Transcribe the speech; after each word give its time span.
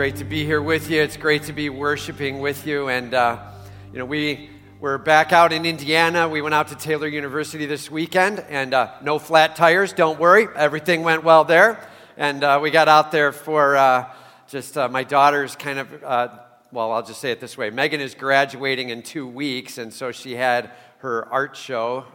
great 0.00 0.16
to 0.16 0.24
be 0.24 0.46
here 0.46 0.62
with 0.62 0.88
you. 0.88 1.02
It's 1.02 1.18
great 1.18 1.42
to 1.42 1.52
be 1.52 1.68
worshiping 1.68 2.40
with 2.40 2.66
you. 2.66 2.88
And, 2.88 3.12
uh, 3.12 3.38
you 3.92 3.98
know, 3.98 4.06
we 4.06 4.48
were 4.80 4.96
back 4.96 5.30
out 5.30 5.52
in 5.52 5.66
Indiana. 5.66 6.26
We 6.26 6.40
went 6.40 6.54
out 6.54 6.68
to 6.68 6.74
Taylor 6.74 7.06
University 7.06 7.66
this 7.66 7.90
weekend, 7.90 8.40
and 8.48 8.72
uh, 8.72 8.94
no 9.02 9.18
flat 9.18 9.56
tires, 9.56 9.92
don't 9.92 10.18
worry. 10.18 10.48
Everything 10.56 11.02
went 11.02 11.22
well 11.22 11.44
there. 11.44 11.86
And 12.16 12.42
uh, 12.42 12.60
we 12.62 12.70
got 12.70 12.88
out 12.88 13.12
there 13.12 13.30
for 13.30 13.76
uh, 13.76 14.10
just 14.48 14.78
uh, 14.78 14.88
my 14.88 15.04
daughter's 15.04 15.54
kind 15.54 15.80
of, 15.80 16.02
uh, 16.02 16.28
well, 16.72 16.92
I'll 16.92 17.04
just 17.04 17.20
say 17.20 17.30
it 17.30 17.38
this 17.38 17.58
way 17.58 17.68
Megan 17.68 18.00
is 18.00 18.14
graduating 18.14 18.88
in 18.88 19.02
two 19.02 19.26
weeks, 19.26 19.76
and 19.76 19.92
so 19.92 20.12
she 20.12 20.32
had 20.34 20.70
her 21.00 21.28
art 21.30 21.54
show. 21.58 22.06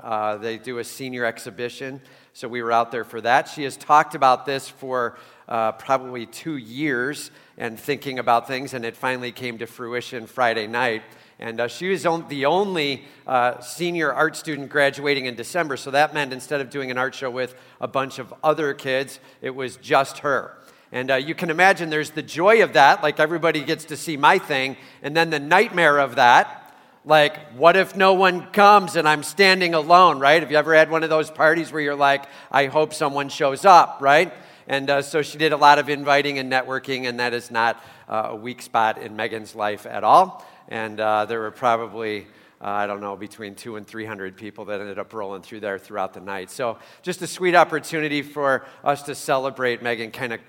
they 0.42 0.58
do 0.58 0.80
a 0.80 0.84
senior 0.84 1.24
exhibition. 1.24 2.02
So 2.34 2.48
we 2.48 2.64
were 2.64 2.72
out 2.72 2.92
there 2.92 3.04
for 3.04 3.22
that. 3.22 3.48
She 3.48 3.64
has 3.64 3.78
talked 3.78 4.16
about 4.16 4.48
this 4.48 4.68
for 4.68 5.20
uh, 5.48 5.74
probably 5.74 6.26
two 6.26 6.58
years 6.58 7.32
and 7.58 7.80
thinking 7.80 8.20
about 8.20 8.48
things, 8.48 8.74
and 8.74 8.84
it 8.84 8.98
finally 8.98 9.32
came 9.32 9.58
to 9.60 9.68
fruition 9.68 10.28
Friday 10.28 10.68
night. 10.68 11.04
And 11.40 11.60
uh, 11.60 11.68
she 11.68 11.90
was 11.90 12.04
the 12.04 12.46
only 12.46 13.04
uh, 13.28 13.60
senior 13.60 14.12
art 14.12 14.36
student 14.38 14.70
graduating 14.70 15.26
in 15.26 15.36
December, 15.36 15.78
so 15.78 15.92
that 15.92 16.14
meant 16.14 16.32
instead 16.32 16.62
of 16.62 16.70
doing 16.70 16.92
an 16.92 16.98
art 16.98 17.14
show 17.14 17.30
with 17.30 17.56
a 17.82 17.88
bunch 17.88 18.20
of 18.20 18.34
other 18.44 18.74
kids, 18.74 19.20
it 19.42 19.54
was 19.54 19.78
just 19.78 20.20
her. 20.20 20.58
And 20.92 21.12
uh, 21.12 21.16
you 21.16 21.36
can 21.36 21.50
imagine 21.50 21.90
there's 21.90 22.12
the 22.12 22.22
joy 22.22 22.64
of 22.64 22.74
that, 22.74 23.04
like 23.04 23.20
everybody 23.20 23.64
gets 23.64 23.86
to 23.86 23.98
see 23.98 24.16
my 24.16 24.38
thing, 24.38 24.78
and 25.02 25.16
then 25.16 25.30
the 25.30 25.40
nightmare 25.40 25.98
of 25.98 26.16
that, 26.16 26.62
like, 27.08 27.52
what 27.52 27.76
if 27.76 27.96
no 27.96 28.14
one 28.14 28.48
comes 28.48 28.96
and 28.96 29.08
I'm 29.08 29.22
standing 29.22 29.76
alone, 29.76 30.20
right? 30.20 30.42
Have 30.42 30.50
you 30.50 30.58
ever 30.58 30.74
had 30.74 30.90
one 30.90 31.04
of 31.04 31.10
those 31.10 31.30
parties 31.30 31.72
where 31.72 31.82
you're 31.82 31.96
like, 31.96 32.26
I 32.52 32.66
hope 32.66 32.96
someone 32.96 33.30
shows 33.30 33.64
up, 33.64 34.00
right? 34.02 34.34
And 34.68 34.90
uh, 34.90 35.02
so 35.02 35.22
she 35.22 35.38
did 35.38 35.54
a 35.54 35.58
lot 35.58 35.78
of 35.78 35.90
inviting 35.90 36.40
and 36.40 36.52
networking, 36.52 37.08
and 37.08 37.20
that 37.20 37.34
is 37.34 37.52
not 37.52 37.84
uh, 38.10 38.30
a 38.30 38.36
weak 38.36 38.62
spot 38.62 38.98
in 38.98 39.16
Megan's 39.16 39.54
life 39.54 39.86
at 39.86 40.04
all. 40.04 40.46
And 40.68 41.00
uh, 41.00 41.26
there 41.26 41.40
were 41.40 41.52
probably, 41.52 42.28
uh, 42.60 42.70
I 42.70 42.88
don't 42.88 43.00
know, 43.00 43.16
between 43.16 43.54
two 43.54 43.76
and 43.76 43.86
300 43.86 44.36
people 44.36 44.66
that 44.66 44.82
ended 44.82 44.98
up 44.98 45.14
rolling 45.14 45.44
through 45.44 45.60
there 45.60 45.78
throughout 45.78 46.14
the 46.14 46.22
night. 46.22 46.50
So 46.50 46.80
just 47.04 47.22
a 47.22 47.28
sweet 47.28 47.54
opportunity 47.54 48.24
for 48.24 48.66
us 48.84 49.04
to 49.04 49.14
celebrate 49.14 49.84
Megan 49.84 50.10
kind 50.10 50.34
of 50.34 50.40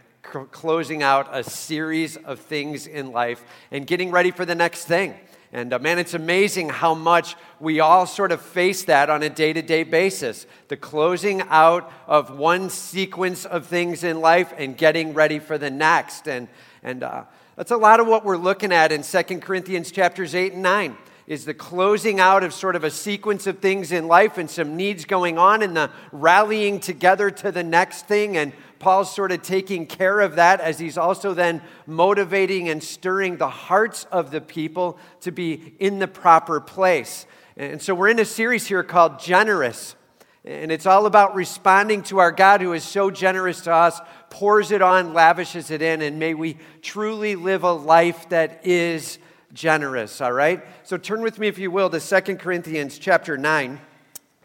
closing 0.51 1.03
out 1.03 1.28
a 1.30 1.45
series 1.45 2.17
of 2.17 2.41
things 2.41 2.86
in 2.86 3.12
life 3.12 3.45
and 3.70 3.86
getting 3.86 4.11
ready 4.11 4.30
for 4.30 4.45
the 4.45 4.55
next 4.55 4.86
thing. 4.86 5.14
And 5.52 5.72
uh, 5.72 5.78
man, 5.78 5.98
it's 5.98 6.14
amazing 6.14 6.69
how 6.69 6.94
much 6.94 7.36
we 7.61 7.80
all 7.80 8.06
sort 8.06 8.33
of 8.33 8.42
face 8.42 8.84
that 8.84 9.08
on 9.11 9.22
a 9.22 9.30
day 9.30 9.52
to 9.52 9.62
day 9.62 9.84
basis. 9.84 10.47
The 10.69 10.77
closing 10.77 11.42
out 11.42 11.91
of 12.06 12.36
one 12.36 12.70
sequence 12.70 13.44
of 13.44 13.67
things 13.67 14.05
in 14.05 14.20
life 14.20 14.52
and 14.56 14.77
getting 14.77 15.14
ready 15.14 15.39
for 15.39 15.58
the 15.58 15.70
next. 15.70 16.28
And, 16.28 16.48
and 16.83 17.02
uh, 17.02 17.24
that's 17.56 17.70
a 17.70 17.77
lot 17.77 18.00
of 18.00 18.06
what 18.06 18.24
we're 18.24 18.36
looking 18.36 18.72
at 18.72 18.92
in 18.92 19.02
2 19.02 19.22
Corinthians 19.41 19.91
chapters 19.91 20.34
8 20.34 20.55
and 20.55 20.62
9 20.62 20.97
is 21.27 21.44
the 21.44 21.55
closing 21.55 22.20
out 22.20 22.44
of 22.44 22.55
sort 22.55 22.77
of 22.77 22.84
a 22.84 22.91
sequence 22.91 23.47
of 23.48 23.58
things 23.58 23.91
in 23.91 24.06
life 24.06 24.39
and 24.39 24.48
some 24.48 24.77
needs 24.77 25.05
going 25.05 25.39
on 25.39 25.61
and 25.62 25.77
the 25.77 25.91
rallying 26.12 26.78
together 26.78 27.30
to 27.30 27.50
the 27.50 27.64
next 27.64 28.06
thing 28.06 28.36
and 28.36 28.52
Paul's 28.79 29.15
sort 29.15 29.33
of 29.33 29.43
taking 29.43 29.87
care 29.87 30.21
of 30.21 30.37
that 30.37 30.61
as 30.61 30.79
he's 30.79 30.99
also 30.99 31.35
then 31.35 31.63
motivating 31.87 32.69
and 32.69 32.83
stirring 32.83 33.37
the 33.37 33.49
hearts 33.49 34.05
of 34.13 34.31
the 34.31 34.41
people 34.41 34.99
to 35.21 35.33
be 35.33 35.75
in 35.79 35.98
the 35.98 36.09
proper 36.09 36.61
place. 36.61 37.27
And 37.57 37.81
so 37.81 37.95
we're 37.95 38.09
in 38.09 38.19
a 38.19 38.25
series 38.25 38.67
here 38.67 38.83
called 38.83 39.19
Generous. 39.19 39.97
And 40.45 40.70
it's 40.70 40.86
all 40.86 41.07
about 41.07 41.35
responding 41.35 42.03
to 42.05 42.19
our 42.19 42.31
God 42.31 42.61
who 42.61 42.73
is 42.73 42.85
so 42.85 43.11
generous 43.11 43.63
to 43.63 43.73
us, 43.73 44.01
pours 44.31 44.70
it 44.70 44.81
on, 44.81 45.13
lavishes 45.13 45.70
it 45.70 45.83
in, 45.83 46.03
and 46.03 46.19
may 46.19 46.35
we 46.35 46.59
truly 46.83 47.35
live 47.35 47.65
a 47.65 47.73
life 47.73 48.29
that 48.29 48.61
is 48.65 49.19
generous, 49.53 50.20
all 50.20 50.33
right? 50.33 50.65
So 50.85 50.98
turn 50.98 51.23
with 51.23 51.39
me, 51.39 51.48
if 51.48 51.59
you 51.59 51.70
will, 51.70 51.91
to 51.91 51.98
2 51.98 52.36
Corinthians 52.36 52.98
chapter 52.98 53.36
9. 53.36 53.81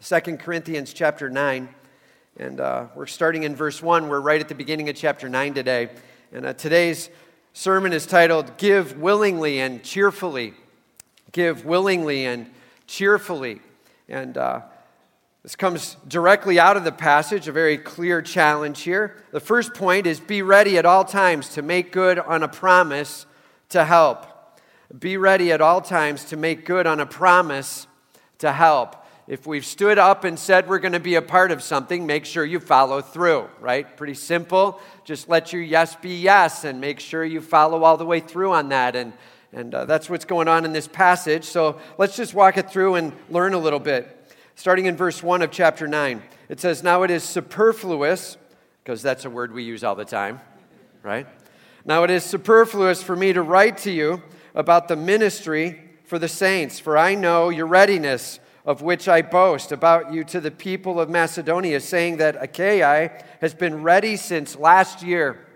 2 0.00 0.20
Corinthians 0.38 0.92
chapter 0.92 1.30
9. 1.30 1.68
And 2.38 2.60
uh, 2.60 2.86
we're 2.94 3.06
starting 3.06 3.42
in 3.42 3.54
verse 3.54 3.82
1. 3.82 4.08
We're 4.08 4.18
right 4.18 4.40
at 4.40 4.48
the 4.48 4.54
beginning 4.54 4.88
of 4.88 4.96
chapter 4.96 5.28
9 5.28 5.52
today. 5.52 5.90
And 6.32 6.46
uh, 6.46 6.54
today's 6.54 7.10
sermon 7.52 7.92
is 7.92 8.06
titled 8.06 8.56
Give 8.56 8.98
Willingly 8.98 9.60
and 9.60 9.82
Cheerfully. 9.82 10.54
Give 11.32 11.66
Willingly 11.66 12.24
and 12.24 12.50
Cheerfully. 12.86 13.60
And 14.08 14.38
uh, 14.38 14.62
this 15.42 15.56
comes 15.56 15.98
directly 16.08 16.58
out 16.58 16.78
of 16.78 16.84
the 16.84 16.92
passage, 16.92 17.48
a 17.48 17.52
very 17.52 17.76
clear 17.76 18.22
challenge 18.22 18.80
here. 18.80 19.22
The 19.32 19.40
first 19.40 19.74
point 19.74 20.06
is 20.06 20.18
be 20.18 20.40
ready 20.40 20.78
at 20.78 20.86
all 20.86 21.04
times 21.04 21.50
to 21.50 21.60
make 21.60 21.92
good 21.92 22.18
on 22.18 22.42
a 22.42 22.48
promise 22.48 23.26
to 23.68 23.84
help. 23.84 24.26
Be 24.98 25.18
ready 25.18 25.52
at 25.52 25.60
all 25.60 25.82
times 25.82 26.24
to 26.26 26.38
make 26.38 26.64
good 26.64 26.86
on 26.86 26.98
a 26.98 27.06
promise 27.06 27.86
to 28.38 28.52
help 28.52 29.01
if 29.32 29.46
we've 29.46 29.64
stood 29.64 29.96
up 29.96 30.24
and 30.24 30.38
said 30.38 30.68
we're 30.68 30.78
going 30.78 30.92
to 30.92 31.00
be 31.00 31.14
a 31.14 31.22
part 31.22 31.52
of 31.52 31.62
something, 31.62 32.04
make 32.04 32.26
sure 32.26 32.44
you 32.44 32.60
follow 32.60 33.00
through, 33.00 33.48
right? 33.60 33.96
Pretty 33.96 34.12
simple. 34.12 34.78
Just 35.06 35.26
let 35.26 35.54
your 35.54 35.62
yes 35.62 35.96
be 35.96 36.20
yes 36.20 36.64
and 36.64 36.82
make 36.82 37.00
sure 37.00 37.24
you 37.24 37.40
follow 37.40 37.82
all 37.82 37.96
the 37.96 38.04
way 38.04 38.20
through 38.20 38.52
on 38.52 38.68
that. 38.68 38.94
And, 38.94 39.14
and 39.54 39.74
uh, 39.74 39.86
that's 39.86 40.10
what's 40.10 40.26
going 40.26 40.48
on 40.48 40.66
in 40.66 40.74
this 40.74 40.86
passage. 40.86 41.44
So 41.44 41.80
let's 41.96 42.14
just 42.14 42.34
walk 42.34 42.58
it 42.58 42.70
through 42.70 42.96
and 42.96 43.14
learn 43.30 43.54
a 43.54 43.58
little 43.58 43.80
bit. 43.80 44.34
Starting 44.54 44.84
in 44.84 44.98
verse 44.98 45.22
1 45.22 45.40
of 45.40 45.50
chapter 45.50 45.88
9, 45.88 46.22
it 46.50 46.60
says, 46.60 46.82
Now 46.82 47.02
it 47.02 47.10
is 47.10 47.24
superfluous, 47.24 48.36
because 48.84 49.00
that's 49.00 49.24
a 49.24 49.30
word 49.30 49.54
we 49.54 49.62
use 49.62 49.82
all 49.82 49.94
the 49.94 50.04
time, 50.04 50.42
right? 51.02 51.26
Now 51.86 52.04
it 52.04 52.10
is 52.10 52.22
superfluous 52.22 53.02
for 53.02 53.16
me 53.16 53.32
to 53.32 53.40
write 53.40 53.78
to 53.78 53.90
you 53.90 54.22
about 54.54 54.88
the 54.88 54.96
ministry 54.96 55.80
for 56.04 56.18
the 56.18 56.28
saints, 56.28 56.78
for 56.78 56.98
I 56.98 57.14
know 57.14 57.48
your 57.48 57.66
readiness 57.66 58.38
of 58.64 58.82
which 58.82 59.08
I 59.08 59.22
boast 59.22 59.72
about 59.72 60.12
you 60.12 60.24
to 60.24 60.40
the 60.40 60.50
people 60.50 61.00
of 61.00 61.10
Macedonia, 61.10 61.80
saying 61.80 62.18
that 62.18 62.36
Achaia 62.40 63.10
has 63.40 63.54
been 63.54 63.82
ready 63.82 64.16
since 64.16 64.56
last 64.56 65.02
year. 65.02 65.46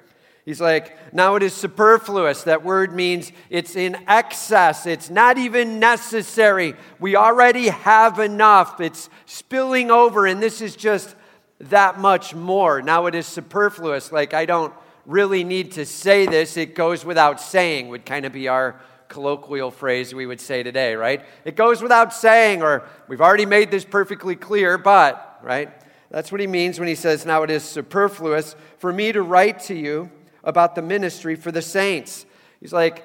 He's 0.44 0.60
like, 0.60 1.12
now 1.12 1.34
it 1.34 1.42
is 1.42 1.54
superfluous. 1.54 2.44
That 2.44 2.64
word 2.64 2.92
means 2.92 3.32
it's 3.50 3.74
in 3.74 3.96
excess. 4.06 4.86
It's 4.86 5.10
not 5.10 5.38
even 5.38 5.80
necessary. 5.80 6.74
We 7.00 7.16
already 7.16 7.68
have 7.68 8.20
enough. 8.20 8.80
It's 8.80 9.10
spilling 9.26 9.90
over, 9.90 10.24
and 10.26 10.40
this 10.40 10.60
is 10.60 10.76
just 10.76 11.16
that 11.58 11.98
much 11.98 12.34
more. 12.34 12.80
Now 12.80 13.06
it 13.06 13.14
is 13.16 13.26
superfluous. 13.26 14.12
Like, 14.12 14.34
I 14.34 14.46
don't 14.46 14.72
really 15.04 15.42
need 15.42 15.72
to 15.72 15.86
say 15.86 16.26
this. 16.26 16.56
It 16.56 16.74
goes 16.74 17.04
without 17.04 17.40
saying, 17.40 17.88
would 17.88 18.06
kind 18.06 18.24
of 18.24 18.32
be 18.32 18.46
our 18.46 18.80
colloquial 19.08 19.70
phrase 19.70 20.14
we 20.14 20.26
would 20.26 20.40
say 20.40 20.62
today, 20.62 20.94
right? 20.94 21.24
It 21.44 21.56
goes 21.56 21.82
without 21.82 22.12
saying, 22.12 22.62
or 22.62 22.84
we've 23.08 23.20
already 23.20 23.46
made 23.46 23.70
this 23.70 23.84
perfectly 23.84 24.36
clear, 24.36 24.78
but, 24.78 25.38
right? 25.42 25.70
That's 26.10 26.30
what 26.30 26.40
he 26.40 26.46
means 26.46 26.78
when 26.78 26.88
he 26.88 26.94
says, 26.94 27.26
Now 27.26 27.42
it 27.42 27.50
is 27.50 27.62
superfluous 27.62 28.56
for 28.78 28.92
me 28.92 29.12
to 29.12 29.22
write 29.22 29.60
to 29.64 29.74
you 29.74 30.10
about 30.44 30.74
the 30.74 30.82
ministry 30.82 31.34
for 31.34 31.50
the 31.50 31.62
saints. 31.62 32.26
He's 32.60 32.72
like, 32.72 33.04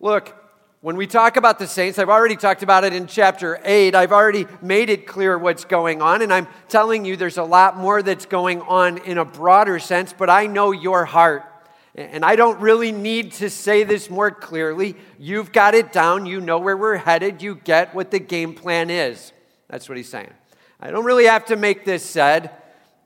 Look, 0.00 0.36
when 0.82 0.96
we 0.96 1.06
talk 1.06 1.36
about 1.36 1.58
the 1.58 1.66
saints, 1.66 1.98
I've 1.98 2.08
already 2.08 2.36
talked 2.36 2.62
about 2.62 2.84
it 2.84 2.94
in 2.94 3.06
chapter 3.06 3.60
8. 3.62 3.94
I've 3.94 4.12
already 4.12 4.46
made 4.62 4.88
it 4.88 5.06
clear 5.06 5.36
what's 5.36 5.66
going 5.66 6.00
on, 6.00 6.22
and 6.22 6.32
I'm 6.32 6.48
telling 6.68 7.04
you 7.04 7.16
there's 7.16 7.36
a 7.36 7.44
lot 7.44 7.76
more 7.76 8.02
that's 8.02 8.24
going 8.24 8.62
on 8.62 8.96
in 8.98 9.18
a 9.18 9.24
broader 9.26 9.78
sense, 9.78 10.14
but 10.16 10.30
I 10.30 10.46
know 10.46 10.72
your 10.72 11.04
heart. 11.04 11.44
And 11.94 12.24
I 12.24 12.36
don't 12.36 12.60
really 12.60 12.92
need 12.92 13.32
to 13.32 13.50
say 13.50 13.82
this 13.82 14.08
more 14.08 14.30
clearly. 14.30 14.96
You've 15.18 15.50
got 15.50 15.74
it 15.74 15.92
down. 15.92 16.24
You 16.24 16.40
know 16.40 16.58
where 16.58 16.76
we're 16.76 16.96
headed. 16.96 17.42
You 17.42 17.56
get 17.56 17.94
what 17.94 18.10
the 18.10 18.20
game 18.20 18.54
plan 18.54 18.90
is. 18.90 19.32
That's 19.68 19.88
what 19.88 19.98
he's 19.98 20.08
saying. 20.08 20.30
I 20.80 20.90
don't 20.90 21.04
really 21.04 21.26
have 21.26 21.46
to 21.46 21.56
make 21.56 21.84
this 21.84 22.04
said. 22.04 22.50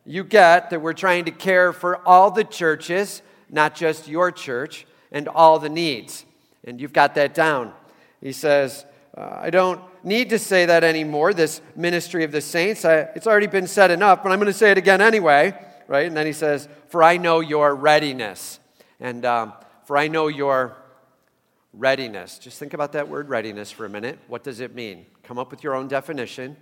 You 0.05 0.23
get 0.23 0.71
that 0.71 0.81
we're 0.81 0.93
trying 0.93 1.25
to 1.25 1.31
care 1.31 1.73
for 1.73 2.07
all 2.07 2.31
the 2.31 2.45
churches, 2.45 3.23
not 3.49 3.75
just 3.75 4.07
your 4.07 4.31
church, 4.31 4.87
and 5.11 5.29
all 5.29 5.59
the 5.59 5.71
needs. 5.71 6.27
And 6.65 6.81
you've 6.81 6.93
got 6.93 7.15
that 7.15 7.35
down. 7.35 7.73
He 8.21 8.33
says, 8.33 8.85
uh, 9.17 9.39
I 9.43 9.51
don't 9.51 9.81
need 10.05 10.31
to 10.31 10.39
say 10.39 10.67
that 10.67 10.85
anymore, 10.85 11.33
this 11.33 11.63
ministry 11.75 12.25
of 12.25 12.33
the 12.33 12.41
saints. 12.41 12.85
I, 12.85 12.97
it's 13.15 13.27
already 13.27 13.47
been 13.47 13.67
said 13.67 13.91
enough, 13.91 14.23
but 14.23 14.31
I'm 14.31 14.39
going 14.39 14.53
to 14.53 14.59
say 14.59 14.71
it 14.71 14.79
again 14.79 15.01
anyway, 15.01 15.55
right? 15.89 16.07
And 16.07 16.17
then 16.17 16.27
he 16.27 16.33
says, 16.33 16.69
For 16.89 17.03
I 17.03 17.17
know 17.17 17.41
your 17.41 17.75
readiness. 17.75 18.61
And 19.05 19.27
um, 19.27 19.53
for 19.85 19.99
I 19.99 20.09
know 20.09 20.29
your 20.29 20.79
readiness. 21.75 22.39
Just 22.39 22.59
think 22.59 22.73
about 22.73 22.93
that 22.93 23.07
word 23.07 23.29
readiness 23.29 23.71
for 23.71 23.85
a 23.85 23.89
minute. 23.91 24.19
What 24.29 24.43
does 24.43 24.61
it 24.61 24.75
mean? 24.75 25.05
Come 25.25 25.39
up 25.39 25.51
with 25.51 25.63
your 25.63 25.75
own 25.75 25.89
definition. 25.89 26.57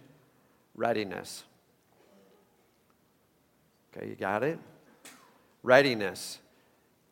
Readiness. 0.75 1.44
Okay, 3.97 4.09
you 4.09 4.17
got 4.17 4.43
it? 4.43 4.59
Readiness. 5.62 6.41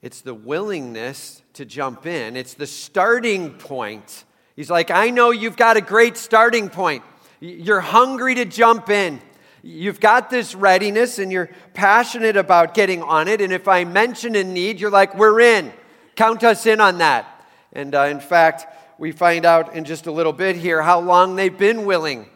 It's 0.02 0.20
the 0.20 0.34
willingness 0.34 1.42
to 1.52 1.64
jump 1.64 2.06
in, 2.06 2.36
it's 2.36 2.54
the 2.54 2.66
starting 2.66 3.50
point. 3.50 4.24
He's 4.56 4.68
like, 4.68 4.90
I 4.90 5.10
know 5.10 5.30
you've 5.30 5.56
got 5.56 5.76
a 5.76 5.80
great 5.80 6.16
starting 6.16 6.70
point. 6.70 7.04
You're 7.38 7.80
hungry 7.80 8.34
to 8.34 8.44
jump 8.46 8.90
in. 8.90 9.20
You've 9.62 10.00
got 10.00 10.30
this 10.30 10.54
readiness 10.54 11.18
and 11.18 11.30
you're 11.30 11.50
passionate 11.74 12.36
about 12.36 12.74
getting 12.74 13.02
on 13.02 13.28
it. 13.28 13.40
And 13.40 13.52
if 13.52 13.68
I 13.68 13.84
mention 13.84 14.34
a 14.34 14.44
need, 14.44 14.80
you're 14.80 14.90
like, 14.90 15.14
we're 15.14 15.40
in. 15.40 15.72
count 16.16 16.44
us 16.44 16.66
in 16.66 16.80
on 16.80 16.98
that. 16.98 17.46
And 17.72 17.94
uh, 17.94 18.02
in 18.02 18.20
fact, 18.20 18.66
we 18.98 19.12
find 19.12 19.44
out 19.44 19.74
in 19.74 19.84
just 19.84 20.06
a 20.06 20.12
little 20.12 20.32
bit 20.32 20.56
here 20.56 20.82
how 20.82 21.00
long 21.00 21.36
they've 21.36 21.56
been 21.56 21.84
willing 21.84 22.26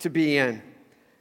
to 0.00 0.10
be 0.10 0.36
in. 0.36 0.62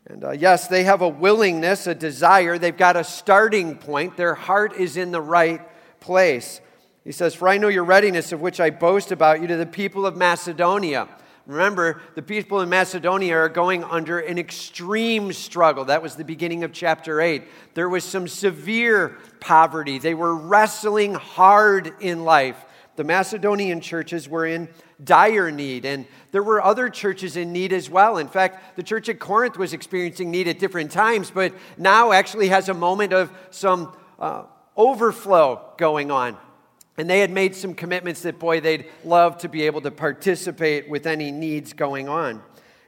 And 0.06 0.24
uh, 0.24 0.32
yes, 0.32 0.68
they 0.68 0.84
have 0.84 1.02
a 1.02 1.08
willingness, 1.08 1.88
a 1.88 1.96
desire. 1.96 2.58
They've 2.58 2.76
got 2.76 2.98
a 2.98 3.04
starting 3.04 3.78
point. 3.78 4.18
Their 4.18 4.36
heart 4.36 4.74
is 4.76 4.98
in 4.98 5.12
the 5.12 5.22
right 5.22 5.62
place. 6.02 6.60
He 7.04 7.12
says, 7.12 7.34
For 7.34 7.48
I 7.48 7.58
know 7.58 7.70
your 7.70 7.84
readiness, 7.84 8.32
of 8.32 8.42
which 8.42 8.60
I 8.60 8.70
boast 8.70 9.12
about 9.12 9.42
you 9.42 9.48
to 9.48 9.56
the 9.56 9.66
people 9.66 10.06
of 10.06 10.18
Macedonia. 10.18 11.08
Remember, 11.46 12.02
the 12.16 12.22
people 12.22 12.62
in 12.62 12.70
Macedonia 12.70 13.36
are 13.36 13.50
going 13.50 13.84
under 13.84 14.20
an 14.20 14.38
extreme 14.38 15.34
struggle. 15.34 15.86
That 15.86 16.02
was 16.02 16.16
the 16.16 16.24
beginning 16.24 16.64
of 16.64 16.72
chapter 16.72 17.20
8. 17.20 17.44
There 17.74 17.90
was 17.90 18.06
some 18.06 18.30
severe 18.30 19.18
poverty. 19.42 19.98
They 19.98 20.14
were 20.14 20.34
wrestling 20.34 21.16
hard 21.16 21.94
in 22.00 22.24
life. 22.24 22.64
The 22.96 23.04
Macedonian 23.04 23.82
churches 23.82 24.30
were 24.30 24.46
in 24.46 24.70
dire 25.04 25.52
need, 25.52 25.84
and 25.84 26.06
there 26.32 26.44
were 26.44 26.64
other 26.64 26.90
churches 26.90 27.36
in 27.36 27.52
need 27.52 27.74
as 27.74 27.90
well. 27.90 28.18
In 28.18 28.28
fact, 28.30 28.78
the 28.78 28.84
church 28.84 29.10
at 29.10 29.20
Corinth 29.20 29.58
was 29.58 29.74
experiencing 29.74 30.32
need 30.32 30.48
at 30.48 30.60
different 30.60 30.92
times, 30.92 31.30
but 31.30 31.54
now 31.78 32.14
actually 32.14 32.50
has 32.50 32.70
a 32.70 32.74
moment 32.74 33.12
of 33.12 33.32
some 33.50 33.98
uh, 34.18 34.44
overflow 34.78 35.74
going 35.78 36.10
on. 36.10 36.38
And 36.98 37.10
they 37.10 37.20
had 37.20 37.32
made 37.32 37.56
some 37.56 37.74
commitments 37.74 38.22
that, 38.22 38.38
boy, 38.38 38.62
they'd 38.62 38.86
love 39.04 39.40
to 39.40 39.50
be 39.50 39.64
able 39.64 39.82
to 39.82 39.92
participate 39.92 40.88
with 40.88 41.08
any 41.08 41.32
needs 41.32 41.74
going 41.74 42.08
on. 42.08 42.42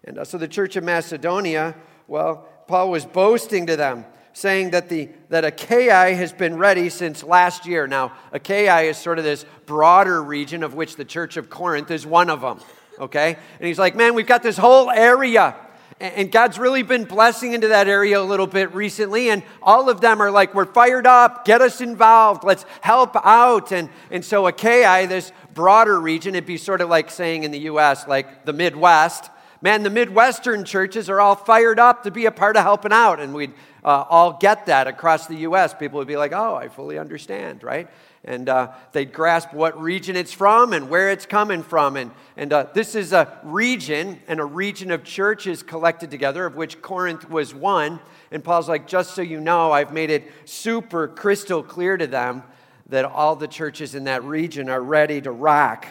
And 0.04 0.20
uh, 0.20 0.26
so 0.26 0.38
the 0.38 0.48
church 0.48 0.76
of 0.76 0.84
Macedonia, 0.84 1.76
well, 2.08 2.48
Paul 2.68 2.92
was 2.92 3.06
boasting 3.06 3.66
to 3.66 3.76
them, 3.76 4.06
saying 4.34 4.72
that, 4.72 4.90
the, 4.90 5.10
that 5.30 5.44
Achaia 5.44 6.14
has 6.14 6.32
been 6.34 6.58
ready 6.58 6.90
since 6.90 7.24
last 7.24 7.66
year. 7.66 7.88
Now, 7.88 8.14
Achaia 8.32 8.82
is 8.82 8.98
sort 8.98 9.18
of 9.18 9.24
this 9.24 9.46
broader 9.66 10.22
region 10.22 10.62
of 10.62 10.76
which 10.76 10.98
the 10.98 11.06
church 11.06 11.38
of 11.38 11.50
Corinth 11.50 11.90
is 11.90 12.06
one 12.06 12.30
of 12.30 12.42
them, 12.42 12.60
okay? 13.00 13.38
And 13.60 13.68
he's 13.68 13.80
like, 13.80 13.96
man, 13.96 14.14
we've 14.14 14.28
got 14.28 14.44
this 14.44 14.58
whole 14.58 14.92
area 14.92 15.56
and 16.00 16.30
God's 16.30 16.60
really 16.60 16.84
been 16.84 17.06
blessing 17.06 17.54
into 17.54 17.70
that 17.70 17.88
area 17.88 18.20
a 18.20 18.24
little 18.24 18.48
bit 18.48 18.74
recently. 18.76 19.30
And 19.30 19.44
all 19.62 19.90
of 19.90 20.02
them 20.02 20.22
are 20.22 20.30
like, 20.30 20.54
we're 20.54 20.66
fired 20.66 21.08
up, 21.08 21.46
get 21.46 21.62
us 21.62 21.80
involved, 21.80 22.44
let's 22.44 22.66
help 22.82 23.16
out. 23.24 23.72
And, 23.72 23.90
and 24.12 24.24
so 24.24 24.46
Achaia, 24.48 25.08
this 25.08 25.32
broader 25.54 26.00
region, 26.00 26.36
it'd 26.36 26.46
be 26.46 26.58
sort 26.58 26.82
of 26.82 26.90
like 26.90 27.10
saying 27.10 27.44
in 27.44 27.52
the 27.52 27.60
U.S., 27.60 28.08
like 28.08 28.46
the 28.46 28.52
Midwest. 28.54 29.30
Man, 29.62 29.84
the 29.84 29.90
Midwestern 29.90 30.66
churches 30.66 31.10
are 31.10 31.22
all 31.22 31.36
fired 31.36 31.80
up 31.80 32.04
to 32.04 32.12
be 32.12 32.26
a 32.26 32.32
part 32.32 32.58
of 32.58 32.64
helping 32.64 32.92
out. 32.92 33.22
And 33.22 33.34
we'd 33.34 33.54
uh, 33.86 34.04
all 34.10 34.34
get 34.34 34.66
that 34.66 34.88
across 34.88 35.28
the 35.28 35.38
U.S. 35.38 35.74
People 35.74 36.00
would 36.00 36.08
be 36.08 36.18
like, 36.18 36.34
oh, 36.34 36.56
I 36.56 36.68
fully 36.68 37.00
understand, 37.00 37.64
right? 37.64 37.88
and 38.26 38.50
uh, 38.50 38.72
they'd 38.92 39.14
grasp 39.14 39.54
what 39.54 39.80
region 39.80 40.16
it's 40.16 40.34
from 40.34 40.74
and 40.74 40.90
where 40.90 41.12
it's 41.12 41.26
coming 41.26 41.62
from. 41.62 41.96
And, 41.96 42.12
and 42.36 42.52
uh, 42.52 42.68
this 42.74 42.96
is 42.96 43.14
a 43.14 43.40
region 43.44 44.20
and 44.28 44.40
a 44.40 44.46
region 44.46 44.92
of 44.92 45.04
churches 45.04 45.62
collected 45.64 46.12
together, 46.12 46.46
of 46.46 46.56
which 46.56 46.82
Corinth 46.82 47.30
was 47.30 47.54
one. 47.54 48.00
And 48.32 48.44
Paul's 48.44 48.68
like, 48.68 48.88
just 48.88 49.14
so 49.14 49.22
you 49.22 49.40
know, 49.40 49.72
I've 49.72 49.94
made 49.94 50.10
it 50.10 50.30
super 50.46 51.08
crystal 51.08 51.62
clear 51.62 51.98
to 51.98 52.08
them 52.08 52.44
that 52.88 53.06
all 53.06 53.36
the 53.36 53.48
churches 53.48 53.94
in 53.94 54.06
that 54.06 54.24
region 54.24 54.70
are 54.70 54.82
ready 54.82 55.22
to 55.22 55.32
rock. 55.32 55.86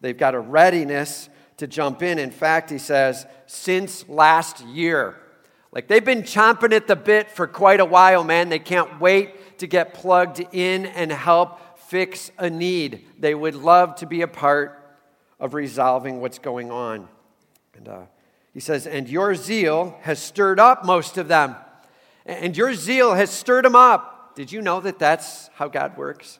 They've 0.00 0.16
got 0.16 0.34
a 0.34 0.40
readiness 0.40 1.28
to 1.56 1.66
jump 1.66 2.02
in. 2.02 2.18
In 2.18 2.30
fact, 2.30 2.70
he 2.70 2.78
says, 2.78 3.26
since 3.46 4.08
last 4.08 4.64
year. 4.66 5.16
Like 5.72 5.88
they've 5.88 6.04
been 6.04 6.22
chomping 6.22 6.74
at 6.74 6.86
the 6.86 6.96
bit 6.96 7.30
for 7.30 7.46
quite 7.46 7.80
a 7.80 7.84
while, 7.84 8.24
man. 8.24 8.50
They 8.50 8.58
can't 8.58 9.00
wait 9.00 9.58
to 9.58 9.66
get 9.66 9.94
plugged 9.94 10.44
in 10.52 10.86
and 10.86 11.10
help 11.10 11.78
fix 11.78 12.30
a 12.38 12.50
need. 12.50 13.06
They 13.18 13.34
would 13.34 13.54
love 13.54 13.96
to 13.96 14.06
be 14.06 14.20
a 14.20 14.28
part 14.28 14.78
of 15.40 15.54
resolving 15.54 16.20
what's 16.20 16.38
going 16.38 16.70
on. 16.70 17.08
And 17.74 17.88
uh, 17.88 18.02
he 18.52 18.60
says, 18.60 18.86
And 18.86 19.08
your 19.08 19.34
zeal 19.34 19.98
has 20.02 20.18
stirred 20.18 20.60
up 20.60 20.84
most 20.84 21.16
of 21.16 21.28
them. 21.28 21.56
And 22.26 22.56
your 22.56 22.74
zeal 22.74 23.14
has 23.14 23.30
stirred 23.30 23.64
them 23.64 23.74
up. 23.74 24.36
Did 24.36 24.52
you 24.52 24.62
know 24.62 24.80
that 24.80 24.98
that's 24.98 25.48
how 25.54 25.68
God 25.68 25.96
works? 25.96 26.38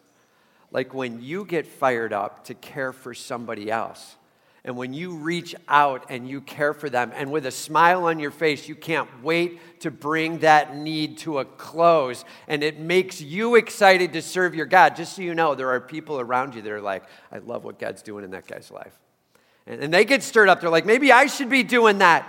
Like 0.70 0.94
when 0.94 1.22
you 1.22 1.44
get 1.44 1.66
fired 1.66 2.12
up 2.12 2.44
to 2.44 2.54
care 2.54 2.92
for 2.92 3.12
somebody 3.12 3.70
else, 3.70 4.16
and 4.64 4.76
when 4.76 4.94
you 4.94 5.16
reach 5.16 5.56
out 5.66 6.06
and 6.08 6.28
you 6.28 6.40
care 6.40 6.72
for 6.72 6.88
them, 6.88 7.10
and 7.16 7.32
with 7.32 7.46
a 7.46 7.50
smile 7.50 8.04
on 8.04 8.20
your 8.20 8.30
face, 8.30 8.68
you 8.68 8.76
can't 8.76 9.08
wait 9.22 9.80
to 9.80 9.90
bring 9.90 10.38
that 10.38 10.76
need 10.76 11.18
to 11.18 11.38
a 11.38 11.44
close. 11.44 12.24
And 12.46 12.62
it 12.62 12.78
makes 12.78 13.20
you 13.20 13.56
excited 13.56 14.12
to 14.12 14.22
serve 14.22 14.54
your 14.54 14.66
God. 14.66 14.94
Just 14.94 15.16
so 15.16 15.22
you 15.22 15.34
know, 15.34 15.56
there 15.56 15.70
are 15.70 15.80
people 15.80 16.20
around 16.20 16.54
you 16.54 16.62
that 16.62 16.70
are 16.70 16.80
like, 16.80 17.02
I 17.32 17.38
love 17.38 17.64
what 17.64 17.80
God's 17.80 18.02
doing 18.02 18.24
in 18.24 18.30
that 18.30 18.46
guy's 18.46 18.70
life. 18.70 18.96
And, 19.66 19.82
and 19.82 19.92
they 19.92 20.04
get 20.04 20.22
stirred 20.22 20.48
up. 20.48 20.60
They're 20.60 20.70
like, 20.70 20.86
maybe 20.86 21.10
I 21.10 21.26
should 21.26 21.50
be 21.50 21.64
doing 21.64 21.98
that. 21.98 22.24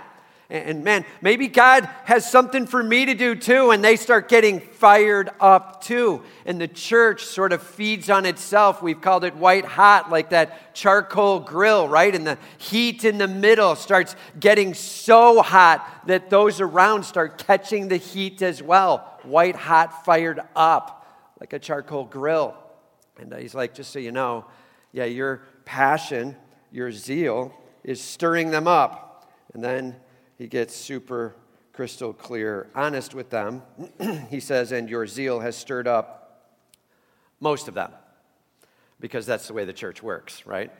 And 0.54 0.84
man, 0.84 1.04
maybe 1.20 1.48
God 1.48 1.84
has 2.04 2.30
something 2.30 2.66
for 2.66 2.80
me 2.80 3.06
to 3.06 3.14
do 3.14 3.34
too. 3.34 3.72
And 3.72 3.82
they 3.82 3.96
start 3.96 4.28
getting 4.28 4.60
fired 4.60 5.30
up 5.40 5.82
too. 5.82 6.22
And 6.46 6.60
the 6.60 6.68
church 6.68 7.24
sort 7.24 7.52
of 7.52 7.60
feeds 7.60 8.08
on 8.08 8.24
itself. 8.24 8.80
We've 8.80 9.00
called 9.00 9.24
it 9.24 9.34
white 9.34 9.64
hot, 9.64 10.10
like 10.10 10.30
that 10.30 10.72
charcoal 10.72 11.40
grill, 11.40 11.88
right? 11.88 12.14
And 12.14 12.24
the 12.24 12.38
heat 12.58 13.04
in 13.04 13.18
the 13.18 13.26
middle 13.26 13.74
starts 13.74 14.14
getting 14.38 14.74
so 14.74 15.42
hot 15.42 16.06
that 16.06 16.30
those 16.30 16.60
around 16.60 17.02
start 17.02 17.44
catching 17.44 17.88
the 17.88 17.96
heat 17.96 18.40
as 18.40 18.62
well. 18.62 19.18
White 19.24 19.56
hot, 19.56 20.04
fired 20.04 20.40
up, 20.54 21.04
like 21.40 21.52
a 21.52 21.58
charcoal 21.58 22.04
grill. 22.04 22.56
And 23.18 23.34
he's 23.34 23.56
like, 23.56 23.74
just 23.74 23.90
so 23.90 23.98
you 23.98 24.12
know, 24.12 24.44
yeah, 24.92 25.06
your 25.06 25.42
passion, 25.64 26.36
your 26.70 26.92
zeal 26.92 27.52
is 27.82 28.00
stirring 28.00 28.52
them 28.52 28.68
up. 28.68 29.32
And 29.52 29.62
then 29.62 29.96
he 30.38 30.46
gets 30.46 30.74
super 30.74 31.34
crystal 31.72 32.12
clear, 32.12 32.68
honest 32.74 33.14
with 33.14 33.30
them. 33.30 33.62
he 34.30 34.40
says, 34.40 34.72
And 34.72 34.88
your 34.88 35.06
zeal 35.06 35.40
has 35.40 35.56
stirred 35.56 35.88
up 35.88 36.20
most 37.40 37.68
of 37.68 37.74
them, 37.74 37.90
because 39.00 39.26
that's 39.26 39.48
the 39.48 39.52
way 39.52 39.64
the 39.64 39.72
church 39.72 40.02
works, 40.02 40.46
right? 40.46 40.70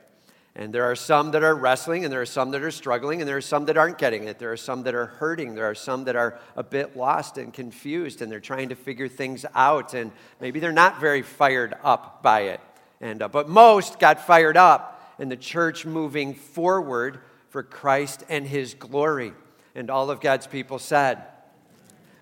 And 0.57 0.73
there 0.73 0.85
are 0.85 0.95
some 0.95 1.31
that 1.31 1.43
are 1.43 1.53
wrestling, 1.53 2.05
and 2.05 2.13
there 2.13 2.21
are 2.21 2.25
some 2.25 2.51
that 2.51 2.61
are 2.61 2.71
struggling, 2.71 3.19
and 3.19 3.27
there 3.27 3.35
are 3.35 3.41
some 3.41 3.65
that 3.65 3.77
aren't 3.77 3.97
getting 3.97 4.23
it. 4.23 4.39
There 4.39 4.53
are 4.53 4.57
some 4.57 4.83
that 4.83 4.95
are 4.95 5.05
hurting. 5.05 5.53
There 5.53 5.69
are 5.69 5.75
some 5.75 6.05
that 6.05 6.15
are 6.15 6.39
a 6.55 6.63
bit 6.63 6.95
lost 6.95 7.37
and 7.37 7.53
confused, 7.53 8.21
and 8.21 8.31
they're 8.31 8.39
trying 8.39 8.69
to 8.69 8.75
figure 8.75 9.09
things 9.09 9.45
out, 9.53 9.93
and 9.93 10.13
maybe 10.39 10.61
they're 10.61 10.71
not 10.71 11.01
very 11.01 11.23
fired 11.23 11.75
up 11.83 12.23
by 12.23 12.41
it. 12.43 12.61
And, 13.01 13.21
uh, 13.21 13.27
but 13.27 13.49
most 13.49 13.99
got 13.99 14.25
fired 14.25 14.55
up, 14.55 15.15
and 15.19 15.29
the 15.29 15.35
church 15.35 15.85
moving 15.85 16.33
forward 16.33 17.19
for 17.49 17.61
Christ 17.61 18.23
and 18.29 18.47
his 18.47 18.73
glory. 18.73 19.33
And 19.75 19.89
all 19.89 20.09
of 20.09 20.21
God's 20.21 20.47
people 20.47 20.79
said, 20.79 21.21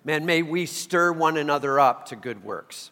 Man, 0.03 0.25
may 0.25 0.41
we 0.41 0.65
stir 0.65 1.13
one 1.13 1.37
another 1.37 1.79
up 1.79 2.07
to 2.07 2.15
good 2.17 2.43
works. 2.43 2.91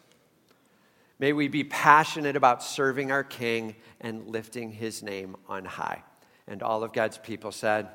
May 1.20 1.34
we 1.34 1.50
be 1.50 1.64
passionate 1.64 2.36
about 2.36 2.64
serving 2.64 3.12
our 3.12 3.24
King 3.24 3.76
and 4.00 4.28
lifting 4.28 4.72
his 4.72 5.04
name 5.04 5.36
on 5.50 5.66
high. 5.66 6.04
And 6.48 6.64
all 6.64 6.84
of 6.84 6.94
God's 6.94 7.18
people 7.18 7.52
said, 7.52 7.90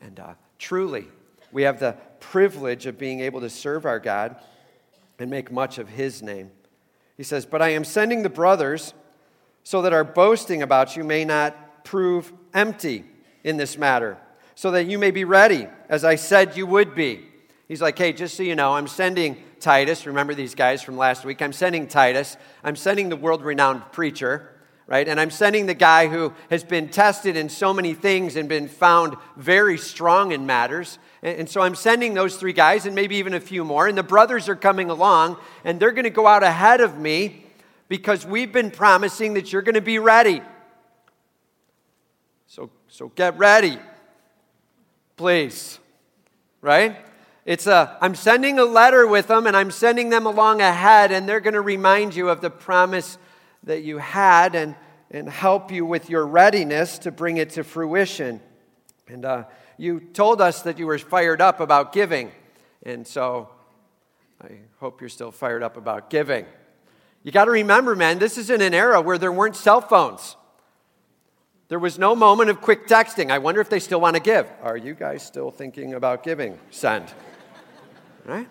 and 0.00 0.20
uh, 0.20 0.34
truly, 0.58 1.06
we 1.52 1.62
have 1.62 1.80
the 1.80 1.96
privilege 2.20 2.86
of 2.86 2.98
being 2.98 3.20
able 3.20 3.40
to 3.40 3.48
serve 3.48 3.86
our 3.86 3.98
God 3.98 4.36
and 5.18 5.30
make 5.30 5.50
much 5.50 5.78
of 5.78 5.88
his 5.88 6.22
name. 6.22 6.50
He 7.16 7.22
says, 7.22 7.46
But 7.46 7.62
I 7.62 7.70
am 7.70 7.84
sending 7.84 8.22
the 8.22 8.28
brothers 8.28 8.92
so 9.62 9.80
that 9.82 9.92
our 9.92 10.04
boasting 10.04 10.62
about 10.62 10.96
you 10.96 11.04
may 11.04 11.24
not 11.24 11.84
prove 11.84 12.32
empty 12.52 13.04
in 13.42 13.56
this 13.56 13.78
matter 13.78 14.18
so 14.54 14.70
that 14.70 14.86
you 14.86 14.98
may 14.98 15.10
be 15.10 15.24
ready, 15.24 15.66
as 15.88 16.04
I 16.04 16.14
said 16.16 16.56
you 16.56 16.66
would 16.66 16.94
be. 16.94 17.24
He's 17.68 17.80
like, 17.80 17.98
hey, 17.98 18.12
just 18.12 18.36
so 18.36 18.42
you 18.42 18.54
know, 18.54 18.74
I'm 18.74 18.86
sending 18.86 19.42
Titus. 19.58 20.06
Remember 20.06 20.34
these 20.34 20.54
guys 20.54 20.82
from 20.82 20.96
last 20.96 21.24
week? 21.24 21.40
I'm 21.40 21.52
sending 21.52 21.86
Titus. 21.86 22.36
I'm 22.62 22.76
sending 22.76 23.08
the 23.08 23.16
world 23.16 23.42
renowned 23.42 23.90
preacher, 23.90 24.50
right? 24.86 25.08
And 25.08 25.18
I'm 25.18 25.30
sending 25.30 25.66
the 25.66 25.74
guy 25.74 26.08
who 26.08 26.34
has 26.50 26.62
been 26.62 26.88
tested 26.88 27.36
in 27.36 27.48
so 27.48 27.72
many 27.72 27.94
things 27.94 28.36
and 28.36 28.48
been 28.48 28.68
found 28.68 29.16
very 29.36 29.78
strong 29.78 30.32
in 30.32 30.44
matters. 30.44 30.98
And 31.22 31.48
so 31.48 31.62
I'm 31.62 31.74
sending 31.74 32.12
those 32.12 32.36
three 32.36 32.52
guys 32.52 32.84
and 32.84 32.94
maybe 32.94 33.16
even 33.16 33.32
a 33.32 33.40
few 33.40 33.64
more. 33.64 33.88
And 33.88 33.96
the 33.96 34.02
brothers 34.02 34.48
are 34.48 34.56
coming 34.56 34.90
along 34.90 35.38
and 35.64 35.80
they're 35.80 35.92
going 35.92 36.04
to 36.04 36.10
go 36.10 36.26
out 36.26 36.42
ahead 36.42 36.82
of 36.82 36.98
me 36.98 37.46
because 37.88 38.26
we've 38.26 38.52
been 38.52 38.70
promising 38.70 39.34
that 39.34 39.52
you're 39.52 39.62
going 39.62 39.74
to 39.74 39.80
be 39.80 39.98
ready. 39.98 40.42
So, 42.46 42.70
so 42.88 43.08
get 43.08 43.38
ready 43.38 43.78
please. 45.16 45.78
Right? 46.60 46.96
It's 47.44 47.66
a, 47.66 47.98
I'm 48.00 48.14
sending 48.14 48.58
a 48.58 48.64
letter 48.64 49.06
with 49.06 49.26
them 49.26 49.46
and 49.46 49.56
I'm 49.56 49.70
sending 49.70 50.08
them 50.08 50.24
along 50.26 50.62
ahead, 50.62 51.12
and 51.12 51.28
they're 51.28 51.40
going 51.40 51.54
to 51.54 51.60
remind 51.60 52.14
you 52.14 52.30
of 52.30 52.40
the 52.40 52.50
promise 52.50 53.18
that 53.64 53.82
you 53.82 53.98
had 53.98 54.54
and, 54.54 54.74
and 55.10 55.28
help 55.28 55.70
you 55.70 55.84
with 55.84 56.08
your 56.08 56.26
readiness 56.26 56.98
to 57.00 57.10
bring 57.10 57.36
it 57.36 57.50
to 57.50 57.64
fruition. 57.64 58.40
And 59.08 59.24
uh, 59.24 59.44
you 59.76 60.00
told 60.00 60.40
us 60.40 60.62
that 60.62 60.78
you 60.78 60.86
were 60.86 60.98
fired 60.98 61.40
up 61.40 61.60
about 61.60 61.92
giving. 61.92 62.32
And 62.82 63.06
so 63.06 63.50
I 64.42 64.52
hope 64.80 65.00
you're 65.00 65.10
still 65.10 65.30
fired 65.30 65.62
up 65.62 65.76
about 65.76 66.08
giving. 66.10 66.46
You 67.22 67.32
got 67.32 67.46
to 67.46 67.50
remember, 67.50 67.94
man, 67.96 68.18
this 68.18 68.38
is 68.38 68.50
in 68.50 68.60
an 68.60 68.74
era 68.74 69.00
where 69.00 69.18
there 69.18 69.32
weren't 69.32 69.56
cell 69.56 69.80
phones. 69.80 70.36
There 71.68 71.78
was 71.78 71.98
no 71.98 72.14
moment 72.14 72.50
of 72.50 72.60
quick 72.60 72.86
texting. 72.86 73.30
I 73.30 73.38
wonder 73.38 73.60
if 73.60 73.70
they 73.70 73.80
still 73.80 74.00
want 74.00 74.16
to 74.16 74.22
give. 74.22 74.46
Are 74.62 74.76
you 74.76 74.94
guys 74.94 75.22
still 75.22 75.50
thinking 75.50 75.94
about 75.94 76.22
giving? 76.22 76.58
Send. 76.70 77.12
Right? 78.26 78.48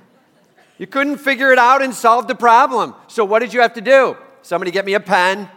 You 0.78 0.88
couldn't 0.88 1.18
figure 1.18 1.52
it 1.52 1.60
out 1.60 1.82
and 1.82 1.94
solve 1.94 2.28
the 2.28 2.36
problem. 2.36 2.96
So 3.08 3.24
what 3.24 3.40
did 3.40 3.54
you 3.54 3.62
have 3.62 3.74
to 3.74 3.82
do? 3.82 4.18
Somebody 4.42 4.72
get 4.72 4.86
me 4.86 4.96
a 4.96 5.00
pen, 5.00 5.48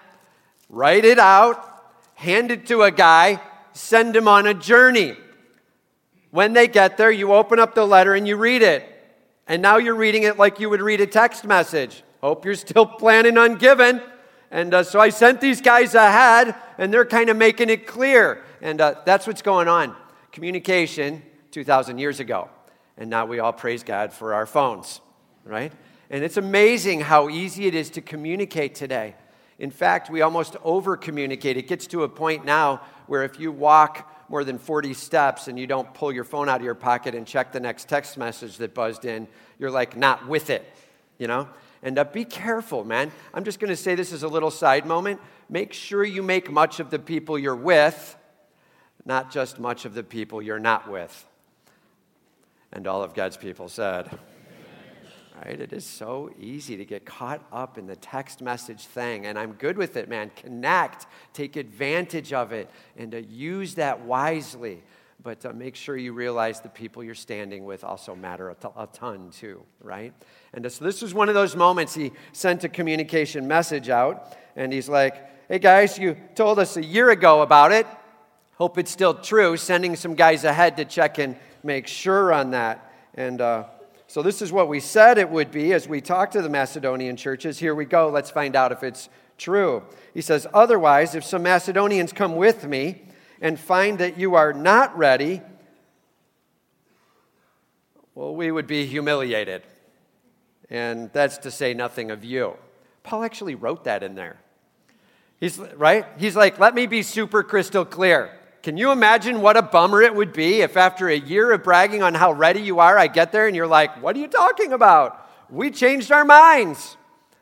write 0.68 1.04
it 1.04 1.18
out, 1.18 1.84
hand 2.14 2.50
it 2.50 2.66
to 2.66 2.82
a 2.82 2.90
guy, 2.90 3.40
send 3.72 4.14
him 4.14 4.28
on 4.28 4.46
a 4.46 4.54
journey. 4.54 5.16
When 6.30 6.52
they 6.52 6.68
get 6.68 6.98
there, 6.98 7.10
you 7.10 7.32
open 7.32 7.58
up 7.58 7.74
the 7.74 7.86
letter 7.86 8.14
and 8.14 8.28
you 8.28 8.36
read 8.36 8.62
it. 8.62 8.84
And 9.46 9.62
now 9.62 9.78
you're 9.78 9.94
reading 9.94 10.24
it 10.24 10.36
like 10.36 10.60
you 10.60 10.68
would 10.68 10.82
read 10.82 11.00
a 11.00 11.06
text 11.06 11.44
message. 11.44 12.02
Hope 12.20 12.44
you're 12.44 12.54
still 12.54 12.84
planning 12.84 13.38
on 13.38 13.56
giving. 13.56 14.00
And 14.50 14.72
uh, 14.72 14.82
so 14.82 15.00
I 15.00 15.08
sent 15.08 15.40
these 15.40 15.60
guys 15.60 15.94
ahead, 15.94 16.54
and 16.78 16.92
they're 16.92 17.04
kind 17.04 17.30
of 17.30 17.36
making 17.36 17.70
it 17.70 17.86
clear. 17.86 18.42
And 18.60 18.80
uh, 18.80 18.96
that's 19.04 19.26
what's 19.26 19.42
going 19.42 19.68
on. 19.68 19.94
Communication 20.32 21.22
2,000 21.50 21.98
years 21.98 22.20
ago. 22.20 22.48
And 22.96 23.10
now 23.10 23.26
we 23.26 23.38
all 23.38 23.52
praise 23.52 23.82
God 23.82 24.12
for 24.12 24.34
our 24.34 24.46
phones, 24.46 25.00
right? 25.44 25.72
And 26.10 26.22
it's 26.22 26.36
amazing 26.36 27.00
how 27.00 27.28
easy 27.28 27.66
it 27.66 27.74
is 27.74 27.90
to 27.90 28.00
communicate 28.00 28.74
today. 28.74 29.14
In 29.58 29.70
fact, 29.70 30.10
we 30.10 30.20
almost 30.20 30.56
over 30.62 30.96
communicate. 30.96 31.56
It 31.56 31.66
gets 31.66 31.86
to 31.88 32.04
a 32.04 32.08
point 32.08 32.44
now 32.44 32.82
where 33.06 33.24
if 33.24 33.40
you 33.40 33.50
walk 33.50 34.12
more 34.28 34.44
than 34.44 34.58
40 34.58 34.92
steps 34.94 35.48
and 35.48 35.58
you 35.58 35.66
don't 35.66 35.92
pull 35.94 36.12
your 36.12 36.24
phone 36.24 36.48
out 36.48 36.60
of 36.60 36.64
your 36.64 36.74
pocket 36.74 37.14
and 37.14 37.26
check 37.26 37.52
the 37.52 37.60
next 37.60 37.88
text 37.88 38.18
message 38.18 38.58
that 38.58 38.74
buzzed 38.74 39.04
in, 39.04 39.28
you're 39.58 39.70
like 39.70 39.96
not 39.96 40.26
with 40.28 40.50
it, 40.50 40.64
you 41.18 41.26
know? 41.26 41.48
And 41.86 42.00
uh, 42.00 42.02
be 42.02 42.24
careful, 42.24 42.82
man. 42.82 43.12
I'm 43.32 43.44
just 43.44 43.60
going 43.60 43.68
to 43.68 43.76
say 43.76 43.94
this 43.94 44.12
as 44.12 44.24
a 44.24 44.28
little 44.28 44.50
side 44.50 44.86
moment. 44.86 45.20
Make 45.48 45.72
sure 45.72 46.02
you 46.02 46.20
make 46.20 46.50
much 46.50 46.80
of 46.80 46.90
the 46.90 46.98
people 46.98 47.38
you're 47.38 47.54
with, 47.54 48.16
not 49.04 49.30
just 49.30 49.60
much 49.60 49.84
of 49.84 49.94
the 49.94 50.02
people 50.02 50.42
you're 50.42 50.58
not 50.58 50.90
with. 50.90 51.24
And 52.72 52.88
all 52.88 53.04
of 53.04 53.14
God's 53.14 53.36
people 53.36 53.68
said, 53.68 54.18
right? 55.36 55.60
It 55.60 55.72
is 55.72 55.84
so 55.84 56.32
easy 56.40 56.76
to 56.76 56.84
get 56.84 57.06
caught 57.06 57.46
up 57.52 57.78
in 57.78 57.86
the 57.86 57.94
text 57.94 58.42
message 58.42 58.84
thing, 58.86 59.24
and 59.24 59.38
I'm 59.38 59.52
good 59.52 59.78
with 59.78 59.96
it, 59.96 60.08
man. 60.08 60.32
Connect, 60.34 61.06
take 61.34 61.54
advantage 61.54 62.32
of 62.32 62.50
it, 62.50 62.68
and 62.96 63.12
to 63.12 63.22
use 63.22 63.76
that 63.76 64.00
wisely. 64.00 64.82
But 65.26 65.44
uh, 65.44 65.52
make 65.52 65.74
sure 65.74 65.96
you 65.96 66.12
realize 66.12 66.60
the 66.60 66.68
people 66.68 67.02
you're 67.02 67.16
standing 67.16 67.64
with 67.64 67.82
also 67.82 68.14
matter 68.14 68.50
a, 68.50 68.54
t- 68.54 68.68
a 68.76 68.86
ton, 68.86 69.32
too, 69.32 69.64
right? 69.80 70.12
And 70.54 70.70
so 70.70 70.84
this 70.84 71.02
was 71.02 71.14
one 71.14 71.28
of 71.28 71.34
those 71.34 71.56
moments 71.56 71.96
he 71.96 72.12
sent 72.32 72.62
a 72.62 72.68
communication 72.68 73.48
message 73.48 73.88
out, 73.88 74.36
and 74.54 74.72
he's 74.72 74.88
like, 74.88 75.16
Hey 75.48 75.58
guys, 75.58 75.98
you 75.98 76.16
told 76.36 76.60
us 76.60 76.76
a 76.76 76.84
year 76.84 77.10
ago 77.10 77.42
about 77.42 77.72
it. 77.72 77.88
Hope 78.54 78.78
it's 78.78 78.92
still 78.92 79.14
true. 79.14 79.56
Sending 79.56 79.96
some 79.96 80.14
guys 80.14 80.44
ahead 80.44 80.76
to 80.76 80.84
check 80.84 81.18
and 81.18 81.36
make 81.64 81.88
sure 81.88 82.32
on 82.32 82.52
that. 82.52 82.94
And 83.14 83.40
uh, 83.40 83.64
so, 84.06 84.22
this 84.22 84.40
is 84.40 84.52
what 84.52 84.68
we 84.68 84.78
said 84.78 85.18
it 85.18 85.28
would 85.28 85.50
be 85.50 85.72
as 85.72 85.88
we 85.88 86.00
talked 86.00 86.34
to 86.34 86.42
the 86.42 86.48
Macedonian 86.48 87.16
churches. 87.16 87.58
Here 87.58 87.74
we 87.74 87.84
go. 87.84 88.10
Let's 88.10 88.30
find 88.30 88.54
out 88.54 88.70
if 88.70 88.84
it's 88.84 89.08
true. 89.38 89.82
He 90.14 90.20
says, 90.20 90.46
Otherwise, 90.54 91.16
if 91.16 91.24
some 91.24 91.42
Macedonians 91.42 92.12
come 92.12 92.36
with 92.36 92.64
me 92.64 93.02
and 93.40 93.58
find 93.58 93.98
that 93.98 94.18
you 94.18 94.34
are 94.34 94.52
not 94.52 94.96
ready, 94.96 95.42
well, 98.14 98.34
we 98.34 98.50
would 98.50 98.66
be 98.66 98.86
humiliated. 98.86 99.62
And 100.70 101.12
that's 101.12 101.38
to 101.38 101.50
say 101.50 101.74
nothing 101.74 102.10
of 102.10 102.24
you. 102.24 102.56
Paul 103.02 103.22
actually 103.22 103.54
wrote 103.54 103.84
that 103.84 104.02
in 104.02 104.14
there. 104.14 104.38
He's 105.38 105.58
right? 105.58 106.06
He's 106.18 106.34
like, 106.34 106.58
let 106.58 106.74
me 106.74 106.86
be 106.86 107.02
super 107.02 107.42
crystal 107.42 107.84
clear. 107.84 108.30
Can 108.62 108.76
you 108.76 108.90
imagine 108.90 109.42
what 109.42 109.56
a 109.56 109.62
bummer 109.62 110.02
it 110.02 110.14
would 110.14 110.32
be 110.32 110.62
if 110.62 110.76
after 110.76 111.08
a 111.08 111.16
year 111.16 111.52
of 111.52 111.62
bragging 111.62 112.02
on 112.02 112.14
how 112.14 112.32
ready 112.32 112.60
you 112.60 112.80
are, 112.80 112.98
I 112.98 113.06
get 113.06 113.30
there 113.30 113.46
and 113.46 113.54
you're 113.54 113.66
like, 113.66 114.02
what 114.02 114.16
are 114.16 114.18
you 114.18 114.26
talking 114.26 114.72
about? 114.72 115.30
We 115.48 115.70
changed 115.70 116.10
our 116.10 116.24
minds, 116.24 116.96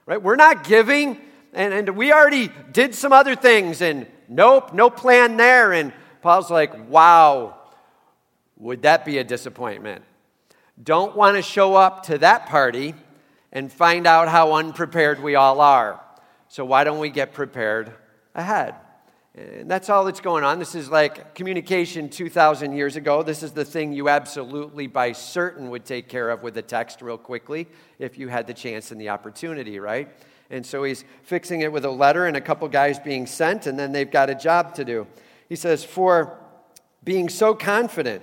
right? 0.04 0.20
We're 0.20 0.36
not 0.36 0.64
giving, 0.64 1.18
and, 1.54 1.72
and 1.72 1.96
we 1.96 2.12
already 2.12 2.50
did 2.72 2.94
some 2.94 3.12
other 3.12 3.34
things, 3.36 3.80
and 3.80 4.06
nope, 4.28 4.72
no 4.72 4.90
plan 4.90 5.36
there. 5.36 5.72
And 5.72 5.92
Paul's 6.22 6.50
like, 6.50 6.88
wow, 6.88 7.56
would 8.56 8.82
that 8.82 9.04
be 9.04 9.18
a 9.18 9.24
disappointment? 9.24 10.04
Don't 10.82 11.14
want 11.16 11.36
to 11.36 11.42
show 11.42 11.74
up 11.74 12.04
to 12.06 12.18
that 12.18 12.46
party 12.46 12.94
and 13.52 13.72
find 13.72 14.06
out 14.06 14.28
how 14.28 14.54
unprepared 14.54 15.22
we 15.22 15.36
all 15.36 15.60
are. 15.60 16.00
So 16.48 16.64
why 16.64 16.84
don't 16.84 16.98
we 16.98 17.10
get 17.10 17.32
prepared 17.32 17.92
ahead? 18.34 18.74
And 19.36 19.68
that's 19.68 19.90
all 19.90 20.04
that's 20.04 20.20
going 20.20 20.44
on. 20.44 20.60
This 20.60 20.76
is 20.76 20.88
like 20.88 21.34
communication 21.34 22.08
2,000 22.08 22.72
years 22.72 22.94
ago. 22.94 23.22
This 23.22 23.42
is 23.42 23.52
the 23.52 23.64
thing 23.64 23.92
you 23.92 24.08
absolutely, 24.08 24.86
by 24.86 25.12
certain, 25.12 25.70
would 25.70 25.84
take 25.84 26.08
care 26.08 26.30
of 26.30 26.42
with 26.42 26.56
a 26.56 26.62
text 26.62 27.02
real 27.02 27.18
quickly 27.18 27.66
if 27.98 28.16
you 28.16 28.28
had 28.28 28.46
the 28.46 28.54
chance 28.54 28.92
and 28.92 29.00
the 29.00 29.08
opportunity, 29.08 29.80
right? 29.80 30.08
And 30.50 30.64
so 30.64 30.84
he's 30.84 31.04
fixing 31.22 31.62
it 31.62 31.72
with 31.72 31.84
a 31.84 31.90
letter 31.90 32.26
and 32.26 32.36
a 32.36 32.40
couple 32.40 32.68
guys 32.68 32.98
being 32.98 33.26
sent, 33.26 33.66
and 33.66 33.78
then 33.78 33.92
they've 33.92 34.10
got 34.10 34.30
a 34.30 34.34
job 34.34 34.74
to 34.74 34.84
do. 34.84 35.06
He 35.48 35.56
says, 35.56 35.84
For 35.84 36.38
being 37.02 37.28
so 37.28 37.54
confident, 37.54 38.22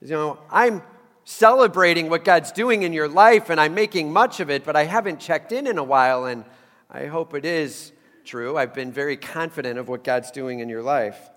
you 0.00 0.08
know, 0.08 0.38
I'm 0.50 0.82
celebrating 1.24 2.10
what 2.10 2.24
God's 2.24 2.50
doing 2.52 2.82
in 2.82 2.92
your 2.92 3.08
life 3.08 3.50
and 3.50 3.60
I'm 3.60 3.74
making 3.74 4.12
much 4.12 4.40
of 4.40 4.50
it, 4.50 4.64
but 4.64 4.74
I 4.74 4.84
haven't 4.84 5.20
checked 5.20 5.52
in 5.52 5.66
in 5.66 5.78
a 5.78 5.84
while, 5.84 6.24
and 6.24 6.44
I 6.90 7.06
hope 7.06 7.34
it 7.34 7.44
is 7.44 7.92
true. 8.24 8.56
I've 8.56 8.74
been 8.74 8.92
very 8.92 9.16
confident 9.16 9.78
of 9.78 9.88
what 9.88 10.04
God's 10.04 10.30
doing 10.30 10.60
in 10.60 10.68
your 10.68 10.82
life. 10.82 11.30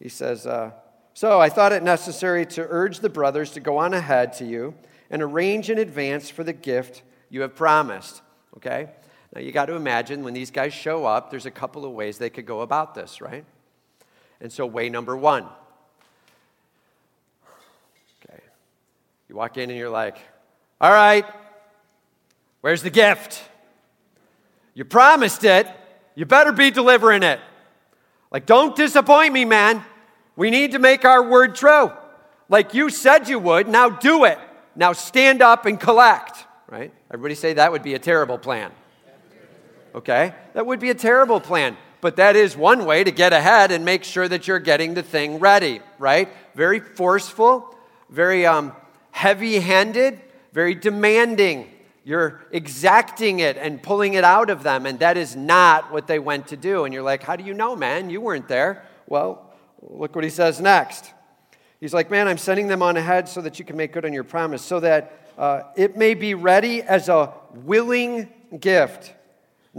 He 0.00 0.08
says, 0.08 0.46
uh, 0.46 0.72
So 1.14 1.40
I 1.40 1.48
thought 1.48 1.72
it 1.72 1.82
necessary 1.82 2.46
to 2.46 2.66
urge 2.68 3.00
the 3.00 3.08
brothers 3.08 3.52
to 3.52 3.60
go 3.60 3.78
on 3.78 3.94
ahead 3.94 4.32
to 4.34 4.44
you 4.44 4.74
and 5.10 5.22
arrange 5.22 5.70
in 5.70 5.78
advance 5.78 6.30
for 6.30 6.44
the 6.44 6.52
gift 6.52 7.02
you 7.30 7.42
have 7.42 7.54
promised. 7.54 8.22
Okay? 8.56 8.90
Now 9.34 9.40
you 9.40 9.52
got 9.52 9.66
to 9.66 9.74
imagine 9.74 10.24
when 10.24 10.34
these 10.34 10.50
guys 10.50 10.72
show 10.72 11.04
up, 11.04 11.30
there's 11.30 11.46
a 11.46 11.50
couple 11.50 11.84
of 11.84 11.92
ways 11.92 12.18
they 12.18 12.30
could 12.30 12.46
go 12.46 12.62
about 12.62 12.94
this, 12.94 13.20
right? 13.20 13.44
And 14.40 14.52
so, 14.52 14.66
way 14.66 14.88
number 14.88 15.16
one. 15.16 15.46
Okay. 18.24 18.40
You 19.28 19.36
walk 19.36 19.56
in 19.56 19.68
and 19.68 19.78
you're 19.78 19.90
like, 19.90 20.18
All 20.80 20.92
right, 20.92 21.24
where's 22.60 22.82
the 22.82 22.90
gift? 22.90 23.42
You 24.74 24.84
promised 24.84 25.44
it. 25.44 25.66
You 26.14 26.24
better 26.24 26.52
be 26.52 26.70
delivering 26.70 27.22
it. 27.22 27.40
Like, 28.30 28.46
don't 28.46 28.76
disappoint 28.76 29.32
me, 29.32 29.44
man. 29.44 29.84
We 30.36 30.50
need 30.50 30.72
to 30.72 30.78
make 30.78 31.04
our 31.04 31.22
word 31.22 31.56
true. 31.56 31.90
Like 32.48 32.74
you 32.74 32.90
said 32.90 33.28
you 33.28 33.38
would, 33.40 33.68
now 33.68 33.88
do 33.88 34.24
it. 34.24 34.38
Now 34.76 34.92
stand 34.92 35.42
up 35.42 35.66
and 35.66 35.80
collect, 35.80 36.46
right? 36.68 36.92
Everybody 37.10 37.34
say 37.34 37.54
that 37.54 37.72
would 37.72 37.82
be 37.82 37.94
a 37.94 37.98
terrible 37.98 38.38
plan. 38.38 38.70
Okay? 39.98 40.32
That 40.54 40.64
would 40.64 40.78
be 40.78 40.90
a 40.90 40.94
terrible 40.94 41.40
plan. 41.40 41.76
But 42.00 42.16
that 42.16 42.36
is 42.36 42.56
one 42.56 42.86
way 42.86 43.02
to 43.02 43.10
get 43.10 43.32
ahead 43.32 43.72
and 43.72 43.84
make 43.84 44.04
sure 44.04 44.28
that 44.28 44.46
you're 44.46 44.60
getting 44.60 44.94
the 44.94 45.02
thing 45.02 45.40
ready, 45.40 45.80
right? 45.98 46.28
Very 46.54 46.78
forceful, 46.78 47.74
very 48.08 48.46
um, 48.46 48.76
heavy 49.10 49.58
handed, 49.58 50.20
very 50.52 50.76
demanding. 50.76 51.68
You're 52.04 52.40
exacting 52.52 53.40
it 53.40 53.56
and 53.56 53.82
pulling 53.82 54.14
it 54.14 54.22
out 54.22 54.50
of 54.50 54.62
them, 54.62 54.86
and 54.86 55.00
that 55.00 55.16
is 55.16 55.34
not 55.34 55.90
what 55.90 56.06
they 56.06 56.20
went 56.20 56.46
to 56.48 56.56
do. 56.56 56.84
And 56.84 56.94
you're 56.94 57.02
like, 57.02 57.24
How 57.24 57.34
do 57.34 57.42
you 57.42 57.52
know, 57.52 57.74
man? 57.74 58.08
You 58.08 58.20
weren't 58.20 58.46
there. 58.46 58.84
Well, 59.08 59.52
look 59.82 60.14
what 60.14 60.22
he 60.22 60.30
says 60.30 60.60
next. 60.60 61.12
He's 61.80 61.92
like, 61.92 62.08
Man, 62.08 62.28
I'm 62.28 62.38
sending 62.38 62.68
them 62.68 62.82
on 62.82 62.96
ahead 62.96 63.28
so 63.28 63.40
that 63.40 63.58
you 63.58 63.64
can 63.64 63.76
make 63.76 63.92
good 63.92 64.04
on 64.04 64.12
your 64.12 64.22
promise, 64.22 64.62
so 64.62 64.78
that 64.78 65.32
uh, 65.36 65.62
it 65.74 65.96
may 65.96 66.14
be 66.14 66.34
ready 66.34 66.82
as 66.82 67.08
a 67.08 67.32
willing 67.52 68.28
gift, 68.60 69.12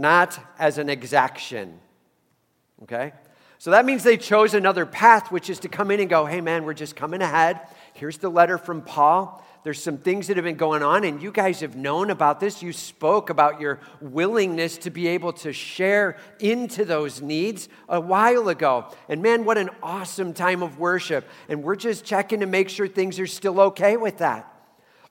not 0.00 0.38
as 0.58 0.78
an 0.78 0.88
exaction. 0.88 1.78
Okay? 2.82 3.12
So 3.58 3.72
that 3.72 3.84
means 3.84 4.02
they 4.02 4.16
chose 4.16 4.54
another 4.54 4.86
path, 4.86 5.30
which 5.30 5.50
is 5.50 5.58
to 5.60 5.68
come 5.68 5.90
in 5.90 6.00
and 6.00 6.08
go, 6.08 6.24
Hey, 6.24 6.40
man, 6.40 6.64
we're 6.64 6.72
just 6.72 6.96
coming 6.96 7.20
ahead. 7.20 7.60
Here's 7.92 8.16
the 8.16 8.30
letter 8.30 8.56
from 8.56 8.80
Paul. 8.80 9.44
There's 9.62 9.82
some 9.82 9.98
things 9.98 10.28
that 10.28 10.38
have 10.38 10.44
been 10.44 10.56
going 10.56 10.82
on, 10.82 11.04
and 11.04 11.22
you 11.22 11.30
guys 11.30 11.60
have 11.60 11.76
known 11.76 12.08
about 12.08 12.40
this. 12.40 12.62
You 12.62 12.72
spoke 12.72 13.28
about 13.28 13.60
your 13.60 13.78
willingness 14.00 14.78
to 14.78 14.90
be 14.90 15.08
able 15.08 15.34
to 15.34 15.52
share 15.52 16.16
into 16.38 16.86
those 16.86 17.20
needs 17.20 17.68
a 17.86 18.00
while 18.00 18.48
ago. 18.48 18.86
And 19.10 19.20
man, 19.20 19.44
what 19.44 19.58
an 19.58 19.68
awesome 19.82 20.32
time 20.32 20.62
of 20.62 20.78
worship. 20.78 21.28
And 21.46 21.62
we're 21.62 21.76
just 21.76 22.06
checking 22.06 22.40
to 22.40 22.46
make 22.46 22.70
sure 22.70 22.88
things 22.88 23.20
are 23.20 23.26
still 23.26 23.60
okay 23.60 23.98
with 23.98 24.18
that. 24.18 24.50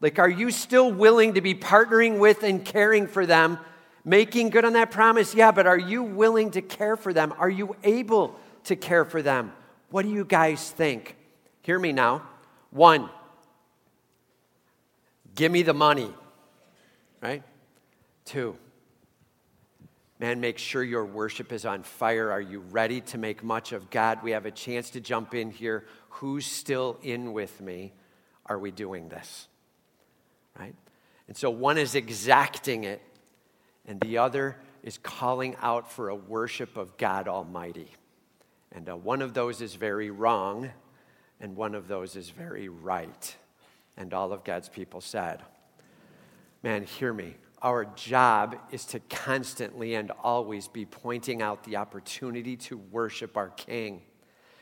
Like, 0.02 0.18
are 0.18 0.30
you 0.30 0.50
still 0.50 0.92
willing 0.92 1.36
to 1.36 1.42
be 1.42 1.54
partnering 1.54 2.18
with 2.18 2.42
and 2.42 2.66
caring 2.66 3.06
for 3.06 3.28
them, 3.28 3.60
making 4.04 4.50
good 4.50 4.66
on 4.66 4.74
that 4.74 4.92
promise? 4.92 5.34
Yeah, 5.36 5.52
but 5.52 5.68
are 5.68 5.78
you 5.78 6.04
willing 6.04 6.52
to 6.52 6.62
care 6.62 6.96
for 6.96 7.14
them? 7.14 7.34
Are 7.38 7.50
you 7.50 7.76
able 7.84 8.40
to 8.66 8.76
care 8.76 9.06
for 9.06 9.22
them? 9.22 9.54
What 9.90 10.04
do 10.04 10.10
you 10.10 10.26
guys 10.26 10.72
think? 10.72 11.16
Hear 11.62 11.80
me 11.80 11.92
now. 11.92 12.24
One, 12.72 13.10
Give 15.36 15.54
me 15.54 15.62
the 15.62 15.74
money, 15.74 16.14
right? 17.22 17.44
Two, 18.26 18.58
Man, 20.20 20.42
make 20.42 20.58
sure 20.58 20.84
your 20.84 21.06
worship 21.06 21.54
is 21.54 21.64
on 21.66 21.84
fire. 21.84 22.30
Are 22.30 22.42
you 22.42 22.60
ready 22.60 23.00
to 23.02 23.18
make 23.18 23.42
much 23.42 23.72
of 23.72 23.90
God? 23.90 24.22
We 24.22 24.32
have 24.32 24.46
a 24.46 24.52
chance 24.52 24.90
to 24.92 25.00
jump 25.00 25.34
in 25.34 25.50
here. 25.50 25.86
Who's 26.10 26.46
still 26.46 26.98
in 27.02 27.32
with 27.32 27.62
me? 27.62 27.94
Are 28.46 28.60
we 28.60 28.70
doing 28.70 29.08
this? 29.08 29.48
Right? 30.60 30.76
And 31.30 31.38
so 31.38 31.50
one 31.50 31.78
is 31.78 31.96
exacting 31.96 32.84
it, 32.84 33.02
and 33.90 34.00
the 34.02 34.20
other 34.20 34.56
is 34.84 35.00
calling 35.00 35.56
out 35.62 35.92
for 35.92 36.10
a 36.10 36.16
worship 36.16 36.78
of 36.78 36.96
God 36.96 37.28
Almighty. 37.28 37.92
And 38.72 38.88
uh, 38.88 38.96
one 38.96 39.24
of 39.24 39.34
those 39.34 39.62
is 39.62 39.74
very 39.74 40.12
wrong, 40.12 40.70
and 41.42 41.56
one 41.56 41.74
of 41.74 41.88
those 41.88 42.16
is 42.16 42.30
very 42.30 42.70
right. 42.70 43.36
And 43.98 44.14
all 44.14 44.32
of 44.32 44.44
God's 44.44 44.70
people 44.70 45.02
said, 45.02 45.42
Man, 46.62 46.84
hear 46.84 47.12
me. 47.12 47.36
Our 47.64 47.86
job 47.86 48.58
is 48.72 48.86
to 48.86 49.00
constantly 49.10 49.96
and 49.96 50.12
always 50.24 50.68
be 50.68 50.86
pointing 50.86 51.42
out 51.42 51.64
the 51.64 51.78
opportunity 51.78 52.58
to 52.58 52.78
worship 52.78 53.36
our 53.38 53.50
King. 53.50 54.02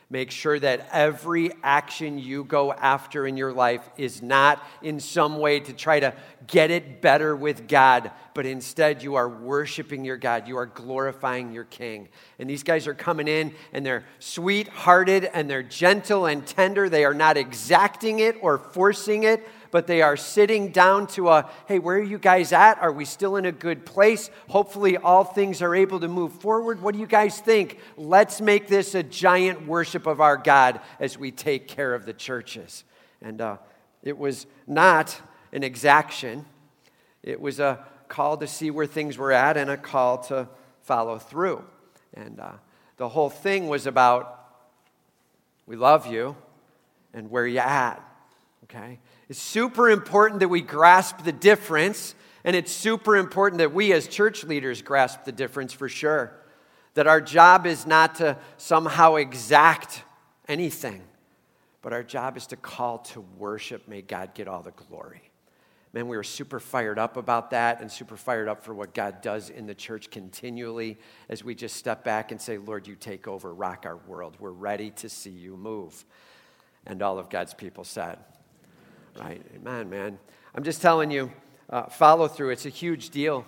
Make 0.09 0.31
sure 0.31 0.57
that 0.57 0.87
every 0.93 1.51
action 1.63 2.17
you 2.17 2.45
go 2.45 2.71
after 2.71 3.27
in 3.27 3.35
your 3.35 3.51
life 3.51 3.89
is 3.97 4.21
not 4.21 4.65
in 4.81 5.01
some 5.01 5.37
way 5.37 5.59
to 5.59 5.73
try 5.73 5.99
to 5.99 6.13
get 6.47 6.71
it 6.71 7.01
better 7.01 7.35
with 7.35 7.67
God, 7.67 8.11
but 8.33 8.45
instead 8.45 9.03
you 9.03 9.15
are 9.15 9.27
worshiping 9.27 10.05
your 10.05 10.15
God. 10.15 10.47
You 10.47 10.57
are 10.59 10.65
glorifying 10.65 11.51
your 11.51 11.65
King. 11.65 12.07
And 12.39 12.49
these 12.49 12.63
guys 12.63 12.87
are 12.87 12.93
coming 12.93 13.27
in 13.27 13.53
and 13.73 13.85
they're 13.85 14.05
sweet 14.19 14.69
hearted 14.69 15.25
and 15.25 15.49
they're 15.49 15.61
gentle 15.61 16.25
and 16.25 16.47
tender. 16.47 16.87
They 16.87 17.03
are 17.03 17.13
not 17.13 17.35
exacting 17.35 18.19
it 18.19 18.37
or 18.41 18.59
forcing 18.59 19.23
it, 19.23 19.45
but 19.71 19.87
they 19.87 20.01
are 20.01 20.17
sitting 20.17 20.71
down 20.71 21.07
to 21.07 21.29
a 21.29 21.49
hey, 21.67 21.79
where 21.79 21.97
are 21.97 22.01
you 22.01 22.17
guys 22.17 22.53
at? 22.53 22.79
Are 22.79 22.91
we 22.91 23.05
still 23.05 23.35
in 23.35 23.45
a 23.45 23.51
good 23.51 23.85
place? 23.85 24.29
Hopefully, 24.49 24.97
all 24.97 25.23
things 25.23 25.61
are 25.61 25.75
able 25.75 25.99
to 25.99 26.07
move 26.07 26.33
forward. 26.33 26.81
What 26.81 26.93
do 26.93 26.99
you 26.99 27.07
guys 27.07 27.39
think? 27.39 27.79
Let's 27.95 28.41
make 28.41 28.67
this 28.67 28.95
a 28.95 29.03
giant 29.03 29.67
worship 29.67 30.07
of 30.07 30.21
our 30.21 30.37
God 30.37 30.79
as 30.99 31.17
we 31.17 31.31
take 31.31 31.67
care 31.67 31.93
of 31.93 32.05
the 32.05 32.13
churches. 32.13 32.83
And 33.21 33.41
uh, 33.41 33.57
it 34.03 34.17
was 34.17 34.47
not 34.65 35.19
an 35.51 35.63
exaction, 35.63 36.45
it 37.23 37.39
was 37.39 37.59
a 37.59 37.85
call 38.07 38.37
to 38.37 38.47
see 38.47 38.71
where 38.71 38.85
things 38.85 39.17
were 39.17 39.31
at 39.31 39.57
and 39.57 39.69
a 39.69 39.77
call 39.77 40.19
to 40.19 40.47
follow 40.81 41.17
through. 41.19 41.63
And 42.13 42.39
uh, 42.39 42.53
the 42.97 43.09
whole 43.09 43.29
thing 43.29 43.67
was 43.67 43.85
about 43.85 44.33
we 45.65 45.75
love 45.75 46.07
you 46.07 46.35
and 47.13 47.29
where 47.29 47.45
you 47.45 47.59
at 47.59 48.01
okay 48.63 48.99
it's 49.29 49.39
super 49.39 49.89
important 49.89 50.39
that 50.39 50.47
we 50.47 50.61
grasp 50.61 51.23
the 51.23 51.31
difference, 51.31 52.15
and 52.43 52.55
it's 52.55 52.71
super 52.71 53.15
important 53.15 53.59
that 53.59 53.73
we 53.73 53.91
as 53.91 54.07
church 54.07 54.43
leaders 54.43 54.81
grasp 54.81 55.25
the 55.25 55.31
difference 55.31 55.73
for 55.73 55.89
sure. 55.89 56.33
That 56.93 57.07
our 57.07 57.21
job 57.21 57.65
is 57.65 57.85
not 57.85 58.15
to 58.15 58.37
somehow 58.57 59.15
exact 59.15 60.03
anything, 60.47 61.01
but 61.81 61.93
our 61.93 62.03
job 62.03 62.37
is 62.37 62.47
to 62.47 62.55
call 62.55 62.99
to 62.99 63.21
worship. 63.37 63.87
May 63.87 64.01
God 64.01 64.33
get 64.33 64.47
all 64.47 64.61
the 64.61 64.71
glory. 64.71 65.21
Man, 65.93 66.07
we 66.07 66.17
were 66.17 66.23
super 66.23 66.59
fired 66.59 66.99
up 66.99 67.17
about 67.17 67.51
that 67.51 67.81
and 67.81 67.91
super 67.91 68.17
fired 68.17 68.47
up 68.47 68.63
for 68.63 68.73
what 68.73 68.93
God 68.93 69.21
does 69.21 69.49
in 69.49 69.65
the 69.65 69.75
church 69.75 70.09
continually 70.11 70.97
as 71.29 71.43
we 71.43 71.55
just 71.55 71.75
step 71.75 72.03
back 72.03 72.31
and 72.31 72.39
say, 72.39 72.57
Lord, 72.57 72.87
you 72.87 72.95
take 72.95 73.27
over, 73.27 73.53
rock 73.53 73.83
our 73.85 73.97
world. 73.97 74.37
We're 74.39 74.51
ready 74.51 74.91
to 74.91 75.09
see 75.09 75.29
you 75.29 75.57
move. 75.57 76.05
And 76.85 77.01
all 77.01 77.19
of 77.19 77.29
God's 77.29 77.53
people 77.53 77.83
said, 77.83 78.19
Right. 79.19 79.41
Amen, 79.55 79.89
man. 79.89 80.19
I'm 80.53 80.63
just 80.63 80.79
telling 80.79 81.09
you, 81.09 81.31
uh, 81.71 81.83
follow 81.83 82.27
through. 82.27 82.51
It's 82.51 82.67
a 82.67 82.69
huge 82.69 83.09
deal. 83.09 83.45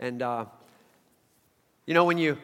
And, 0.00 0.20
uh, 0.20 0.46
you 1.86 1.94
know, 1.94 2.04
when 2.04 2.18
you 2.18 2.36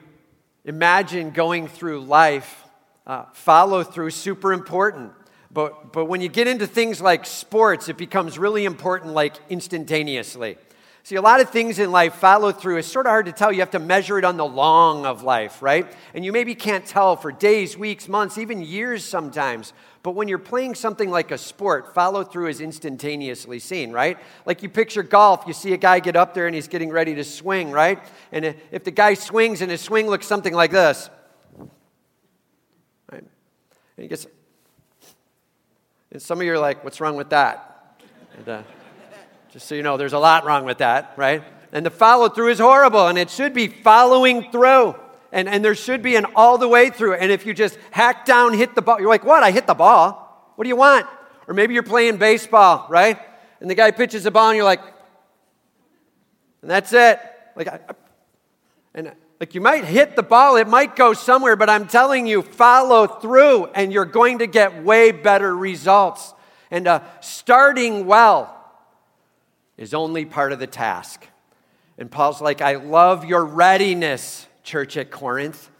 imagine 0.65 1.31
going 1.31 1.67
through 1.67 2.03
life, 2.03 2.65
uh, 3.09 3.25
follow 3.33 3.83
through 3.83 4.11
super 4.11 4.53
important. 4.53 5.13
But, 5.51 5.93
but 5.93 6.05
when 6.05 6.21
you 6.21 6.29
get 6.29 6.47
into 6.47 6.69
things 6.69 7.01
like 7.01 7.27
sports, 7.27 7.89
it 7.89 7.97
becomes 7.97 8.39
really 8.39 8.65
important, 8.65 9.15
like 9.15 9.35
instantaneously. 9.49 10.57
See, 11.03 11.17
a 11.17 11.23
lot 11.23 11.41
of 11.41 11.51
things 11.51 11.79
in 11.79 11.91
life 11.91 12.15
follow 12.15 12.53
through. 12.53 12.77
It's 12.77 12.89
sort 12.89 13.07
of 13.07 13.11
hard 13.11 13.27
to 13.27 13.33
tell. 13.33 13.51
You 13.51 13.61
have 13.61 13.71
to 13.71 13.79
measure 13.79 14.19
it 14.19 14.25
on 14.25 14.37
the 14.37 14.45
long 14.45 15.07
of 15.07 15.23
life, 15.23 15.63
right? 15.63 15.91
And 16.15 16.25
you 16.25 16.33
maybe 16.33 16.55
can't 16.55 16.85
tell 16.85 17.17
for 17.17 17.33
days, 17.33 17.77
weeks, 17.77 18.07
months, 18.07 18.37
even 18.37 18.61
years 18.61 19.05
sometimes. 19.05 19.73
But 20.03 20.13
when 20.13 20.29
you're 20.29 20.39
playing 20.39 20.75
something 20.75 21.11
like 21.11 21.31
a 21.31 21.39
sport, 21.39 21.95
follow 21.95 22.23
through 22.23 22.49
is 22.49 22.61
instantaneously 22.61 23.59
seen, 23.59 23.93
right? 23.93 24.19
Like 24.45 24.63
you 24.63 24.69
picture 24.69 25.03
golf, 25.03 25.45
you 25.47 25.53
see 25.53 25.73
a 25.73 25.79
guy 25.79 26.01
get 26.01 26.17
up 26.17 26.35
there 26.35 26.47
and 26.47 26.55
he's 26.55 26.69
getting 26.69 26.91
ready 26.91 27.15
to 27.15 27.25
swing, 27.25 27.71
right? 27.71 27.99
And 28.31 28.55
if 28.71 28.85
the 28.85 28.91
guy 28.91 29.15
swings 29.15 29.63
and 29.63 29.71
his 29.71 29.81
swing 29.81 30.07
looks 30.07 30.27
something 30.27 30.55
like 30.55 30.71
this, 30.71 31.11
right? 33.11 33.23
And 33.23 33.29
he 33.97 34.07
gets, 34.07 34.27
and 36.13 36.21
some 36.21 36.41
of 36.41 36.47
you 36.47 36.53
are 36.53 36.59
like, 36.59 36.85
what's 36.85 37.01
wrong 37.01 37.17
with 37.17 37.31
that? 37.31 38.01
And, 38.37 38.49
uh, 38.49 38.63
just 39.53 39.67
so 39.67 39.75
you 39.75 39.83
know, 39.83 39.97
there's 39.97 40.13
a 40.13 40.19
lot 40.19 40.45
wrong 40.45 40.65
with 40.65 40.79
that, 40.79 41.15
right? 41.17 41.43
And 41.73 41.85
the 41.85 41.91
follow 41.91 42.29
through 42.29 42.49
is 42.49 42.59
horrible, 42.59 43.09
and 43.09 43.19
it 43.19 43.31
should 43.31 43.53
be 43.53 43.69
following 43.69 44.51
through. 44.51 44.95
And, 45.33 45.49
and 45.49 45.65
there 45.65 45.75
should 45.75 46.03
be 46.03 46.17
an 46.17 46.27
all 46.35 46.59
the 46.59 46.69
way 46.69 46.91
through. 46.91 47.15
And 47.15 47.31
if 47.31 47.47
you 47.47 47.55
just 47.55 47.79
hack 47.91 48.25
down, 48.25 48.55
hit 48.55 48.75
the 48.75 48.83
ball, 48.83 49.01
you're 49.01 49.09
like, 49.09 49.25
what? 49.25 49.43
I 49.43 49.51
hit 49.51 49.67
the 49.67 49.75
ball. 49.75 50.53
What 50.57 50.65
do 50.65 50.69
you 50.69 50.77
want? 50.77 51.07
Or 51.47 51.55
maybe 51.55 51.75
you're 51.75 51.83
playing 51.83 52.17
baseball, 52.17 52.87
right? 52.89 53.19
And 53.61 53.71
the 53.71 53.75
guy 53.75 53.91
pitches 53.91 54.27
a 54.27 54.31
ball, 54.31 54.51
and 54.51 54.57
you're 54.57 54.65
like, 54.65 54.83
and 56.63 56.71
that's 56.71 56.93
it. 56.93 57.21
Like, 57.57 57.69
I, 57.69 57.81
and 58.95 59.13
like 59.39 59.55
you 59.55 59.61
might 59.61 59.85
hit 59.85 60.17
the 60.17 60.23
ball, 60.23 60.57
it 60.57 60.69
might 60.69 60.97
go 60.97 61.13
somewhere, 61.13 61.57
but 61.57 61.71
I'm 61.71 61.87
telling 61.89 62.27
you, 62.27 62.43
follow 62.43 63.07
through, 63.07 63.67
and 63.67 63.93
you're 63.93 64.05
going 64.05 64.41
to 64.41 64.47
get 64.47 64.85
way 64.85 65.13
better 65.13 65.57
results. 65.57 66.35
And 66.71 66.87
uh, 66.87 67.01
starting 67.21 68.07
well 68.07 68.60
is 69.81 69.95
only 69.95 70.27
part 70.27 70.53
of 70.53 70.61
the 70.61 70.67
task. 70.69 71.27
And 71.99 72.11
Paul's 72.11 72.41
like, 72.41 72.61
I 72.61 72.77
love 72.77 73.25
your 73.25 73.45
readiness, 73.45 74.47
church 74.63 74.97
at 74.97 75.11
Corinth. 75.11 75.71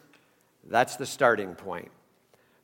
That's 0.65 0.97
the 0.97 1.07
starting 1.07 1.55
point. 1.55 1.91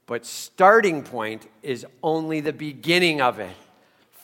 But 0.07 0.25
starting 0.25 1.03
point 1.03 1.47
is 1.63 1.87
only 2.03 2.41
the 2.41 2.55
beginning 2.55 3.21
of 3.21 3.39
it. 3.39 3.55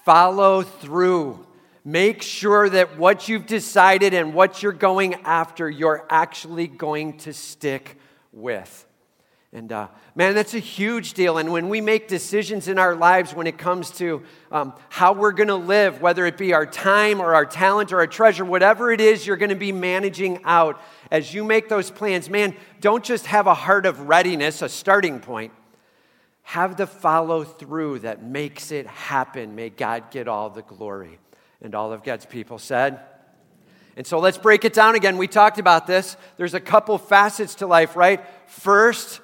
Follow 0.05 0.63
through. 0.63 1.47
Make 1.85 2.23
sure 2.23 2.69
that 2.71 2.97
what 2.97 3.29
you've 3.29 3.47
decided 3.47 4.15
and 4.15 4.33
what 4.33 4.63
you're 4.63 4.73
going 4.73 5.15
after, 5.25 5.69
you're 5.69 6.07
actually 6.09 6.67
going 6.67 7.19
to 7.19 7.35
stick 7.35 7.99
with. 8.33 8.87
And 9.55 9.71
uh, 9.71 9.89
man, 10.15 10.35
that's 10.35 10.55
a 10.55 10.59
huge 10.59 11.13
deal. 11.13 11.37
And 11.37 11.53
when 11.53 11.69
we 11.69 11.83
make 11.83 12.09
decisions 12.09 12.69
in 12.69 12.79
our 12.79 12.95
lives 12.95 13.35
when 13.35 13.47
it 13.47 13.59
comes 13.59 13.91
to 13.93 14.23
um, 14.51 14.73
how 14.89 15.13
we're 15.13 15.33
going 15.33 15.49
to 15.49 15.57
live, 15.57 16.01
whether 16.01 16.25
it 16.25 16.39
be 16.39 16.55
our 16.55 16.65
time 16.65 17.21
or 17.21 17.35
our 17.35 17.45
talent 17.45 17.93
or 17.93 17.99
our 17.99 18.07
treasure, 18.07 18.47
whatever 18.47 18.91
it 18.91 19.01
is 19.01 19.27
you're 19.27 19.37
going 19.37 19.51
to 19.51 19.55
be 19.55 19.71
managing 19.71 20.41
out, 20.45 20.81
as 21.11 21.35
you 21.35 21.45
make 21.45 21.69
those 21.69 21.91
plans, 21.91 22.31
man, 22.31 22.57
don't 22.81 23.05
just 23.05 23.27
have 23.27 23.47
a 23.47 23.53
heart 23.53 23.85
of 23.85 24.09
readiness, 24.09 24.63
a 24.63 24.71
starting 24.71 25.21
point. 25.21 25.53
Have 26.45 26.77
the 26.77 26.87
follow 26.87 27.45
through 27.45 28.01
that 28.01 28.23
makes 28.23 28.73
it 28.73 28.87
happen. 28.87 29.55
May 29.55 29.69
God 29.69 30.11
get 30.11 30.29
all 30.29 30.49
the 30.49 30.63
glory. 30.63 31.19
And 31.61 31.75
all 31.75 31.93
of 31.93 32.03
God's 32.03 32.27
people 32.27 32.59
said, 32.59 33.01
and 33.97 34.07
so 34.07 34.19
let's 34.19 34.39
break 34.39 34.65
it 34.65 34.73
down 34.73 34.95
again. 34.95 35.19
We 35.19 35.29
talked 35.29 35.59
about 35.59 35.87
this. 35.87 36.17
There's 36.39 36.55
a 36.55 36.61
couple 36.61 36.97
facets 36.97 37.57
to 37.57 37.67
life, 37.67 37.95
right? 37.95 38.25
First, 38.47 39.21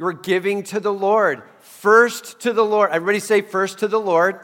you're 0.00 0.14
giving 0.14 0.62
to 0.62 0.80
the 0.80 0.92
Lord. 0.92 1.42
First 1.60 2.40
to 2.40 2.54
the 2.54 2.64
Lord. 2.64 2.90
Everybody 2.90 3.20
say 3.20 3.42
first 3.42 3.80
to 3.80 3.88
the 3.88 4.00
Lord, 4.00 4.40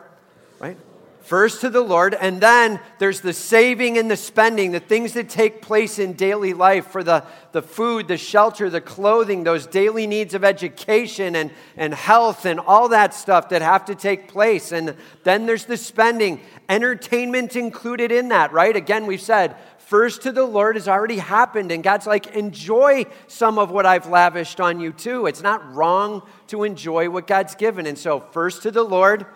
right? 0.60 0.76
First 1.22 1.62
to 1.62 1.70
the 1.70 1.80
Lord. 1.80 2.12
And 2.12 2.42
then 2.42 2.78
there's 2.98 3.22
the 3.22 3.32
saving 3.32 3.96
and 3.96 4.10
the 4.10 4.18
spending, 4.18 4.72
the 4.72 4.80
things 4.80 5.14
that 5.14 5.30
take 5.30 5.62
place 5.62 5.98
in 5.98 6.12
daily 6.12 6.52
life 6.52 6.88
for 6.88 7.02
the, 7.02 7.24
the 7.52 7.62
food, 7.62 8.06
the 8.06 8.18
shelter, 8.18 8.68
the 8.68 8.82
clothing, 8.82 9.44
those 9.44 9.66
daily 9.66 10.06
needs 10.06 10.34
of 10.34 10.44
education 10.44 11.34
and, 11.34 11.50
and 11.78 11.94
health 11.94 12.44
and 12.44 12.60
all 12.60 12.90
that 12.90 13.14
stuff 13.14 13.48
that 13.48 13.62
have 13.62 13.86
to 13.86 13.94
take 13.94 14.28
place. 14.28 14.72
And 14.72 14.94
then 15.24 15.46
there's 15.46 15.64
the 15.64 15.78
spending, 15.78 16.42
entertainment 16.68 17.56
included 17.56 18.12
in 18.12 18.28
that, 18.28 18.52
right? 18.52 18.76
Again, 18.76 19.06
we've 19.06 19.22
said 19.22 19.56
first 19.86 20.22
to 20.22 20.32
the 20.32 20.44
Lord 20.44 20.74
has 20.74 20.88
already 20.88 21.18
happened. 21.18 21.70
And 21.70 21.82
God's 21.82 22.06
like, 22.06 22.34
enjoy 22.34 23.06
some 23.28 23.58
of 23.58 23.70
what 23.70 23.86
I've 23.86 24.08
lavished 24.08 24.60
on 24.60 24.80
you 24.80 24.92
too. 24.92 25.26
It's 25.26 25.42
not 25.42 25.74
wrong 25.74 26.22
to 26.48 26.64
enjoy 26.64 27.08
what 27.08 27.26
God's 27.26 27.54
given. 27.54 27.86
And 27.86 27.96
so, 27.96 28.20
first 28.20 28.62
to 28.62 28.70
the 28.70 28.82
Lord, 28.82 29.26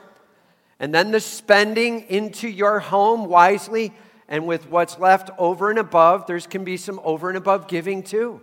and 0.80 0.94
then 0.94 1.12
the 1.12 1.20
spending 1.20 2.00
into 2.08 2.48
your 2.48 2.80
home 2.80 3.26
wisely. 3.26 3.92
And 4.28 4.46
with 4.46 4.68
what's 4.70 4.98
left 4.98 5.30
over 5.38 5.70
and 5.70 5.78
above, 5.78 6.26
there's 6.26 6.46
can 6.46 6.62
be 6.62 6.76
some 6.76 7.00
over 7.02 7.28
and 7.28 7.36
above 7.36 7.66
giving 7.66 8.02
too. 8.02 8.40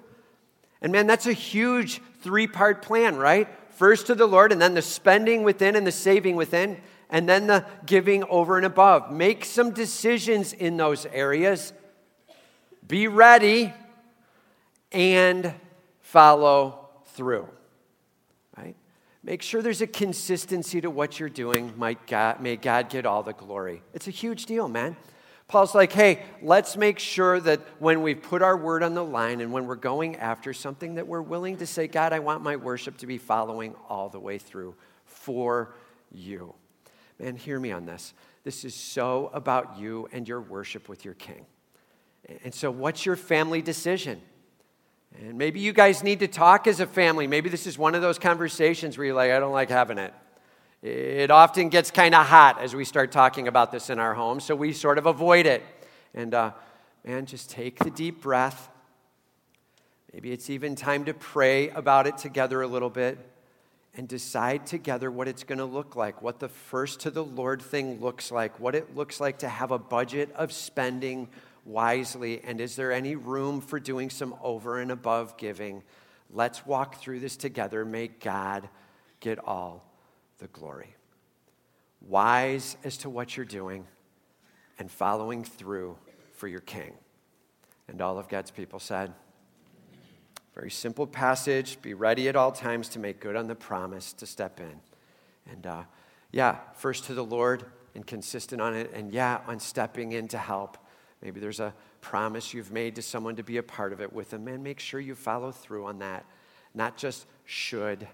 And 0.82 0.92
man, 0.92 1.08
that's 1.08 1.28
a 1.28 1.34
huge 1.34 2.02
three 2.22 2.46
part 2.46 2.82
plan, 2.82 3.16
right? 3.16 3.48
First 3.72 4.08
to 4.08 4.16
the 4.16 4.28
Lord, 4.28 4.52
and 4.52 4.62
then 4.62 4.74
the 4.74 4.82
spending 4.82 5.44
within 5.44 5.76
and 5.76 5.88
the 5.88 5.92
saving 5.92 6.36
within, 6.36 6.78
and 7.10 7.28
then 7.28 7.48
the 7.48 7.66
giving 7.86 8.24
over 8.26 8.58
and 8.58 8.66
above. 8.66 9.12
Make 9.12 9.46
some 9.46 9.72
decisions 9.72 10.52
in 10.54 10.78
those 10.78 11.06
areas 11.08 11.74
be 12.88 13.08
ready, 13.08 13.74
and 14.92 15.54
follow 16.02 16.90
through. 17.08 17.48
Right? 18.58 18.76
Make 19.24 19.42
sure 19.42 19.62
there's 19.62 19.82
a 19.82 19.88
consistency 19.88 20.80
to 20.82 20.90
what 20.90 21.20
you're 21.20 21.30
doing. 21.30 21.74
May 21.78 21.98
God, 22.08 22.42
may 22.42 22.56
God 22.56 22.90
get 22.90 23.06
all 23.06 23.24
the 23.24 23.34
glory. 23.34 23.82
It's 23.94 24.08
a 24.08 24.12
huge 24.12 24.46
deal, 24.46 24.68
man. 24.68 24.96
Paul's 25.48 25.74
like, 25.74 25.94
hey, 25.94 26.24
let's 26.42 26.76
make 26.76 27.00
sure 27.00 27.40
that 27.40 27.62
when 27.80 28.02
we 28.02 28.16
put 28.16 28.42
our 28.42 28.58
word 28.58 28.84
on 28.84 28.94
the 28.94 29.04
line 29.04 29.40
and 29.40 29.54
when 29.54 29.66
we're 29.66 29.76
going 29.76 30.18
after 30.18 30.54
something, 30.54 30.96
that 30.96 31.08
we're 31.08 31.22
willing 31.22 31.58
to 31.58 31.66
say, 31.66 31.88
God, 31.88 32.12
I 32.12 32.20
want 32.20 32.44
my 32.44 32.58
worship 32.58 32.98
to 32.98 33.08
be 33.08 33.18
following 33.18 33.74
all 33.88 34.10
the 34.10 34.20
way 34.20 34.38
through 34.38 34.76
for 35.06 35.74
you. 36.12 36.54
Man, 37.18 37.38
hear 37.38 37.60
me 37.60 37.72
on 37.72 37.86
this. 37.86 38.14
This 38.44 38.66
is 38.66 38.76
so 38.76 39.30
about 39.34 39.80
you 39.80 40.10
and 40.12 40.28
your 40.28 40.42
worship 40.42 40.90
with 40.90 41.06
your 41.06 41.14
king. 41.14 41.46
And 42.44 42.54
so, 42.54 42.70
what's 42.70 43.06
your 43.06 43.16
family 43.16 43.62
decision? 43.62 44.22
And 45.20 45.38
maybe 45.38 45.60
you 45.60 45.74
guys 45.74 46.04
need 46.04 46.20
to 46.20 46.28
talk 46.28 46.68
as 46.68 46.80
a 46.80 46.86
family. 46.86 47.26
Maybe 47.28 47.50
this 47.50 47.66
is 47.66 47.78
one 47.78 47.96
of 47.96 48.02
those 48.02 48.20
conversations 48.20 48.98
where 48.98 49.08
you're 49.08 49.16
like, 49.16 49.32
I 49.32 49.40
don't 49.40 49.54
like 49.54 49.70
having 49.70 49.98
it. 49.98 50.14
It 50.84 51.32
often 51.32 51.70
gets 51.70 51.90
kind 51.90 52.14
of 52.14 52.28
hot 52.28 52.62
as 52.62 52.76
we 52.76 52.86
start 52.86 53.12
talking 53.12 53.48
about 53.48 53.72
this 53.72 53.90
in 53.90 53.98
our 53.98 54.14
home, 54.14 54.40
so 54.40 54.56
we 54.56 54.74
sort 54.74 54.98
of 54.98 55.08
avoid 55.08 55.46
it. 55.46 55.64
And 56.14 56.34
uh, 56.34 56.52
man, 57.04 57.26
just 57.26 57.50
take 57.50 57.80
the 57.80 57.90
deep 57.90 58.22
breath. 58.22 58.70
Maybe 60.14 60.32
it's 60.32 60.50
even 60.50 60.76
time 60.76 61.06
to 61.06 61.14
pray 61.14 61.70
about 61.70 62.06
it 62.08 62.18
together 62.18 62.62
a 62.62 62.68
little 62.68 62.90
bit 62.90 63.18
and 63.96 64.08
decide 64.08 64.68
together 64.68 65.10
what 65.10 65.28
it's 65.28 65.44
going 65.44 65.58
to 65.58 65.66
look 65.66 65.96
like, 65.96 66.22
what 66.22 66.40
the 66.40 66.48
first 66.48 67.00
to 67.02 67.12
the 67.12 67.24
Lord 67.24 67.62
thing 67.62 68.00
looks 68.00 68.32
like, 68.32 68.60
what 68.60 68.76
it 68.76 68.96
looks 68.96 69.20
like 69.20 69.40
to 69.40 69.50
have 69.50 69.72
a 69.72 69.80
budget 69.80 70.32
of 70.36 70.52
spending 70.52 71.28
wisely, 71.68 72.42
and 72.44 72.62
is 72.62 72.76
there 72.76 72.92
any 72.92 73.16
room 73.16 73.62
for 73.62 73.80
doing 73.80 74.10
some 74.10 74.34
over 74.42 74.80
and 74.80 74.90
above 74.90 75.38
giving? 75.38 75.84
Let's 76.32 76.66
walk 76.66 77.00
through 77.02 77.20
this 77.20 77.38
together. 77.38 77.86
May 77.86 78.08
God 78.08 78.70
get 79.20 79.38
all 79.46 79.84
the 80.40 80.48
glory. 80.48 80.96
Wise 82.02 82.78
as 82.84 82.98
to 82.98 83.10
what 83.10 83.36
you're 83.36 83.46
doing 83.46 83.86
and 84.80 84.90
following 84.90 85.44
through 85.44 85.98
for 86.34 86.48
your 86.48 86.62
king. 86.62 86.94
And 87.88 88.02
all 88.02 88.18
of 88.18 88.30
God's 88.30 88.52
people 88.52 88.80
said, 88.80 89.14
very 90.54 90.72
simple 90.72 91.06
passage. 91.06 91.80
Be 91.82 91.94
ready 91.94 92.28
at 92.30 92.36
all 92.36 92.52
times 92.52 92.90
to 92.90 93.00
make 93.00 93.20
good 93.20 93.36
on 93.36 93.48
the 93.48 93.56
promise 93.56 94.14
to 94.14 94.26
step 94.26 94.60
in. 94.60 94.80
And 95.52 95.68
uh, 95.68 95.84
yeah, 96.32 96.58
first 96.74 97.06
to 97.06 97.14
the 97.14 97.24
Lord 97.24 97.66
and 97.94 98.06
consistent 98.06 98.62
on 98.62 98.74
it. 98.76 98.92
And 98.94 99.12
yeah, 99.12 99.42
on 99.48 99.60
stepping 99.60 100.14
in 100.14 100.28
to 100.30 100.38
help. 100.38 100.78
Maybe 101.22 101.40
there's 101.40 101.60
a 101.60 101.74
promise 102.02 102.54
you've 102.54 102.72
made 102.72 102.96
to 102.96 103.02
someone 103.02 103.36
to 103.38 103.44
be 103.44 103.58
a 103.58 103.64
part 103.64 103.92
of 103.94 104.02
it 104.02 104.14
with 104.14 104.30
them. 104.30 104.48
And 104.48 104.64
make 104.64 104.80
sure 104.80 105.00
you 105.00 105.16
follow 105.16 105.52
through 105.52 105.86
on 105.86 106.00
that. 106.00 106.26
Not 106.74 106.98
just 106.98 107.26
should, 107.46 108.08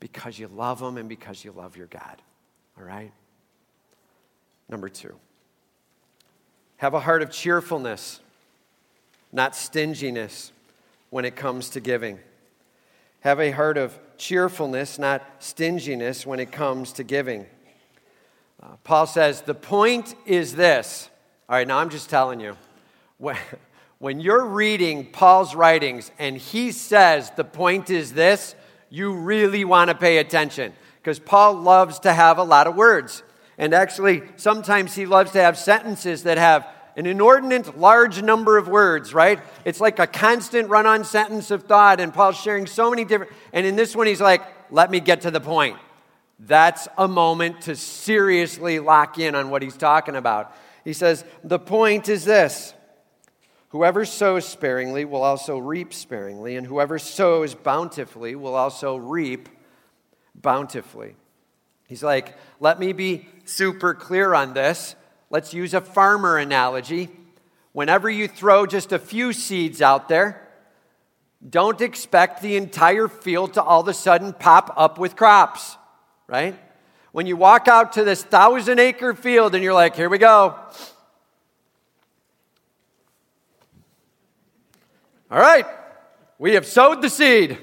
because 0.00 0.38
you 0.38 0.48
love 0.48 0.80
them 0.80 0.96
and 0.96 1.08
because 1.08 1.44
you 1.44 1.52
love 1.52 1.76
your 1.76 1.88
God. 1.88 2.22
All 2.78 2.84
right? 2.84 3.12
Number 4.68 4.88
two, 4.88 5.14
have 6.76 6.94
a 6.94 7.00
heart 7.00 7.22
of 7.22 7.30
cheerfulness, 7.30 8.20
not 9.32 9.56
stinginess 9.56 10.52
when 11.10 11.24
it 11.24 11.36
comes 11.36 11.70
to 11.70 11.80
giving. 11.80 12.18
Have 13.20 13.40
a 13.40 13.50
heart 13.50 13.76
of 13.76 13.98
cheerfulness, 14.16 14.98
not 14.98 15.22
stinginess 15.38 16.24
when 16.26 16.38
it 16.38 16.52
comes 16.52 16.92
to 16.92 17.04
giving. 17.04 17.46
Uh, 18.62 18.76
Paul 18.84 19.06
says, 19.06 19.42
the 19.42 19.54
point 19.54 20.14
is 20.24 20.54
this. 20.54 21.08
All 21.50 21.56
right, 21.56 21.66
now 21.66 21.78
I'm 21.78 21.88
just 21.88 22.10
telling 22.10 22.40
you. 22.40 22.56
When, 24.00 24.20
you're 24.20 24.44
reading 24.44 25.06
Paul's 25.06 25.56
writings 25.56 26.12
and 26.20 26.36
he 26.36 26.70
says 26.70 27.32
the 27.34 27.42
point 27.42 27.90
is 27.90 28.12
this, 28.12 28.54
you 28.90 29.12
really 29.12 29.64
want 29.64 29.90
to 29.90 29.96
pay 29.96 30.18
attention 30.18 30.72
because 30.98 31.18
Paul 31.18 31.54
loves 31.54 31.98
to 32.00 32.12
have 32.12 32.38
a 32.38 32.44
lot 32.44 32.68
of 32.68 32.76
words. 32.76 33.24
And 33.56 33.74
actually, 33.74 34.22
sometimes 34.36 34.94
he 34.94 35.04
loves 35.04 35.32
to 35.32 35.40
have 35.40 35.58
sentences 35.58 36.22
that 36.22 36.38
have 36.38 36.64
an 36.96 37.06
inordinate 37.06 37.76
large 37.76 38.22
number 38.22 38.56
of 38.56 38.68
words, 38.68 39.12
right? 39.12 39.40
It's 39.64 39.80
like 39.80 39.98
a 39.98 40.06
constant 40.06 40.68
run 40.68 40.86
on 40.86 41.02
sentence 41.02 41.50
of 41.50 41.64
thought, 41.64 41.98
and 41.98 42.14
Paul's 42.14 42.36
sharing 42.36 42.68
so 42.68 42.90
many 42.90 43.04
different. 43.04 43.32
And 43.52 43.66
in 43.66 43.74
this 43.74 43.96
one, 43.96 44.06
he's 44.06 44.20
like, 44.20 44.42
let 44.70 44.92
me 44.92 45.00
get 45.00 45.22
to 45.22 45.32
the 45.32 45.40
point. 45.40 45.76
That's 46.38 46.86
a 46.96 47.08
moment 47.08 47.62
to 47.62 47.74
seriously 47.74 48.78
lock 48.78 49.18
in 49.18 49.34
on 49.34 49.50
what 49.50 49.62
he's 49.62 49.76
talking 49.76 50.14
about. 50.14 50.54
He 50.88 50.94
says, 50.94 51.22
the 51.44 51.58
point 51.58 52.08
is 52.08 52.24
this 52.24 52.72
Whoever 53.68 54.06
sows 54.06 54.48
sparingly 54.48 55.04
will 55.04 55.22
also 55.22 55.58
reap 55.58 55.92
sparingly, 55.92 56.56
and 56.56 56.66
whoever 56.66 56.98
sows 56.98 57.54
bountifully 57.54 58.34
will 58.34 58.54
also 58.54 58.96
reap 58.96 59.50
bountifully. 60.34 61.14
He's 61.86 62.02
like, 62.02 62.38
let 62.58 62.80
me 62.80 62.94
be 62.94 63.28
super 63.44 63.92
clear 63.92 64.32
on 64.32 64.54
this. 64.54 64.94
Let's 65.28 65.52
use 65.52 65.74
a 65.74 65.82
farmer 65.82 66.38
analogy. 66.38 67.10
Whenever 67.72 68.08
you 68.08 68.26
throw 68.26 68.64
just 68.64 68.90
a 68.90 68.98
few 68.98 69.34
seeds 69.34 69.82
out 69.82 70.08
there, 70.08 70.48
don't 71.46 71.82
expect 71.82 72.40
the 72.40 72.56
entire 72.56 73.08
field 73.08 73.52
to 73.52 73.62
all 73.62 73.82
of 73.82 73.88
a 73.88 73.92
sudden 73.92 74.32
pop 74.32 74.72
up 74.74 74.98
with 74.98 75.16
crops, 75.16 75.76
right? 76.26 76.58
When 77.18 77.26
you 77.26 77.36
walk 77.36 77.66
out 77.66 77.94
to 77.94 78.04
this 78.04 78.22
thousand 78.22 78.78
acre 78.78 79.12
field 79.12 79.56
and 79.56 79.64
you're 79.64 79.74
like, 79.74 79.96
here 79.96 80.08
we 80.08 80.18
go, 80.18 80.54
All 85.28 85.40
right, 85.40 85.66
we 86.38 86.54
have 86.54 86.64
sowed 86.64 87.02
the 87.02 87.10
seed. 87.10 87.58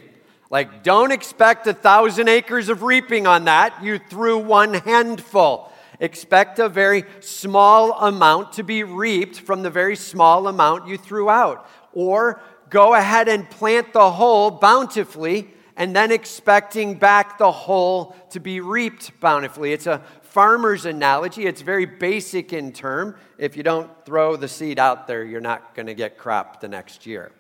Like, 0.50 0.84
don't 0.84 1.14
expect 1.14 1.68
a 1.68 1.74
thousand 1.74 2.28
acres 2.28 2.68
of 2.68 2.84
reaping 2.84 3.28
on 3.28 3.46
that. 3.46 3.82
You 3.82 3.98
threw 3.98 4.40
one 4.40 4.74
handful. 4.74 5.72
Expect 6.02 6.60
a 6.60 6.68
very 6.68 7.06
small 7.22 7.94
amount 7.94 8.52
to 8.56 8.64
be 8.64 8.84
reaped 8.84 9.40
from 9.40 9.64
the 9.64 9.70
very 9.70 9.96
small 9.96 10.50
amount 10.50 10.90
you 10.90 10.98
threw 10.98 11.30
out. 11.30 11.66
Or 11.94 12.42
go 12.70 12.94
ahead 12.94 13.30
and 13.30 13.50
plant 13.50 13.94
the 13.94 14.12
whole 14.12 14.52
bountifully 14.52 15.55
and 15.76 15.96
then 15.96 16.12
expecting 16.12 16.96
back 16.96 17.38
the 17.38 17.52
whole 17.52 18.16
to 18.32 18.40
be 18.40 18.62
reaped 18.62 19.20
bountifully. 19.20 19.74
It's 19.74 19.88
a 19.88 20.02
farmer's 20.22 20.86
analogy. 20.86 21.46
It's 21.46 21.62
very 21.62 21.86
basic 21.86 22.54
in 22.54 22.72
term. 22.72 23.16
If 23.38 23.58
you 23.58 23.64
don't 23.64 23.90
throw 24.06 24.36
the 24.36 24.48
seed 24.48 24.80
out 24.80 25.08
there, 25.08 25.24
you're 25.24 25.42
not 25.42 25.76
going 25.76 25.88
to 25.88 25.94
get 25.94 26.18
crop 26.18 26.62
the 26.62 26.68
next 26.68 27.06
year 27.06 27.32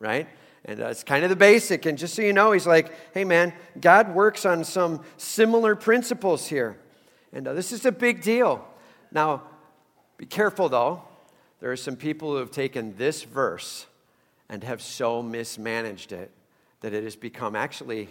right? 0.00 0.26
And 0.64 0.80
it's 0.80 1.04
kind 1.04 1.22
of 1.22 1.30
the 1.30 1.36
basic. 1.36 1.86
And 1.86 1.96
just 1.96 2.14
so 2.14 2.22
you 2.22 2.32
know, 2.32 2.50
he's 2.50 2.66
like, 2.66 2.92
hey, 3.14 3.24
man, 3.24 3.52
God 3.80 4.12
works 4.12 4.44
on 4.44 4.64
some 4.64 5.04
similar 5.16 5.76
principles 5.76 6.48
here. 6.48 6.76
And 7.32 7.46
uh, 7.46 7.52
this 7.52 7.70
is 7.70 7.86
a 7.86 7.92
big 7.92 8.22
deal. 8.22 8.66
Now, 9.12 9.42
be 10.16 10.26
careful 10.26 10.68
though. 10.68 11.02
There 11.60 11.70
are 11.70 11.76
some 11.76 11.96
people 11.96 12.30
who 12.30 12.36
have 12.36 12.50
taken 12.50 12.96
this 12.96 13.22
verse 13.22 13.86
and 14.48 14.64
have 14.64 14.82
so 14.82 15.22
mismanaged 15.22 16.12
it 16.12 16.30
that 16.80 16.94
it 16.94 17.04
has 17.04 17.16
become 17.16 17.54
actually 17.54 18.08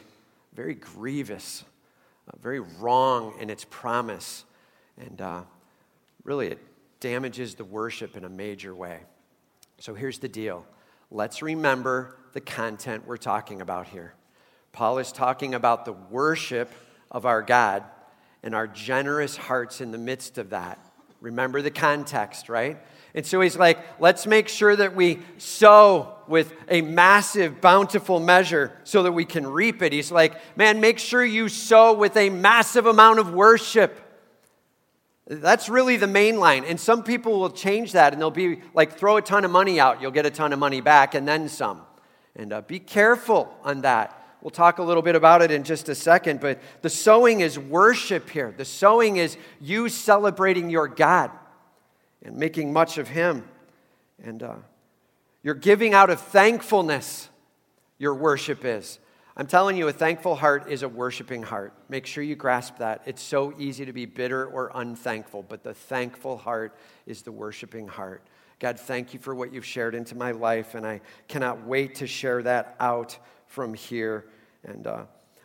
very 0.54 0.76
grievous, 0.76 1.64
uh, 2.28 2.38
very 2.42 2.60
wrong 2.60 3.34
in 3.40 3.50
its 3.50 3.66
promise. 3.70 4.46
And 4.98 5.22
uh, 5.22 5.42
really, 6.24 6.48
it 6.48 6.60
damages 7.00 7.56
the 7.56 7.64
worship 7.64 8.16
in 8.16 8.24
a 8.24 8.30
major 8.30 8.76
way. 8.76 9.00
So 9.80 9.94
here's 9.94 10.20
the 10.20 10.28
deal 10.28 10.66
let's 11.12 11.42
remember 11.42 12.16
the 12.34 12.42
content 12.42 13.08
we're 13.08 13.18
talking 13.18 13.62
about 13.62 13.88
here. 13.88 14.14
Paul 14.72 15.00
is 15.00 15.12
talking 15.12 15.56
about 15.56 15.86
the 15.86 15.94
worship 15.94 16.72
of 17.10 17.26
our 17.26 17.42
God 17.42 17.84
and 18.44 18.54
our 18.54 18.68
generous 18.68 19.36
hearts 19.36 19.82
in 19.82 19.92
the 19.92 19.98
midst 19.98 20.38
of 20.38 20.52
that. 20.52 20.80
Remember 21.22 21.62
the 21.62 21.72
context, 21.72 22.48
right? 22.48 22.78
And 23.16 23.26
so 23.26 23.42
he's 23.42 23.58
like, 23.58 23.80
let's 24.00 24.28
make 24.28 24.48
sure 24.48 24.76
that 24.76 24.96
we 24.96 25.20
sow 25.38 26.16
with 26.30 26.54
a 26.70 26.82
massive, 26.82 27.60
bountiful 27.60 28.20
measure 28.20 28.72
so 28.84 29.04
that 29.04 29.12
we 29.12 29.26
can 29.26 29.46
reap 29.46 29.82
it. 29.82 29.92
He's 29.92 30.12
like, 30.12 30.36
man, 30.56 30.80
make 30.80 31.00
sure 31.00 31.26
you 31.26 31.50
sow 31.50 31.94
with 31.94 32.16
a 32.16 32.30
massive 32.30 32.86
amount 32.86 33.20
of 33.20 33.34
worship 33.34 34.00
that's 35.30 35.70
really 35.70 35.96
the 35.96 36.08
main 36.08 36.40
line. 36.40 36.66
And 36.66 36.80
some 36.80 37.04
people 37.04 37.40
will 37.40 37.52
change 37.52 37.92
that 37.92 38.14
and 38.14 38.22
they'll 38.22 38.32
be 38.32 38.62
like, 38.74 38.98
throw 38.98 39.18
a 39.18 39.22
ton 39.22 39.46
of 39.46 39.52
money 39.52 39.80
out, 39.80 40.02
you'll 40.02 40.12
get 40.12 40.26
a 40.26 40.32
ton 40.32 40.52
of 40.54 40.60
money 40.60 40.82
back, 40.82 41.14
and 41.14 41.28
then 41.28 41.48
some. 41.48 41.82
And 42.36 42.52
uh, 42.52 42.62
be 42.62 42.80
careful 42.80 43.54
on 43.64 43.82
that. 43.82 44.16
We'll 44.42 44.50
talk 44.50 44.80
a 44.80 44.84
little 44.84 45.04
bit 45.04 45.16
about 45.16 45.44
it 45.44 45.52
in 45.52 45.64
just 45.64 45.88
a 45.88 45.94
second, 45.94 46.40
but 46.40 46.60
the 46.82 46.90
sowing 46.90 47.42
is 47.42 47.60
worship 47.60 48.30
here. 48.30 48.54
The 48.56 48.66
sowing 48.66 49.18
is 49.18 49.38
you 49.62 49.88
celebrating 49.90 50.70
your 50.70 50.88
God 50.88 51.30
and 52.24 52.38
making 52.38 52.74
much 52.74 52.98
of 52.98 53.10
Him. 53.10 53.48
And 54.24 54.42
uh, 54.42 54.56
you're 55.44 55.56
giving 55.56 55.94
out 55.94 56.10
of 56.10 56.20
thankfulness, 56.20 57.30
your 57.98 58.14
worship 58.14 58.66
is. 58.66 59.00
I'm 59.38 59.48
telling 59.48 59.78
you, 59.78 59.88
a 59.88 59.94
thankful 59.94 60.36
heart 60.36 60.70
is 60.70 60.84
a 60.84 60.90
worshiping 60.90 61.44
heart. 61.44 61.74
Make 61.88 62.06
sure 62.06 62.22
you 62.22 62.36
grasp 62.36 62.80
that. 62.80 63.04
It's 63.06 63.22
so 63.22 63.54
easy 63.58 63.86
to 63.86 63.94
be 63.94 64.06
bitter 64.06 64.46
or 64.46 64.70
unthankful, 64.76 65.44
but 65.44 65.64
the 65.64 65.74
thankful 65.74 66.38
heart 66.38 66.76
is 67.06 67.22
the 67.22 67.32
worshiping 67.32 67.88
heart. 67.88 68.22
God, 68.60 68.78
thank 68.78 69.14
you 69.14 69.20
for 69.22 69.34
what 69.34 69.54
you've 69.54 69.66
shared 69.66 69.96
into 69.96 70.16
my 70.16 70.32
life, 70.32 70.76
and 70.76 70.86
I 70.86 71.00
cannot 71.30 71.66
wait 71.66 71.96
to 71.96 72.08
share 72.08 72.44
that 72.44 72.76
out 72.82 73.18
from 73.48 73.74
here. 73.74 74.26
And 74.66 74.86
uh, 74.86 75.04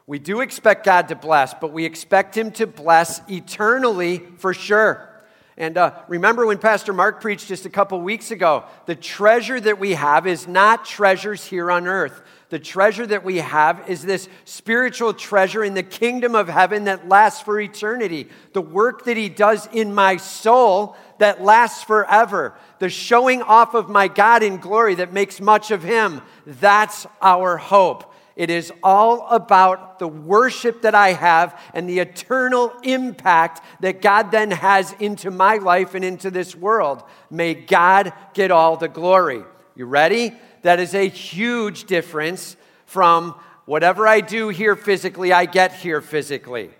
we 0.09 0.19
do 0.19 0.41
expect 0.41 0.85
God 0.85 1.07
to 1.09 1.15
bless, 1.15 1.55
but 1.55 1.73
we 1.73 1.85
expect 1.85 2.37
Him 2.37 2.51
to 2.53 2.67
bless 2.67 3.21
eternally 3.31 4.25
for 4.39 4.53
sure. 4.53 5.09
And 5.57 5.79
uh, 5.79 5.93
remember 6.09 6.47
when 6.47 6.59
Pastor 6.59 6.93
Mark 6.93 7.21
preached 7.21 7.47
just 7.47 7.65
a 7.65 7.71
couple 7.71 8.01
weeks 8.01 8.33
ago, 8.33 8.65
the 8.87 8.97
treasure 8.97 9.61
that 9.61 9.79
we 9.79 9.93
have 9.93 10.27
is 10.27 10.49
not 10.49 10.85
treasures 10.85 11.45
here 11.45 11.71
on 11.71 11.87
earth. 11.87 12.23
The 12.49 12.59
treasure 12.59 13.07
that 13.07 13.25
we 13.25 13.39
have 13.39 13.89
is 13.89 14.03
this 14.03 14.29
spiritual 14.45 15.15
treasure 15.15 15.63
in 15.63 15.75
the 15.75 15.83
kingdom 15.83 16.35
of 16.35 16.49
heaven 16.49 16.85
that 16.85 17.09
lasts 17.09 17.41
for 17.41 17.61
eternity. 17.61 18.29
The 18.53 18.63
work 18.63 19.05
that 19.05 19.17
He 19.17 19.29
does 19.29 19.69
in 19.73 19.95
my 19.95 20.17
soul 20.17 20.97
that 21.19 21.43
lasts 21.43 21.85
forever. 21.85 22.55
The 22.81 22.89
showing 22.89 23.41
off 23.41 23.75
of 23.75 23.89
my 23.89 24.09
God 24.09 24.43
in 24.43 24.59
glory 24.59 24.97
that 24.97 25.13
makes 25.13 25.41
much 25.41 25.71
of 25.71 25.85
Him. 25.85 26.21
That's 26.47 27.07
our 27.23 27.57
hope. 27.57 28.13
It 28.37 28.51
is 28.51 28.73
all 28.83 29.29
about 29.29 29.99
the 30.01 30.09
worship 30.09 30.83
that 30.83 30.95
I 30.95 31.13
have 31.13 31.61
and 31.73 31.89
the 31.89 32.01
eternal 32.01 32.73
impact 32.83 33.63
that 33.81 34.03
God 34.03 34.33
then 34.33 34.51
has 34.51 34.93
into 34.99 35.31
my 35.31 35.59
life 35.59 35.95
and 35.95 36.05
into 36.05 36.31
this 36.31 36.57
world. 36.57 37.05
May 37.31 37.55
God 37.55 38.13
get 38.33 38.51
all 38.51 38.77
the 38.77 38.89
glory. 38.89 39.45
You 39.77 39.87
ready? 39.87 40.33
That 40.63 40.81
is 40.81 40.95
a 40.95 41.09
huge 41.09 41.85
difference 41.85 42.57
from 42.87 43.37
whatever 43.67 44.07
I 44.07 44.21
do 44.21 44.49
here 44.49 44.75
physically, 44.75 45.33
I 45.33 45.47
get 45.47 45.73
here 45.73 46.01
physically. 46.01 46.71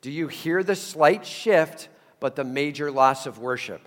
Do 0.00 0.10
you 0.10 0.28
hear 0.28 0.62
the 0.62 0.76
slight 0.76 1.26
shift, 1.26 1.88
but 2.20 2.36
the 2.36 2.44
major 2.44 2.90
loss 2.90 3.26
of 3.26 3.38
worship? 3.38 3.80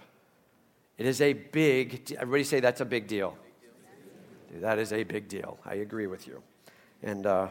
It 0.97 1.05
is 1.05 1.21
a 1.21 1.33
big, 1.33 2.11
everybody 2.19 2.43
say 2.43 2.59
that's 2.59 2.81
a 2.81 2.85
big 2.85 3.07
deal. 3.07 3.37
That 4.55 4.79
is 4.79 4.91
a 4.91 5.03
big 5.03 5.27
deal. 5.27 5.59
I 5.65 5.75
agree 5.75 6.07
with 6.07 6.27
you. 6.27 6.41
And 7.03 7.25
uh, 7.25 7.49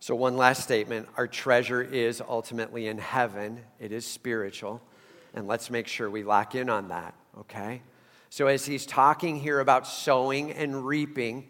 so, 0.00 0.14
one 0.14 0.36
last 0.36 0.62
statement 0.62 1.08
our 1.16 1.26
treasure 1.26 1.82
is 1.82 2.20
ultimately 2.20 2.88
in 2.88 2.98
heaven, 2.98 3.60
it 3.80 3.92
is 3.92 4.06
spiritual. 4.06 4.82
And 5.32 5.48
let's 5.48 5.70
make 5.70 5.88
sure 5.88 6.08
we 6.08 6.22
lock 6.22 6.54
in 6.54 6.70
on 6.70 6.88
that, 6.88 7.14
okay? 7.40 7.82
So, 8.30 8.46
as 8.46 8.66
he's 8.66 8.86
talking 8.86 9.40
here 9.40 9.60
about 9.60 9.86
sowing 9.86 10.52
and 10.52 10.86
reaping, 10.86 11.48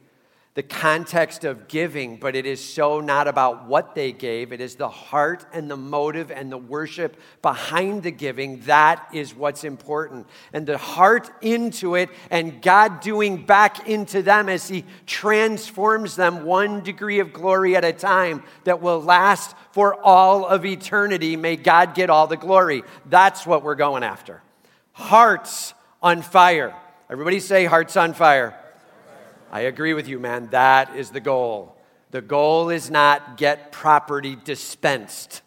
the 0.55 0.62
context 0.62 1.45
of 1.45 1.67
giving, 1.67 2.17
but 2.17 2.37
it 2.37 2.47
is 2.47 2.62
so 2.62 3.01
not 3.01 3.27
about 3.27 3.67
what 3.67 3.97
they 3.97 4.12
gave. 4.12 4.53
It 4.53 4.61
is 4.61 4.77
the 4.77 4.88
heart 4.88 5.45
and 5.53 5.69
the 5.69 5.77
motive 5.77 6.31
and 6.31 6.51
the 6.51 6.59
worship 6.59 7.17
behind 7.43 8.05
the 8.05 8.12
giving. 8.12 8.61
That 8.61 9.05
is 9.12 9.35
what's 9.35 9.64
important. 9.64 10.29
And 10.53 10.64
the 10.64 10.79
heart 10.79 11.29
into 11.43 11.97
it 11.97 12.09
and 12.31 12.62
God 12.62 13.01
doing 13.01 13.45
back 13.45 13.88
into 13.88 14.23
them 14.23 14.49
as 14.49 14.69
He 14.69 14.85
transforms 15.07 16.14
them 16.14 16.45
one 16.45 16.83
degree 16.83 17.19
of 17.19 17.33
glory 17.33 17.75
at 17.75 17.85
a 17.85 17.93
time 17.93 18.45
that 18.62 18.81
will 18.81 19.03
last 19.03 19.57
for 19.73 20.01
all 20.05 20.47
of 20.47 20.64
eternity. 20.64 21.35
May 21.37 21.57
God 21.57 21.97
get 21.97 22.11
all 22.11 22.29
the 22.29 22.37
glory. 22.37 22.85
That's 23.07 23.45
what 23.45 23.64
we're 23.64 23.75
going 23.75 24.05
after. 24.05 24.40
Hearts 24.93 25.75
on 26.01 26.23
fire. 26.23 26.77
Everybody 27.11 27.40
say, 27.40 27.64
Hearts 27.64 27.97
on 27.97 28.14
fire. 28.14 28.61
I 29.55 29.61
agree 29.61 29.95
with 29.95 30.09
you, 30.09 30.19
man. 30.19 30.49
That 30.51 30.97
is 30.97 31.11
the 31.11 31.21
goal. 31.21 31.77
The 32.11 32.21
goal 32.21 32.71
is 32.71 32.90
not 32.90 33.37
get 33.37 33.71
property 33.71 34.35
dispensed. 34.35 35.43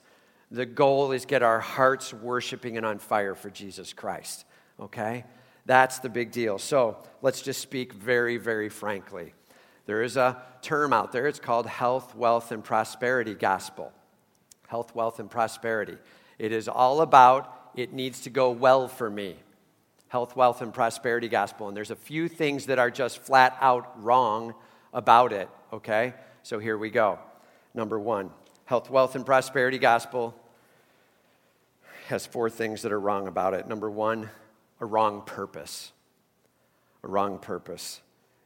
The 0.49 0.65
goal 0.65 1.11
is 1.11 1.25
get 1.25 1.43
our 1.43 1.59
hearts 1.59 2.13
worshiping 2.13 2.77
and 2.77 2.85
on 2.85 2.99
fire 2.99 3.35
for 3.35 3.49
Jesus 3.49 3.91
Christ. 3.91 4.45
Okay? 4.79 5.25
That's 5.65 5.99
the 5.99 6.07
big 6.07 6.31
deal. 6.31 6.57
So 6.57 6.95
let's 7.21 7.41
just 7.41 7.59
speak 7.59 7.91
very, 7.91 8.37
very 8.37 8.69
frankly. 8.69 9.33
There 9.87 10.01
is 10.01 10.15
a 10.15 10.41
term 10.61 10.93
out 10.93 11.11
there, 11.11 11.27
it's 11.27 11.41
called 11.41 11.67
health, 11.67 12.15
wealth, 12.15 12.53
and 12.53 12.63
prosperity 12.63 13.33
gospel. 13.33 13.91
Health, 14.69 14.95
wealth, 14.95 15.19
and 15.19 15.29
prosperity. 15.29 15.97
It 16.39 16.53
is 16.53 16.69
all 16.69 17.01
about 17.01 17.71
it 17.75 17.91
needs 17.91 18.21
to 18.21 18.29
go 18.29 18.51
well 18.51 18.87
for 18.87 19.09
me 19.09 19.35
health, 20.09 20.35
wealth, 20.35 20.61
and 20.61 20.73
prosperity 20.73 21.27
gospel. 21.27 21.67
And 21.67 21.75
there's 21.75 21.91
a 21.91 21.95
few 21.95 22.27
things 22.27 22.67
that 22.67 22.79
are 22.79 22.91
just 22.91 23.19
flat 23.19 23.57
out 23.61 24.03
wrong 24.03 24.53
about 24.93 25.33
it, 25.33 25.49
okay? 25.73 26.13
So 26.43 26.59
here 26.59 26.77
we 26.77 26.89
go. 26.89 27.19
Number 27.73 27.99
one 27.99 28.31
health, 28.65 28.89
wealth, 28.89 29.15
and 29.15 29.25
prosperity 29.25 29.77
gospel 29.77 30.35
has 32.07 32.25
four 32.25 32.49
things 32.49 32.81
that 32.81 32.91
are 32.91 32.99
wrong 32.99 33.27
about 33.27 33.53
it. 33.53 33.67
Number 33.67 33.89
one, 33.89 34.29
a 34.79 34.85
wrong 34.85 35.21
purpose. 35.25 35.91
A 37.03 37.07
wrong 37.07 37.37
purpose. 37.39 38.01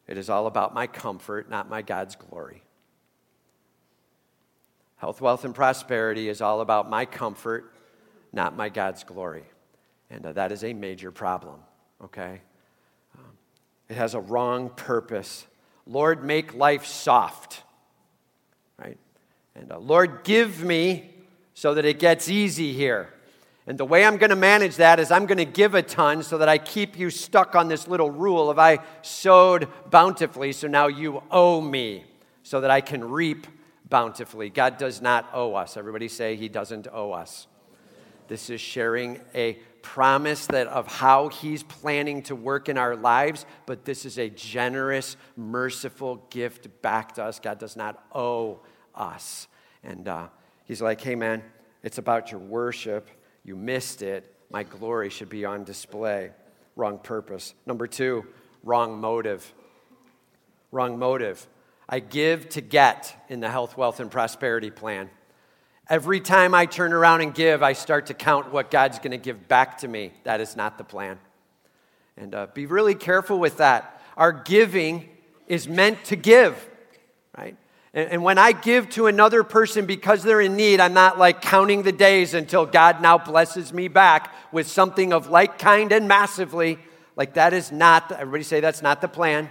It 0.07 0.17
is 0.17 0.29
all 0.29 0.47
about 0.47 0.73
my 0.73 0.87
comfort, 0.87 1.49
not 1.49 1.69
my 1.69 1.81
God's 1.81 2.15
glory. 2.15 2.63
Health, 4.97 5.21
wealth, 5.21 5.45
and 5.45 5.55
prosperity 5.55 6.27
is 6.29 6.41
all 6.41 6.61
about 6.61 6.89
my 6.89 7.05
comfort, 7.05 7.71
not 8.33 8.55
my 8.55 8.69
God's 8.69 9.03
glory. 9.03 9.45
And 10.11 10.25
uh, 10.25 10.33
that 10.33 10.51
is 10.51 10.63
a 10.63 10.73
major 10.73 11.09
problem, 11.09 11.55
okay? 12.03 12.41
Um, 13.17 13.23
it 13.89 13.95
has 13.95 14.13
a 14.13 14.19
wrong 14.19 14.69
purpose. 14.69 15.47
Lord, 15.87 16.23
make 16.23 16.53
life 16.53 16.85
soft, 16.85 17.63
right? 18.77 18.97
And 19.55 19.71
uh, 19.71 19.79
Lord, 19.79 20.25
give 20.25 20.61
me 20.63 21.09
so 21.53 21.73
that 21.73 21.85
it 21.85 21.97
gets 21.97 22.27
easy 22.27 22.73
here. 22.73 23.09
And 23.65 23.77
the 23.77 23.85
way 23.85 24.03
I'm 24.03 24.17
going 24.17 24.31
to 24.31 24.35
manage 24.35 24.75
that 24.77 24.99
is 24.99 25.11
I'm 25.11 25.25
going 25.27 25.37
to 25.37 25.45
give 25.45 25.75
a 25.75 25.81
ton 25.81 26.23
so 26.23 26.37
that 26.39 26.49
I 26.49 26.57
keep 26.57 26.99
you 26.99 27.09
stuck 27.09 27.55
on 27.55 27.69
this 27.69 27.87
little 27.87 28.11
rule 28.11 28.49
of 28.49 28.59
I 28.59 28.79
sowed 29.01 29.69
bountifully, 29.89 30.51
so 30.51 30.67
now 30.67 30.87
you 30.87 31.23
owe 31.31 31.61
me 31.61 32.03
so 32.43 32.59
that 32.59 32.71
I 32.71 32.81
can 32.81 33.09
reap 33.09 33.47
bountifully. 33.87 34.49
God 34.49 34.77
does 34.77 35.01
not 35.01 35.29
owe 35.33 35.53
us. 35.55 35.77
Everybody 35.77 36.09
say 36.09 36.35
he 36.35 36.49
doesn't 36.49 36.87
owe 36.91 37.11
us. 37.11 37.47
This 38.27 38.49
is 38.49 38.59
sharing 38.59 39.19
a 39.35 39.59
promise 39.81 40.45
that 40.47 40.67
of 40.67 40.87
how 40.87 41.29
he's 41.29 41.63
planning 41.63 42.23
to 42.23 42.35
work 42.35 42.69
in 42.69 42.77
our 42.77 42.95
lives, 42.95 43.45
but 43.65 43.85
this 43.85 44.05
is 44.05 44.17
a 44.17 44.29
generous, 44.29 45.17
merciful 45.35 46.27
gift 46.29 46.81
back 46.81 47.13
to 47.15 47.23
us. 47.23 47.39
God 47.39 47.59
does 47.59 47.75
not 47.75 48.03
owe 48.13 48.61
us. 48.95 49.47
And 49.83 50.07
uh, 50.07 50.27
he's 50.65 50.81
like, 50.81 51.01
hey, 51.01 51.15
man, 51.15 51.43
it's 51.83 51.97
about 51.97 52.31
your 52.31 52.39
worship. 52.39 53.09
You 53.43 53.55
missed 53.55 54.01
it. 54.01 54.33
My 54.49 54.63
glory 54.63 55.09
should 55.09 55.29
be 55.29 55.45
on 55.45 55.63
display. 55.63 56.31
Wrong 56.75 56.99
purpose. 56.99 57.53
Number 57.65 57.87
two, 57.87 58.25
wrong 58.63 58.99
motive. 58.99 59.53
Wrong 60.71 60.99
motive. 60.99 61.47
I 61.87 61.99
give 61.99 62.49
to 62.49 62.61
get 62.61 63.25
in 63.27 63.39
the 63.39 63.49
health, 63.49 63.75
wealth, 63.75 63.99
and 63.99 64.09
prosperity 64.09 64.71
plan. 64.71 65.09
Every 65.91 66.21
time 66.21 66.55
I 66.55 66.67
turn 66.67 66.93
around 66.93 67.19
and 67.19 67.33
give, 67.33 67.61
I 67.61 67.73
start 67.73 68.05
to 68.05 68.13
count 68.13 68.53
what 68.53 68.71
God's 68.71 68.97
going 68.99 69.11
to 69.11 69.17
give 69.17 69.49
back 69.49 69.79
to 69.79 69.89
me. 69.89 70.13
That 70.23 70.39
is 70.39 70.55
not 70.55 70.77
the 70.77 70.85
plan. 70.85 71.19
And 72.15 72.33
uh, 72.33 72.47
be 72.53 72.65
really 72.65 72.95
careful 72.95 73.37
with 73.37 73.57
that. 73.57 74.01
Our 74.15 74.31
giving 74.31 75.09
is 75.47 75.67
meant 75.67 76.05
to 76.05 76.15
give, 76.15 76.55
right? 77.37 77.57
And, 77.93 78.09
and 78.09 78.23
when 78.23 78.37
I 78.37 78.53
give 78.53 78.89
to 78.91 79.07
another 79.07 79.43
person 79.43 79.85
because 79.85 80.23
they're 80.23 80.39
in 80.39 80.55
need, 80.55 80.79
I'm 80.79 80.93
not 80.93 81.19
like 81.19 81.41
counting 81.41 81.83
the 81.83 81.91
days 81.91 82.33
until 82.33 82.65
God 82.65 83.01
now 83.01 83.17
blesses 83.17 83.73
me 83.73 83.89
back 83.89 84.33
with 84.53 84.69
something 84.69 85.11
of 85.11 85.27
like 85.27 85.59
kind 85.59 85.91
and 85.91 86.07
massively. 86.07 86.79
Like 87.17 87.33
that 87.33 87.51
is 87.51 87.69
not, 87.69 88.13
everybody 88.13 88.43
say 88.43 88.61
that's 88.61 88.81
not 88.81 89.01
the 89.01 89.09
plan. 89.09 89.49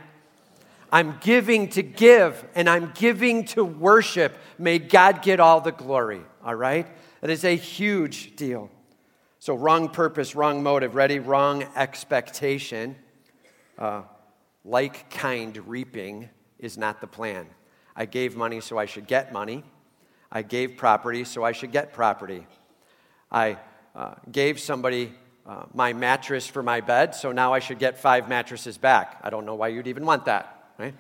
I'm 0.93 1.19
giving 1.21 1.69
to 1.71 1.83
give 1.83 2.45
and 2.55 2.69
I'm 2.69 2.93
giving 2.95 3.45
to 3.47 3.65
worship. 3.65 4.37
May 4.59 4.79
God 4.79 5.23
get 5.23 5.39
all 5.39 5.61
the 5.61 5.73
glory, 5.73 6.23
all 6.45 6.55
right? 6.55 6.87
That 7.21 7.31
is 7.31 7.45
a 7.45 7.57
huge 7.57 8.35
deal. 8.37 8.71
So, 9.39 9.55
wrong 9.55 9.89
purpose, 9.89 10.35
wrong 10.35 10.63
motive. 10.63 10.95
Ready? 10.95 11.19
Wrong 11.19 11.65
expectation. 11.77 12.97
Uh, 13.79 14.03
like 14.65 15.09
kind 15.11 15.57
reaping 15.69 16.29
is 16.59 16.77
not 16.77 17.01
the 17.01 17.07
plan. 17.07 17.47
I 17.97 18.05
gave 18.05 18.37
money 18.37 18.61
so 18.61 18.77
I 18.77 18.87
should 18.87 19.07
get 19.07 19.33
money. 19.33 19.65
I 20.31 20.43
gave 20.43 20.77
property 20.77 21.25
so 21.25 21.45
I 21.45 21.53
should 21.53 21.73
get 21.73 21.93
property. 21.93 22.47
I 23.31 23.59
uh, 23.95 24.15
gave 24.31 24.61
somebody 24.61 25.15
uh, 25.47 25.65
my 25.73 25.93
mattress 25.93 26.47
for 26.47 26.63
my 26.63 26.81
bed, 26.81 27.15
so 27.15 27.33
now 27.33 27.55
I 27.55 27.61
should 27.61 27.79
get 27.79 27.99
five 27.99 28.29
mattresses 28.29 28.77
back. 28.77 29.19
I 29.23 29.31
don't 29.31 29.47
know 29.47 29.55
why 29.55 29.69
you'd 29.69 29.87
even 29.87 30.05
want 30.05 30.27
that 30.27 30.60
right? 30.81 30.95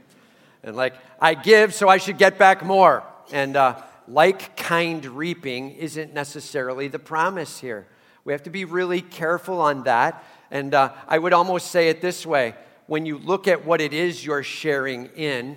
And 0.63 0.77
like, 0.77 0.95
I 1.21 1.35
give, 1.35 1.75
so 1.75 1.89
I 1.89 1.97
should 1.97 2.19
get 2.19 2.39
back 2.39 2.65
more. 2.65 3.03
And 3.33 3.57
uh, 3.57 3.83
like 4.07 4.57
kind 4.57 5.05
reaping 5.07 5.71
isn't 5.73 6.13
necessarily 6.13 6.89
the 6.89 6.99
promise 6.99 7.59
here. 7.59 7.87
We 8.25 8.33
have 8.33 8.43
to 8.43 8.51
be 8.51 8.65
really 8.65 9.01
careful 9.01 9.61
on 9.61 9.85
that. 9.85 10.23
And 10.51 10.75
uh, 10.75 10.93
I 11.09 11.19
would 11.19 11.33
almost 11.33 11.71
say 11.71 11.89
it 11.89 12.01
this 12.01 12.27
way 12.27 12.55
when 12.87 13.07
you 13.07 13.19
look 13.19 13.47
at 13.49 13.65
what 13.65 13.81
it 13.81 13.95
is 13.95 14.25
you're 14.25 14.43
sharing 14.43 15.07
in, 15.17 15.57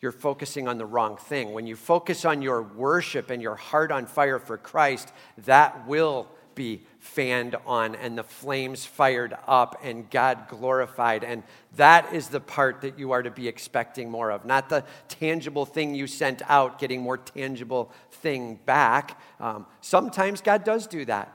you're 0.00 0.12
focusing 0.12 0.68
on 0.68 0.78
the 0.78 0.86
wrong 0.86 1.16
thing. 1.16 1.52
When 1.52 1.66
you 1.66 1.74
focus 1.74 2.24
on 2.24 2.42
your 2.42 2.62
worship 2.62 3.30
and 3.30 3.42
your 3.42 3.56
heart 3.56 3.90
on 3.90 4.06
fire 4.06 4.38
for 4.38 4.58
Christ, 4.58 5.12
that 5.46 5.88
will 5.88 6.28
be 6.54 6.82
fanned 6.98 7.54
on 7.66 7.94
and 7.94 8.18
the 8.18 8.22
flames 8.22 8.84
fired 8.84 9.36
up 9.46 9.80
and 9.84 10.10
God 10.10 10.48
glorified. 10.48 11.24
And 11.24 11.42
that 11.76 12.12
is 12.12 12.28
the 12.28 12.40
part 12.40 12.80
that 12.82 12.98
you 12.98 13.12
are 13.12 13.22
to 13.22 13.30
be 13.30 13.48
expecting 13.48 14.10
more 14.10 14.30
of, 14.30 14.44
not 14.44 14.68
the 14.68 14.84
tangible 15.08 15.64
thing 15.64 15.94
you 15.94 16.06
sent 16.06 16.42
out, 16.48 16.78
getting 16.78 17.00
more 17.00 17.18
tangible 17.18 17.92
thing 18.10 18.58
back. 18.66 19.20
Um, 19.40 19.66
sometimes 19.80 20.40
God 20.40 20.64
does 20.64 20.86
do 20.86 21.04
that. 21.04 21.34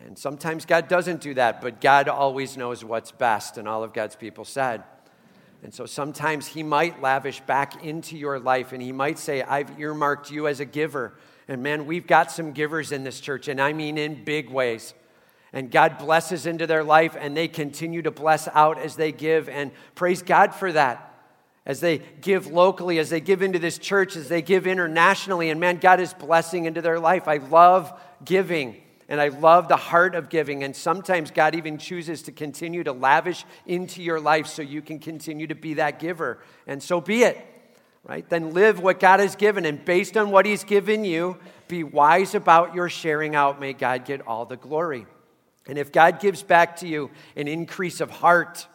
And 0.00 0.18
sometimes 0.18 0.66
God 0.66 0.88
doesn't 0.88 1.22
do 1.22 1.34
that, 1.34 1.62
but 1.62 1.80
God 1.80 2.08
always 2.08 2.56
knows 2.56 2.84
what's 2.84 3.12
best, 3.12 3.56
and 3.56 3.66
all 3.66 3.82
of 3.82 3.94
God's 3.94 4.14
people 4.14 4.44
said. 4.44 4.82
And 5.62 5.72
so 5.72 5.86
sometimes 5.86 6.46
He 6.46 6.62
might 6.62 7.00
lavish 7.00 7.40
back 7.40 7.82
into 7.82 8.16
your 8.16 8.38
life, 8.38 8.72
and 8.72 8.82
He 8.82 8.92
might 8.92 9.18
say, 9.18 9.42
I've 9.42 9.80
earmarked 9.80 10.30
you 10.30 10.48
as 10.48 10.60
a 10.60 10.66
giver. 10.66 11.14
And 11.48 11.62
man, 11.62 11.86
we've 11.86 12.06
got 12.06 12.32
some 12.32 12.52
givers 12.52 12.92
in 12.92 13.04
this 13.04 13.20
church, 13.20 13.48
and 13.48 13.60
I 13.60 13.72
mean 13.72 13.98
in 13.98 14.24
big 14.24 14.50
ways. 14.50 14.94
And 15.52 15.70
God 15.70 15.98
blesses 15.98 16.44
into 16.44 16.66
their 16.66 16.84
life, 16.84 17.16
and 17.18 17.36
they 17.36 17.48
continue 17.48 18.02
to 18.02 18.10
bless 18.10 18.48
out 18.48 18.78
as 18.78 18.96
they 18.96 19.12
give. 19.12 19.48
And 19.48 19.70
praise 19.94 20.22
God 20.22 20.54
for 20.54 20.72
that. 20.72 21.14
As 21.64 21.80
they 21.80 21.98
give 22.20 22.46
locally, 22.46 22.98
as 22.98 23.10
they 23.10 23.20
give 23.20 23.42
into 23.42 23.58
this 23.58 23.78
church, 23.78 24.16
as 24.16 24.28
they 24.28 24.42
give 24.42 24.66
internationally. 24.66 25.50
And 25.50 25.58
man, 25.58 25.78
God 25.78 25.98
is 26.00 26.14
blessing 26.14 26.64
into 26.64 26.82
their 26.82 27.00
life. 27.00 27.26
I 27.26 27.38
love 27.38 27.92
giving. 28.24 28.82
And 29.08 29.20
I 29.20 29.28
love 29.28 29.68
the 29.68 29.76
heart 29.76 30.14
of 30.14 30.28
giving. 30.28 30.62
And 30.62 30.74
sometimes 30.74 31.30
God 31.30 31.54
even 31.54 31.78
chooses 31.78 32.22
to 32.22 32.32
continue 32.32 32.84
to 32.84 32.92
lavish 32.92 33.44
into 33.64 34.02
your 34.02 34.20
life 34.20 34.46
so 34.46 34.62
you 34.62 34.82
can 34.82 34.98
continue 34.98 35.46
to 35.46 35.54
be 35.54 35.74
that 35.74 36.00
giver. 36.00 36.38
And 36.66 36.82
so 36.82 37.00
be 37.00 37.22
it, 37.22 37.38
right? 38.06 38.28
Then 38.28 38.54
live 38.54 38.80
what 38.80 39.00
God 39.00 39.20
has 39.20 39.36
given. 39.36 39.64
And 39.64 39.84
based 39.84 40.16
on 40.16 40.30
what 40.30 40.46
He's 40.46 40.64
given 40.64 41.04
you, 41.04 41.38
be 41.68 41.82
wise 41.82 42.34
about 42.34 42.74
your 42.74 42.88
sharing 42.88 43.34
out. 43.34 43.60
May 43.60 43.72
God 43.72 44.04
get 44.04 44.26
all 44.26 44.46
the 44.46 44.56
glory. 44.56 45.06
And 45.66 45.76
if 45.78 45.90
God 45.90 46.20
gives 46.20 46.42
back 46.42 46.76
to 46.76 46.88
you 46.88 47.10
an 47.34 47.48
increase 47.48 48.00
of 48.00 48.10
heart 48.10 48.68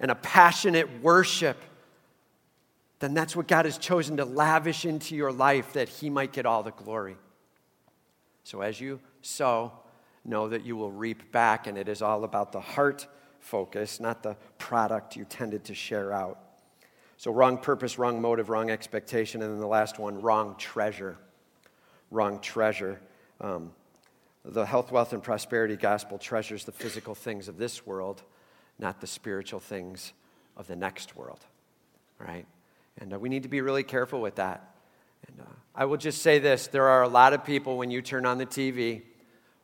and 0.00 0.10
a 0.10 0.14
passionate 0.14 1.02
worship, 1.02 1.62
then 3.00 3.12
that's 3.12 3.36
what 3.36 3.46
God 3.46 3.66
has 3.66 3.76
chosen 3.76 4.16
to 4.16 4.24
lavish 4.24 4.84
into 4.84 5.14
your 5.14 5.30
life 5.30 5.74
that 5.74 5.88
He 5.88 6.08
might 6.08 6.32
get 6.32 6.46
all 6.46 6.62
the 6.62 6.72
glory. 6.72 7.16
So 8.44 8.62
as 8.62 8.80
you 8.80 9.00
sow, 9.20 9.72
know 10.24 10.48
that 10.48 10.64
you 10.64 10.74
will 10.76 10.90
reap 10.90 11.30
back. 11.30 11.66
And 11.66 11.76
it 11.76 11.88
is 11.88 12.00
all 12.00 12.24
about 12.24 12.52
the 12.52 12.60
heart 12.60 13.06
focus, 13.40 14.00
not 14.00 14.22
the 14.22 14.36
product 14.56 15.16
you 15.16 15.26
tended 15.26 15.64
to 15.64 15.74
share 15.74 16.12
out. 16.12 16.47
So, 17.18 17.32
wrong 17.32 17.58
purpose, 17.58 17.98
wrong 17.98 18.22
motive, 18.22 18.48
wrong 18.48 18.70
expectation. 18.70 19.42
And 19.42 19.52
then 19.52 19.58
the 19.58 19.66
last 19.66 19.98
one, 19.98 20.22
wrong 20.22 20.54
treasure. 20.56 21.18
Wrong 22.12 22.40
treasure. 22.40 23.00
Um, 23.40 23.72
the 24.44 24.64
health, 24.64 24.92
wealth, 24.92 25.12
and 25.12 25.20
prosperity 25.20 25.74
gospel 25.74 26.16
treasures 26.16 26.64
the 26.64 26.70
physical 26.70 27.16
things 27.16 27.48
of 27.48 27.58
this 27.58 27.84
world, 27.84 28.22
not 28.78 29.00
the 29.00 29.08
spiritual 29.08 29.58
things 29.58 30.12
of 30.56 30.68
the 30.68 30.76
next 30.76 31.16
world. 31.16 31.40
Right? 32.20 32.46
And 32.98 33.12
uh, 33.12 33.18
we 33.18 33.28
need 33.28 33.42
to 33.42 33.48
be 33.48 33.62
really 33.62 33.82
careful 33.82 34.20
with 34.20 34.36
that. 34.36 34.76
And 35.26 35.40
uh, 35.40 35.50
I 35.74 35.86
will 35.86 35.96
just 35.96 36.22
say 36.22 36.38
this 36.38 36.68
there 36.68 36.86
are 36.86 37.02
a 37.02 37.08
lot 37.08 37.32
of 37.32 37.44
people 37.44 37.76
when 37.76 37.90
you 37.90 38.00
turn 38.00 38.26
on 38.26 38.38
the 38.38 38.46
TV 38.46 39.02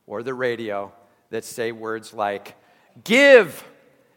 or 0.07 0.23
the 0.23 0.33
radio 0.33 0.91
that 1.29 1.45
say 1.45 1.71
words 1.71 2.13
like, 2.13 2.55
Give, 3.05 3.63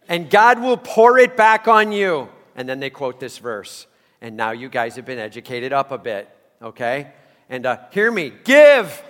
and 0.08 0.28
God 0.28 0.60
will 0.60 0.76
pour 0.76 1.18
it 1.18 1.36
back 1.36 1.68
on 1.68 1.92
you. 1.92 2.28
And 2.58 2.68
then 2.68 2.80
they 2.80 2.90
quote 2.90 3.20
this 3.20 3.38
verse. 3.38 3.86
And 4.20 4.36
now 4.36 4.50
you 4.50 4.68
guys 4.68 4.96
have 4.96 5.06
been 5.06 5.20
educated 5.20 5.72
up 5.72 5.92
a 5.92 5.96
bit, 5.96 6.28
okay? 6.60 7.12
And 7.48 7.64
uh, 7.64 7.78
hear 7.92 8.10
me 8.10 8.32
give 8.42 9.00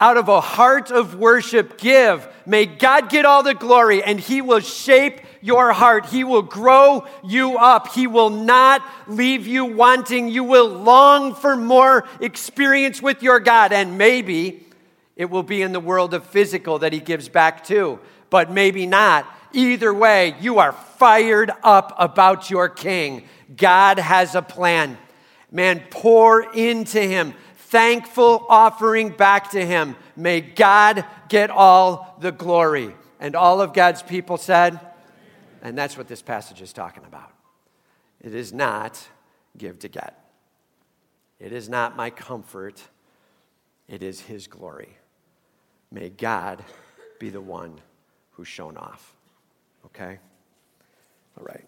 out 0.00 0.16
of 0.16 0.28
a 0.28 0.40
heart 0.40 0.90
of 0.90 1.14
worship, 1.14 1.76
give. 1.76 2.26
May 2.46 2.64
God 2.64 3.10
get 3.10 3.26
all 3.26 3.42
the 3.42 3.52
glory, 3.52 4.02
and 4.02 4.18
He 4.18 4.40
will 4.40 4.60
shape 4.60 5.20
your 5.42 5.74
heart. 5.74 6.06
He 6.06 6.24
will 6.24 6.40
grow 6.40 7.06
you 7.22 7.58
up. 7.58 7.88
He 7.88 8.06
will 8.06 8.30
not 8.30 8.82
leave 9.06 9.46
you 9.46 9.66
wanting. 9.66 10.28
You 10.28 10.44
will 10.44 10.68
long 10.68 11.34
for 11.34 11.54
more 11.54 12.08
experience 12.22 13.02
with 13.02 13.22
your 13.22 13.40
God. 13.40 13.74
And 13.74 13.98
maybe 13.98 14.65
it 15.16 15.30
will 15.30 15.42
be 15.42 15.62
in 15.62 15.72
the 15.72 15.80
world 15.80 16.14
of 16.14 16.24
physical 16.26 16.78
that 16.80 16.92
He 16.92 17.00
gives 17.00 17.28
back 17.28 17.64
to, 17.64 17.98
but 18.30 18.50
maybe 18.50 18.86
not. 18.86 19.26
Either 19.52 19.92
way, 19.92 20.36
you 20.40 20.58
are 20.58 20.72
fired 20.72 21.50
up 21.62 21.94
about 21.98 22.50
your 22.50 22.68
King. 22.68 23.24
God 23.56 23.98
has 23.98 24.34
a 24.34 24.42
plan. 24.42 24.98
Man, 25.50 25.82
pour 25.90 26.52
into 26.52 27.00
Him 27.00 27.34
thankful 27.66 28.46
offering 28.48 29.10
back 29.10 29.50
to 29.50 29.64
him. 29.64 29.96
May 30.14 30.40
God 30.40 31.04
get 31.28 31.50
all 31.50 32.16
the 32.20 32.32
glory. 32.32 32.94
And 33.18 33.34
all 33.34 33.60
of 33.60 33.72
God's 33.72 34.02
people 34.02 34.36
said, 34.36 34.78
and 35.62 35.76
that's 35.76 35.96
what 35.96 36.06
this 36.06 36.22
passage 36.22 36.62
is 36.62 36.72
talking 36.72 37.04
about. 37.04 37.32
It 38.20 38.34
is 38.34 38.52
not 38.52 39.06
give 39.56 39.78
to 39.80 39.88
get, 39.88 40.18
it 41.38 41.52
is 41.52 41.68
not 41.68 41.96
my 41.96 42.10
comfort, 42.10 42.82
it 43.88 44.02
is 44.02 44.20
his 44.20 44.46
glory. 44.46 44.96
May 45.90 46.10
God 46.10 46.64
be 47.18 47.30
the 47.30 47.40
one 47.40 47.80
who's 48.32 48.48
shown 48.48 48.76
off. 48.76 49.14
Okay? 49.86 50.18
All 51.38 51.44
right. 51.44 51.64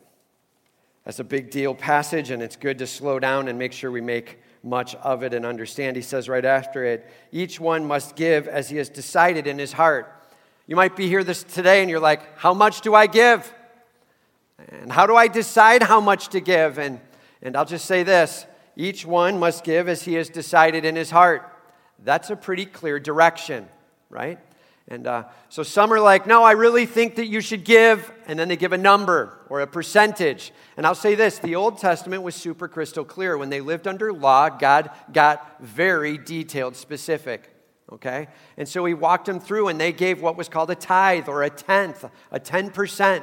That's 1.05 1.21
a 1.21 1.25
big 1.25 1.51
deal 1.51 1.75
passage, 1.75 2.31
and 2.31 2.43
it's 2.43 2.57
good 2.57 2.79
to 2.79 2.87
slow 2.87 3.19
down 3.19 3.49
and 3.49 3.59
make 3.59 3.73
sure 3.73 3.91
we 3.91 4.03
make 4.03 4.41
much 4.63 4.95
of 4.97 5.23
it 5.23 5.33
and 5.33 5.47
understand. 5.47 5.97
He 5.97 6.03
says 6.03 6.29
right 6.29 6.45
after 6.45 6.85
it, 6.85 7.11
each 7.33 7.59
one 7.59 7.87
must 7.87 8.17
give 8.17 8.47
as 8.47 8.69
he 8.69 8.77
has 8.77 8.89
decided 8.89 9.47
in 9.47 9.59
his 9.59 9.73
heart. 9.73 10.13
You 10.67 10.77
might 10.77 10.97
be 10.97 11.09
here 11.09 11.25
this 11.25 11.43
today 11.45 11.81
and 11.81 11.89
you're 11.89 12.01
like, 12.01 12.37
how 12.39 12.53
much 12.53 12.83
do 12.83 12.95
I 12.95 13.07
give? 13.07 13.53
And 14.69 14.93
how 14.93 15.07
do 15.07 15.17
I 15.17 15.29
decide 15.29 15.83
how 15.83 16.01
much 16.01 16.29
to 16.29 16.41
give? 16.41 16.79
And, 16.79 17.01
and 17.41 17.57
I'll 17.57 17.65
just 17.65 17.87
say 17.87 18.03
this 18.03 18.45
each 18.77 19.07
one 19.07 19.39
must 19.39 19.65
give 19.65 19.89
as 19.89 20.03
he 20.03 20.15
has 20.15 20.29
decided 20.29 20.85
in 20.85 20.95
his 20.95 21.11
heart. 21.11 21.51
That's 22.05 22.31
a 22.31 22.37
pretty 22.37 22.67
clear 22.67 23.01
direction, 23.01 23.69
right? 24.11 24.39
And 24.91 25.07
uh, 25.07 25.25
so 25.51 25.63
some 25.63 25.93
are 25.93 26.01
like, 26.01 26.27
no, 26.27 26.43
I 26.43 26.53
really 26.53 26.87
think 26.87 27.17
that 27.17 27.27
you 27.27 27.43
should 27.43 27.65
give, 27.65 28.11
and 28.27 28.39
then 28.39 28.49
they 28.49 28.57
give 28.57 28.73
a 28.73 28.79
number 28.79 29.39
or 29.51 29.61
a 29.61 29.67
percentage. 29.67 30.51
And 30.79 30.87
I'll 30.87 30.95
say 30.95 31.15
this 31.15 31.39
the 31.39 31.57
Old 31.57 31.79
Testament 31.79 32.23
was 32.23 32.35
super 32.35 32.69
crystal 32.69 33.05
clear. 33.05 33.37
When 33.37 33.51
they 33.51 33.61
lived 33.61 33.87
under 33.87 34.13
law, 34.13 34.49
God 34.49 34.91
got 35.13 35.63
very 35.63 36.17
detailed, 36.17 36.75
specific. 36.75 37.55
Okay? 37.93 38.29
And 38.57 38.67
so 38.67 38.85
he 38.87 38.95
walked 38.95 39.27
them 39.27 39.41
through, 39.41 39.69
and 39.69 39.79
they 39.79 39.93
gave 39.93 40.23
what 40.23 40.37
was 40.37 40.49
called 40.49 40.71
a 40.71 40.75
tithe 40.75 41.29
or 41.29 41.43
a 41.43 41.51
tenth, 41.51 42.05
a 42.31 42.41
10%. 42.41 43.23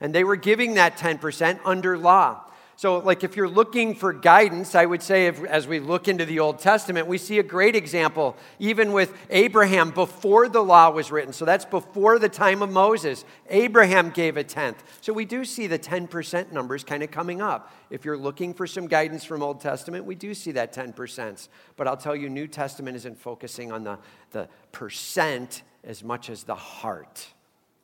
And 0.00 0.12
they 0.12 0.24
were 0.24 0.36
giving 0.36 0.74
that 0.74 0.98
10% 0.98 1.60
under 1.64 1.96
law. 1.96 2.44
So, 2.76 2.98
like, 2.98 3.22
if 3.22 3.36
you're 3.36 3.48
looking 3.48 3.94
for 3.94 4.12
guidance, 4.12 4.74
I 4.74 4.84
would 4.84 5.02
say, 5.02 5.26
if, 5.26 5.42
as 5.44 5.68
we 5.68 5.78
look 5.78 6.08
into 6.08 6.24
the 6.24 6.40
Old 6.40 6.58
Testament, 6.58 7.06
we 7.06 7.18
see 7.18 7.38
a 7.38 7.42
great 7.44 7.76
example, 7.76 8.36
even 8.58 8.92
with 8.92 9.16
Abraham 9.30 9.92
before 9.92 10.48
the 10.48 10.62
law 10.62 10.90
was 10.90 11.12
written. 11.12 11.32
So, 11.32 11.44
that's 11.44 11.64
before 11.64 12.18
the 12.18 12.28
time 12.28 12.62
of 12.62 12.70
Moses. 12.70 13.24
Abraham 13.48 14.10
gave 14.10 14.36
a 14.36 14.42
tenth. 14.42 14.82
So, 15.00 15.12
we 15.12 15.24
do 15.24 15.44
see 15.44 15.68
the 15.68 15.78
10% 15.78 16.50
numbers 16.50 16.82
kind 16.82 17.04
of 17.04 17.12
coming 17.12 17.40
up. 17.40 17.72
If 17.90 18.04
you're 18.04 18.18
looking 18.18 18.52
for 18.52 18.66
some 18.66 18.88
guidance 18.88 19.22
from 19.22 19.40
Old 19.40 19.60
Testament, 19.60 20.04
we 20.04 20.16
do 20.16 20.34
see 20.34 20.50
that 20.52 20.74
10%. 20.74 21.48
But 21.76 21.86
I'll 21.86 21.96
tell 21.96 22.16
you, 22.16 22.28
New 22.28 22.48
Testament 22.48 22.96
isn't 22.96 23.18
focusing 23.18 23.70
on 23.70 23.84
the, 23.84 23.98
the 24.32 24.48
percent 24.72 25.62
as 25.84 26.02
much 26.02 26.28
as 26.28 26.42
the 26.42 26.54
heart, 26.54 27.26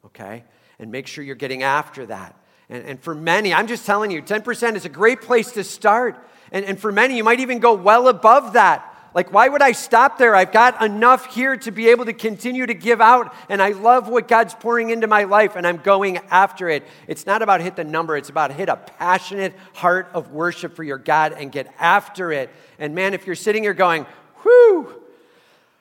okay? 0.06 0.42
And 0.80 0.90
make 0.90 1.06
sure 1.06 1.22
you're 1.22 1.36
getting 1.36 1.62
after 1.62 2.06
that. 2.06 2.39
And, 2.70 2.84
and 2.84 3.00
for 3.00 3.14
many, 3.14 3.52
I'm 3.52 3.66
just 3.66 3.84
telling 3.84 4.10
you, 4.10 4.22
10% 4.22 4.76
is 4.76 4.84
a 4.86 4.88
great 4.88 5.20
place 5.20 5.52
to 5.52 5.64
start. 5.64 6.16
And, 6.52 6.64
and 6.64 6.78
for 6.78 6.90
many, 6.90 7.16
you 7.16 7.24
might 7.24 7.40
even 7.40 7.58
go 7.58 7.74
well 7.74 8.08
above 8.08 8.54
that. 8.54 8.86
Like, 9.12 9.32
why 9.32 9.48
would 9.48 9.60
I 9.60 9.72
stop 9.72 10.18
there? 10.18 10.36
I've 10.36 10.52
got 10.52 10.80
enough 10.82 11.34
here 11.34 11.56
to 11.56 11.72
be 11.72 11.88
able 11.88 12.04
to 12.04 12.12
continue 12.12 12.64
to 12.64 12.74
give 12.74 13.00
out, 13.00 13.34
and 13.48 13.60
I 13.60 13.70
love 13.70 14.08
what 14.08 14.28
God's 14.28 14.54
pouring 14.54 14.90
into 14.90 15.08
my 15.08 15.24
life, 15.24 15.56
and 15.56 15.66
I'm 15.66 15.78
going 15.78 16.18
after 16.30 16.68
it. 16.68 16.86
It's 17.08 17.26
not 17.26 17.42
about 17.42 17.60
hit 17.60 17.74
the 17.74 17.82
number, 17.82 18.16
it's 18.16 18.28
about 18.28 18.52
hit 18.52 18.68
a 18.68 18.76
passionate 18.76 19.52
heart 19.74 20.08
of 20.14 20.30
worship 20.30 20.76
for 20.76 20.84
your 20.84 20.98
God 20.98 21.32
and 21.32 21.50
get 21.50 21.74
after 21.80 22.30
it. 22.30 22.50
And 22.78 22.94
man, 22.94 23.12
if 23.12 23.26
you're 23.26 23.34
sitting 23.34 23.64
here 23.64 23.74
going, 23.74 24.06
whew, 24.42 24.94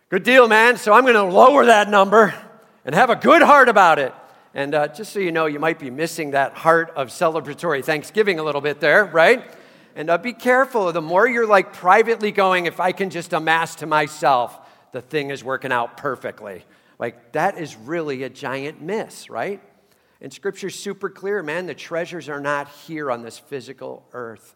good 0.10 0.24
deal, 0.24 0.48
man, 0.48 0.78
so 0.78 0.94
I'm 0.94 1.04
going 1.04 1.14
to 1.14 1.24
lower 1.24 1.68
that 1.68 1.88
number 1.88 2.34
and 2.84 2.96
have 2.96 3.12
a 3.12 3.16
good 3.16 3.44
heart 3.44 3.70
about 3.70 4.00
it. 4.00 4.12
And 4.54 4.74
uh, 4.74 4.88
just 4.88 5.14
so 5.14 5.20
you 5.20 5.32
know, 5.32 5.46
you 5.46 5.60
might 5.60 5.78
be 5.78 5.90
missing 5.92 6.32
that 6.32 6.54
heart 6.54 6.92
of 6.96 7.10
celebratory 7.10 7.84
Thanksgiving 7.84 8.40
a 8.40 8.44
little 8.44 8.62
bit 8.62 8.80
there, 8.80 9.06
right? 9.06 9.44
And 9.96 10.10
uh, 10.10 10.18
be 10.18 10.34
careful. 10.34 10.92
The 10.92 11.02
more 11.02 11.28
you're 11.28 11.48
like 11.48 11.74
privately 11.74 12.32
going, 12.32 12.66
if 12.66 12.80
I 12.80 12.92
can 12.92 13.10
just 13.10 13.34
amass 13.34 13.76
to 13.76 13.86
myself, 13.86 14.58
the 14.92 15.02
thing 15.02 15.30
is 15.30 15.44
working 15.44 15.72
out 15.72 15.98
perfectly. 15.98 16.64
Like, 16.98 17.32
that 17.34 17.58
is 17.58 17.76
really 17.76 18.24
a 18.24 18.30
giant 18.30 18.82
miss, 18.82 19.30
right? 19.30 19.62
And 20.22 20.34
scripture's 20.34 20.76
super 20.76 21.10
clear, 21.10 21.42
man. 21.44 21.66
The 21.66 21.76
treasures 21.76 22.28
are 22.28 22.42
not 22.42 22.68
here 22.70 23.10
on 23.12 23.22
this 23.22 23.38
physical 23.38 24.06
earth. 24.14 24.56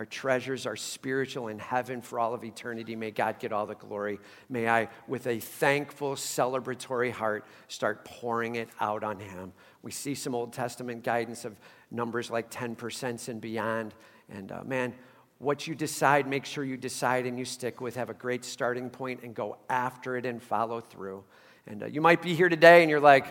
Our 0.00 0.06
treasures 0.06 0.64
are 0.64 0.76
spiritual 0.76 1.48
in 1.48 1.58
heaven 1.58 2.00
for 2.00 2.18
all 2.18 2.32
of 2.32 2.42
eternity. 2.42 2.96
May 2.96 3.10
God 3.10 3.38
get 3.38 3.52
all 3.52 3.66
the 3.66 3.74
glory. 3.74 4.18
May 4.48 4.66
I, 4.66 4.88
with 5.06 5.26
a 5.26 5.40
thankful, 5.40 6.14
celebratory 6.14 7.12
heart, 7.12 7.44
start 7.68 8.06
pouring 8.06 8.54
it 8.54 8.70
out 8.80 9.04
on 9.04 9.20
Him. 9.20 9.52
We 9.82 9.90
see 9.90 10.14
some 10.14 10.34
Old 10.34 10.54
Testament 10.54 11.04
guidance 11.04 11.44
of 11.44 11.54
numbers 11.90 12.30
like 12.30 12.50
10% 12.50 13.28
and 13.28 13.42
beyond. 13.42 13.92
And 14.30 14.50
uh, 14.50 14.64
man, 14.64 14.94
what 15.36 15.66
you 15.66 15.74
decide, 15.74 16.26
make 16.26 16.46
sure 16.46 16.64
you 16.64 16.78
decide 16.78 17.26
and 17.26 17.38
you 17.38 17.44
stick 17.44 17.82
with. 17.82 17.96
Have 17.96 18.08
a 18.08 18.14
great 18.14 18.42
starting 18.42 18.88
point 18.88 19.22
and 19.22 19.34
go 19.34 19.58
after 19.68 20.16
it 20.16 20.24
and 20.24 20.42
follow 20.42 20.80
through. 20.80 21.24
And 21.66 21.82
uh, 21.82 21.86
you 21.88 22.00
might 22.00 22.22
be 22.22 22.34
here 22.34 22.48
today 22.48 22.80
and 22.80 22.88
you're 22.88 23.00
like, 23.00 23.26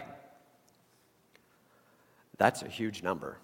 that's 2.37 2.61
a 2.61 2.67
huge 2.67 3.01
number. 3.01 3.39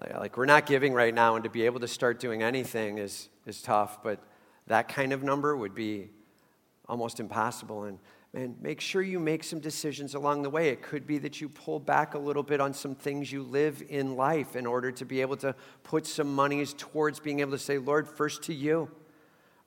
Like, 0.00 0.36
we're 0.36 0.46
not 0.46 0.66
giving 0.66 0.92
right 0.92 1.14
now, 1.14 1.34
and 1.34 1.44
to 1.44 1.50
be 1.50 1.66
able 1.66 1.80
to 1.80 1.88
start 1.88 2.20
doing 2.20 2.42
anything 2.42 2.98
is, 2.98 3.28
is 3.46 3.60
tough, 3.60 4.02
but 4.02 4.20
that 4.66 4.88
kind 4.88 5.12
of 5.12 5.22
number 5.22 5.56
would 5.56 5.74
be 5.74 6.10
almost 6.88 7.20
impossible. 7.20 7.84
And 7.84 7.98
man, 8.32 8.56
make 8.60 8.80
sure 8.80 9.02
you 9.02 9.18
make 9.18 9.42
some 9.42 9.60
decisions 9.60 10.14
along 10.14 10.42
the 10.42 10.50
way. 10.50 10.68
It 10.68 10.82
could 10.82 11.06
be 11.06 11.18
that 11.18 11.40
you 11.40 11.48
pull 11.48 11.80
back 11.80 12.14
a 12.14 12.18
little 12.18 12.42
bit 12.42 12.60
on 12.60 12.74
some 12.74 12.94
things 12.94 13.32
you 13.32 13.42
live 13.42 13.82
in 13.88 14.16
life 14.16 14.56
in 14.56 14.66
order 14.66 14.92
to 14.92 15.04
be 15.04 15.20
able 15.20 15.36
to 15.38 15.54
put 15.82 16.06
some 16.06 16.34
monies 16.34 16.74
towards 16.76 17.18
being 17.20 17.40
able 17.40 17.52
to 17.52 17.58
say, 17.58 17.78
Lord, 17.78 18.06
first 18.06 18.42
to 18.44 18.54
you, 18.54 18.90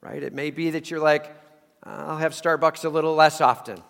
right? 0.02 0.22
It 0.24 0.34
may 0.34 0.52
be 0.52 0.72
that 0.72 0.90
you're 0.90 1.00
like, 1.00 1.36
I'll 1.84 2.18
have 2.18 2.34
Starbucks 2.34 2.86
a 2.86 2.90
little 2.90 3.16
less 3.16 3.42
often, 3.42 3.82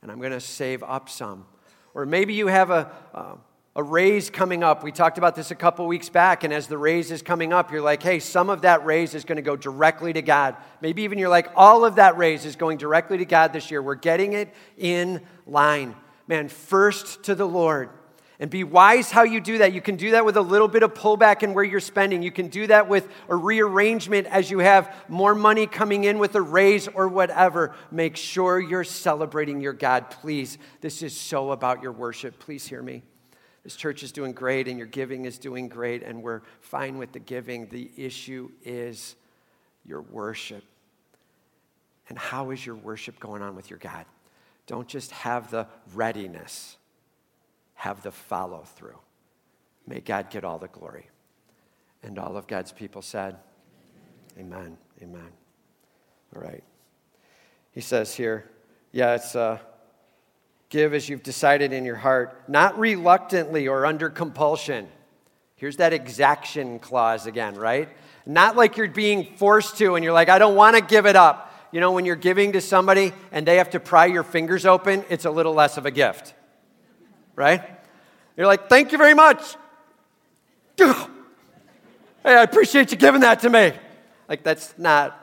and 0.00 0.10
I'm 0.10 0.18
going 0.18 0.32
to 0.32 0.40
save 0.40 0.82
up 0.82 1.08
some. 1.08 1.46
Or 1.94 2.06
maybe 2.06 2.32
you 2.32 2.46
have 2.46 2.70
a, 2.70 2.90
uh, 3.12 3.34
a 3.74 3.82
raise 3.82 4.28
coming 4.28 4.62
up. 4.62 4.84
We 4.84 4.92
talked 4.92 5.16
about 5.16 5.34
this 5.34 5.50
a 5.50 5.54
couple 5.54 5.86
weeks 5.86 6.10
back, 6.10 6.44
and 6.44 6.52
as 6.52 6.66
the 6.66 6.76
raise 6.76 7.10
is 7.10 7.22
coming 7.22 7.52
up, 7.54 7.72
you're 7.72 7.80
like, 7.80 8.02
hey, 8.02 8.18
some 8.18 8.50
of 8.50 8.62
that 8.62 8.84
raise 8.84 9.14
is 9.14 9.24
going 9.24 9.36
to 9.36 9.42
go 9.42 9.56
directly 9.56 10.12
to 10.12 10.20
God. 10.20 10.56
Maybe 10.82 11.02
even 11.02 11.18
you're 11.18 11.30
like, 11.30 11.50
all 11.56 11.84
of 11.84 11.94
that 11.96 12.18
raise 12.18 12.44
is 12.44 12.54
going 12.54 12.76
directly 12.76 13.18
to 13.18 13.24
God 13.24 13.52
this 13.52 13.70
year. 13.70 13.80
We're 13.80 13.94
getting 13.94 14.34
it 14.34 14.54
in 14.76 15.22
line. 15.46 15.96
Man, 16.28 16.48
first 16.48 17.24
to 17.24 17.34
the 17.34 17.46
Lord. 17.46 17.88
And 18.38 18.50
be 18.50 18.64
wise 18.64 19.10
how 19.10 19.22
you 19.22 19.40
do 19.40 19.58
that. 19.58 19.72
You 19.72 19.80
can 19.80 19.94
do 19.94 20.10
that 20.10 20.24
with 20.24 20.36
a 20.36 20.42
little 20.42 20.66
bit 20.66 20.82
of 20.82 20.94
pullback 20.94 21.42
in 21.42 21.54
where 21.54 21.62
you're 21.62 21.78
spending. 21.78 22.22
You 22.22 22.32
can 22.32 22.48
do 22.48 22.66
that 22.66 22.88
with 22.88 23.08
a 23.28 23.36
rearrangement 23.36 24.26
as 24.26 24.50
you 24.50 24.58
have 24.58 24.92
more 25.08 25.34
money 25.34 25.66
coming 25.66 26.04
in 26.04 26.18
with 26.18 26.34
a 26.34 26.42
raise 26.42 26.88
or 26.88 27.06
whatever. 27.06 27.74
Make 27.92 28.16
sure 28.16 28.58
you're 28.58 28.84
celebrating 28.84 29.60
your 29.60 29.72
God, 29.72 30.10
please. 30.10 30.58
This 30.80 31.02
is 31.02 31.16
so 31.16 31.52
about 31.52 31.82
your 31.82 31.92
worship. 31.92 32.40
Please 32.40 32.66
hear 32.66 32.82
me. 32.82 33.04
This 33.64 33.76
church 33.76 34.02
is 34.02 34.10
doing 34.10 34.32
great 34.32 34.66
and 34.66 34.76
your 34.76 34.88
giving 34.88 35.24
is 35.24 35.38
doing 35.38 35.68
great, 35.68 36.02
and 36.02 36.22
we're 36.22 36.42
fine 36.60 36.98
with 36.98 37.12
the 37.12 37.20
giving. 37.20 37.68
The 37.68 37.90
issue 37.96 38.50
is 38.64 39.14
your 39.84 40.02
worship. 40.02 40.64
And 42.08 42.18
how 42.18 42.50
is 42.50 42.64
your 42.64 42.74
worship 42.74 43.20
going 43.20 43.42
on 43.42 43.54
with 43.54 43.70
your 43.70 43.78
God? 43.78 44.04
Don't 44.66 44.88
just 44.88 45.12
have 45.12 45.50
the 45.50 45.66
readiness, 45.94 46.76
have 47.74 48.02
the 48.02 48.10
follow 48.10 48.64
through. 48.76 48.98
May 49.86 50.00
God 50.00 50.30
get 50.30 50.44
all 50.44 50.58
the 50.58 50.68
glory. 50.68 51.08
And 52.02 52.18
all 52.18 52.36
of 52.36 52.46
God's 52.46 52.72
people 52.72 53.02
said, 53.02 53.36
Amen. 54.38 54.76
Amen. 55.00 55.28
All 56.34 56.42
right. 56.42 56.64
He 57.72 57.80
says 57.80 58.14
here, 58.14 58.50
yeah, 58.92 59.14
it's. 59.14 59.36
Uh, 59.36 59.58
Give 60.72 60.94
as 60.94 61.06
you've 61.06 61.22
decided 61.22 61.74
in 61.74 61.84
your 61.84 61.96
heart, 61.96 62.48
not 62.48 62.78
reluctantly 62.78 63.68
or 63.68 63.84
under 63.84 64.08
compulsion. 64.08 64.88
Here's 65.54 65.76
that 65.76 65.92
exaction 65.92 66.78
clause 66.78 67.26
again, 67.26 67.56
right? 67.56 67.90
Not 68.24 68.56
like 68.56 68.78
you're 68.78 68.88
being 68.88 69.36
forced 69.36 69.76
to 69.76 69.96
and 69.96 70.02
you're 70.02 70.14
like, 70.14 70.30
I 70.30 70.38
don't 70.38 70.56
want 70.56 70.74
to 70.76 70.80
give 70.80 71.04
it 71.04 71.14
up. 71.14 71.54
You 71.72 71.80
know, 71.80 71.92
when 71.92 72.06
you're 72.06 72.16
giving 72.16 72.52
to 72.52 72.62
somebody 72.62 73.12
and 73.32 73.46
they 73.46 73.56
have 73.56 73.68
to 73.72 73.80
pry 73.80 74.06
your 74.06 74.22
fingers 74.22 74.64
open, 74.64 75.04
it's 75.10 75.26
a 75.26 75.30
little 75.30 75.52
less 75.52 75.76
of 75.76 75.84
a 75.84 75.90
gift, 75.90 76.32
right? 77.36 77.62
You're 78.38 78.46
like, 78.46 78.70
thank 78.70 78.92
you 78.92 78.98
very 78.98 79.14
much. 79.14 79.56
Hey, 82.24 82.36
I 82.36 82.44
appreciate 82.44 82.92
you 82.92 82.96
giving 82.96 83.22
that 83.22 83.40
to 83.40 83.50
me. 83.50 83.72
Like, 84.28 84.44
that's 84.44 84.78
not 84.78 85.18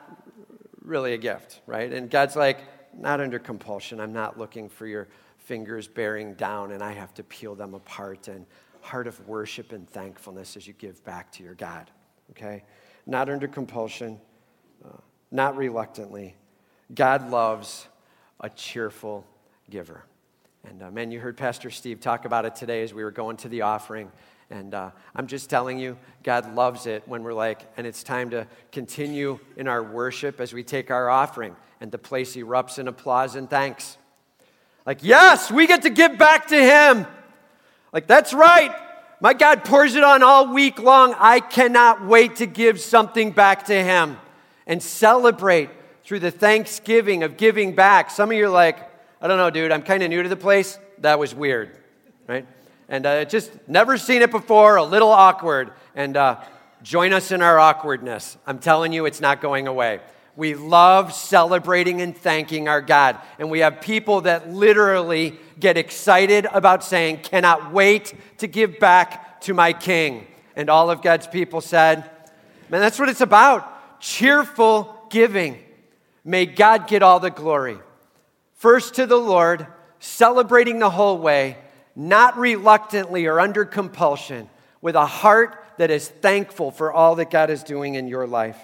really 0.84 1.14
a 1.14 1.18
gift, 1.18 1.62
right? 1.66 1.90
And 1.90 2.10
God's 2.10 2.36
like, 2.36 2.58
not 2.94 3.22
under 3.22 3.38
compulsion. 3.38 4.00
I'm 4.00 4.12
not 4.12 4.38
looking 4.38 4.68
for 4.68 4.86
your 4.86 5.08
fingers 5.50 5.88
bearing 5.88 6.34
down 6.34 6.70
and 6.70 6.80
I 6.80 6.92
have 6.92 7.12
to 7.14 7.24
peel 7.24 7.56
them 7.56 7.74
apart. 7.74 8.28
And 8.28 8.46
heart 8.82 9.08
of 9.08 9.26
worship 9.26 9.72
and 9.72 9.90
thankfulness 9.90 10.56
as 10.56 10.64
you 10.64 10.72
give 10.74 11.02
back 11.04 11.32
to 11.32 11.42
your 11.42 11.54
God. 11.54 11.90
Okay? 12.30 12.62
Not 13.04 13.28
under 13.28 13.48
compulsion, 13.48 14.20
uh, 14.84 14.98
not 15.32 15.56
reluctantly. 15.56 16.36
God 16.94 17.32
loves 17.32 17.88
a 18.38 18.48
cheerful 18.48 19.26
giver. 19.68 20.04
And 20.68 20.84
uh, 20.84 20.90
man, 20.92 21.10
you 21.10 21.18
heard 21.18 21.36
Pastor 21.36 21.68
Steve 21.68 21.98
talk 21.98 22.26
about 22.26 22.44
it 22.44 22.54
today 22.54 22.84
as 22.84 22.94
we 22.94 23.02
were 23.02 23.10
going 23.10 23.36
to 23.38 23.48
the 23.48 23.62
offering. 23.62 24.12
And 24.50 24.72
uh, 24.72 24.92
I'm 25.16 25.26
just 25.26 25.50
telling 25.50 25.80
you, 25.80 25.98
God 26.22 26.54
loves 26.54 26.86
it 26.86 27.02
when 27.06 27.24
we're 27.24 27.32
like, 27.32 27.68
and 27.76 27.88
it's 27.88 28.04
time 28.04 28.30
to 28.30 28.46
continue 28.70 29.40
in 29.56 29.66
our 29.66 29.82
worship 29.82 30.40
as 30.40 30.52
we 30.52 30.62
take 30.62 30.92
our 30.92 31.10
offering. 31.10 31.56
And 31.80 31.90
the 31.90 31.98
place 31.98 32.36
erupts 32.36 32.78
in 32.78 32.86
applause 32.86 33.34
and 33.34 33.50
thanks. 33.50 33.96
Like, 34.86 34.98
yes, 35.02 35.50
we 35.50 35.66
get 35.66 35.82
to 35.82 35.90
give 35.90 36.18
back 36.18 36.48
to 36.48 36.56
Him. 36.56 37.06
Like, 37.92 38.06
that's 38.06 38.32
right. 38.32 38.74
My 39.20 39.34
God 39.34 39.64
pours 39.64 39.94
it 39.94 40.02
on 40.02 40.22
all 40.22 40.52
week 40.52 40.78
long. 40.78 41.14
I 41.18 41.40
cannot 41.40 42.06
wait 42.06 42.36
to 42.36 42.46
give 42.46 42.80
something 42.80 43.32
back 43.32 43.66
to 43.66 43.74
Him 43.74 44.16
and 44.66 44.82
celebrate 44.82 45.68
through 46.04 46.20
the 46.20 46.30
thanksgiving 46.30 47.22
of 47.22 47.36
giving 47.36 47.74
back. 47.74 48.10
Some 48.10 48.30
of 48.30 48.36
you 48.36 48.46
are 48.46 48.48
like, 48.48 48.78
I 49.20 49.28
don't 49.28 49.36
know, 49.36 49.50
dude, 49.50 49.70
I'm 49.70 49.82
kind 49.82 50.02
of 50.02 50.08
new 50.08 50.22
to 50.22 50.28
the 50.28 50.36
place. 50.36 50.78
That 50.98 51.18
was 51.18 51.34
weird, 51.34 51.76
right? 52.26 52.46
And 52.88 53.04
uh, 53.04 53.24
just 53.26 53.50
never 53.68 53.98
seen 53.98 54.22
it 54.22 54.30
before, 54.30 54.76
a 54.76 54.84
little 54.84 55.10
awkward. 55.10 55.72
And 55.94 56.16
uh, 56.16 56.40
join 56.82 57.12
us 57.12 57.30
in 57.30 57.42
our 57.42 57.58
awkwardness. 57.58 58.38
I'm 58.46 58.58
telling 58.58 58.92
you, 58.92 59.06
it's 59.06 59.20
not 59.20 59.40
going 59.40 59.68
away. 59.68 60.00
We 60.36 60.54
love 60.54 61.12
celebrating 61.12 62.00
and 62.00 62.16
thanking 62.16 62.68
our 62.68 62.80
God. 62.80 63.18
And 63.38 63.50
we 63.50 63.60
have 63.60 63.80
people 63.80 64.22
that 64.22 64.50
literally 64.50 65.38
get 65.58 65.76
excited 65.76 66.46
about 66.52 66.84
saying, 66.84 67.18
Cannot 67.18 67.72
wait 67.72 68.14
to 68.38 68.46
give 68.46 68.78
back 68.78 69.40
to 69.42 69.54
my 69.54 69.72
King. 69.72 70.26
And 70.56 70.70
all 70.70 70.90
of 70.90 71.02
God's 71.02 71.26
people 71.26 71.60
said, 71.60 72.08
Man, 72.68 72.80
that's 72.80 72.98
what 72.98 73.08
it's 73.08 73.20
about 73.20 74.00
cheerful 74.00 75.06
giving. 75.10 75.58
May 76.24 76.46
God 76.46 76.88
get 76.88 77.02
all 77.02 77.20
the 77.20 77.30
glory. 77.30 77.78
First 78.54 78.94
to 78.94 79.06
the 79.06 79.16
Lord, 79.16 79.66
celebrating 80.00 80.78
the 80.78 80.90
whole 80.90 81.18
way, 81.18 81.58
not 81.94 82.36
reluctantly 82.38 83.26
or 83.26 83.40
under 83.40 83.64
compulsion, 83.64 84.48
with 84.82 84.96
a 84.96 85.06
heart 85.06 85.62
that 85.78 85.90
is 85.90 86.08
thankful 86.08 86.70
for 86.70 86.92
all 86.92 87.16
that 87.16 87.30
God 87.30 87.50
is 87.50 87.62
doing 87.62 87.94
in 87.94 88.08
your 88.08 88.26
life. 88.26 88.58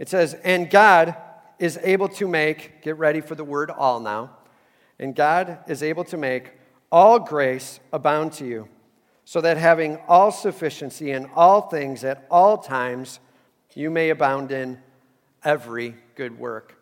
It 0.00 0.08
says, 0.08 0.32
and 0.44 0.70
God 0.70 1.14
is 1.58 1.78
able 1.82 2.08
to 2.08 2.26
make, 2.26 2.80
get 2.80 2.96
ready 2.96 3.20
for 3.20 3.34
the 3.34 3.44
word 3.44 3.70
all 3.70 4.00
now, 4.00 4.30
and 4.98 5.14
God 5.14 5.58
is 5.68 5.82
able 5.82 6.04
to 6.04 6.16
make 6.16 6.52
all 6.90 7.18
grace 7.18 7.80
abound 7.92 8.32
to 8.32 8.46
you, 8.46 8.66
so 9.26 9.42
that 9.42 9.58
having 9.58 9.98
all 10.08 10.32
sufficiency 10.32 11.10
in 11.10 11.28
all 11.36 11.60
things 11.60 12.02
at 12.02 12.26
all 12.30 12.56
times, 12.56 13.20
you 13.74 13.90
may 13.90 14.08
abound 14.08 14.50
in 14.52 14.80
every 15.44 15.94
good 16.14 16.38
work. 16.38 16.78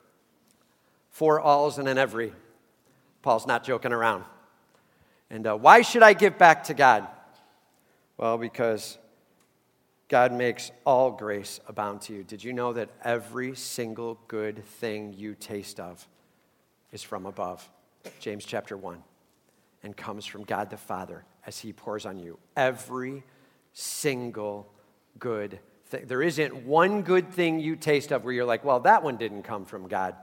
Four 1.10 1.40
alls 1.40 1.76
and 1.80 1.88
an 1.88 1.98
every. 1.98 2.32
Paul's 3.22 3.48
not 3.48 3.64
joking 3.64 3.92
around. 3.92 4.22
And 5.28 5.44
uh, 5.44 5.56
why 5.56 5.82
should 5.82 6.04
I 6.04 6.12
give 6.12 6.38
back 6.38 6.62
to 6.64 6.74
God? 6.74 7.08
Well, 8.16 8.38
because 8.38 8.96
God 10.08 10.32
makes 10.32 10.70
all 10.86 11.10
grace 11.10 11.60
abound 11.68 12.00
to 12.02 12.14
you. 12.14 12.24
Did 12.24 12.42
you 12.42 12.54
know 12.54 12.72
that 12.72 12.88
every 13.04 13.54
single 13.54 14.18
good 14.26 14.64
thing 14.64 15.12
you 15.12 15.34
taste 15.34 15.78
of 15.78 16.06
is 16.92 17.02
from 17.02 17.26
above? 17.26 17.68
James 18.18 18.46
chapter 18.46 18.76
1. 18.76 19.02
And 19.82 19.96
comes 19.96 20.24
from 20.24 20.44
God 20.44 20.70
the 20.70 20.78
Father 20.78 21.24
as 21.46 21.58
He 21.58 21.74
pours 21.74 22.06
on 22.06 22.18
you. 22.18 22.38
Every 22.56 23.22
single 23.74 24.72
good 25.18 25.60
thing. 25.86 26.06
There 26.06 26.22
isn't 26.22 26.64
one 26.64 27.02
good 27.02 27.30
thing 27.30 27.60
you 27.60 27.76
taste 27.76 28.10
of 28.10 28.24
where 28.24 28.32
you're 28.32 28.46
like, 28.46 28.64
well, 28.64 28.80
that 28.80 29.02
one 29.02 29.18
didn't 29.18 29.42
come 29.42 29.66
from 29.66 29.88
God. 29.88 30.16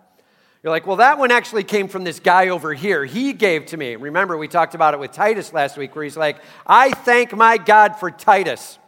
You're 0.64 0.72
like, 0.72 0.88
well, 0.88 0.98
that 0.98 1.20
one 1.20 1.30
actually 1.30 1.64
came 1.64 1.88
from 1.88 2.04
this 2.04 2.20
guy 2.20 2.50
over 2.50 2.74
here. 2.74 3.06
He 3.06 3.34
gave 3.34 3.68
to 3.68 3.78
me. 3.78 3.96
Remember, 3.96 4.36
we 4.36 4.48
talked 4.48 4.74
about 4.74 4.96
it 4.96 5.00
with 5.00 5.12
Titus 5.12 5.54
last 5.54 5.78
week, 5.78 5.96
where 5.96 6.04
he's 6.04 6.18
like, 6.18 6.38
I 6.66 6.90
thank 6.90 7.36
my 7.36 7.60
God 7.60 8.00
for 8.00 8.10
Titus 8.10 8.80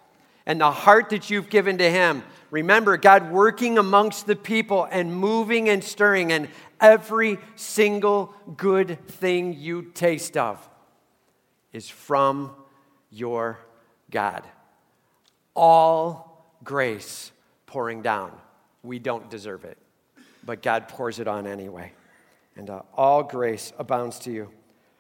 and 0.48 0.62
the 0.62 0.72
heart 0.72 1.10
that 1.10 1.30
you've 1.30 1.50
given 1.50 1.78
to 1.78 1.92
Him. 1.92 2.24
Remember, 2.50 2.96
God 2.96 3.32
working 3.32 3.78
amongst 3.78 4.26
the 4.26 4.36
people 4.36 4.88
and 4.90 5.14
moving 5.14 5.68
and 5.68 5.84
stirring, 5.84 6.32
and 6.32 6.48
every 6.80 7.38
single 7.56 8.34
good 8.56 9.06
thing 9.08 9.54
you 9.54 9.92
taste 9.94 10.38
of 10.38 10.68
is 11.74 11.90
from 11.90 12.52
your 13.12 13.60
God. 14.10 14.44
All 15.54 16.56
grace 16.64 17.34
pouring 17.66 18.02
down. 18.02 18.32
We 18.84 19.00
don't 19.00 19.30
deserve 19.30 19.66
it, 19.66 19.78
but 20.46 20.62
God 20.62 20.88
pours 20.88 21.20
it 21.20 21.28
on 21.28 21.46
anyway. 21.46 21.92
And 22.56 22.70
uh, 22.70 22.84
all 22.94 23.22
grace 23.22 23.74
abounds 23.78 24.18
to 24.20 24.32
you, 24.32 24.50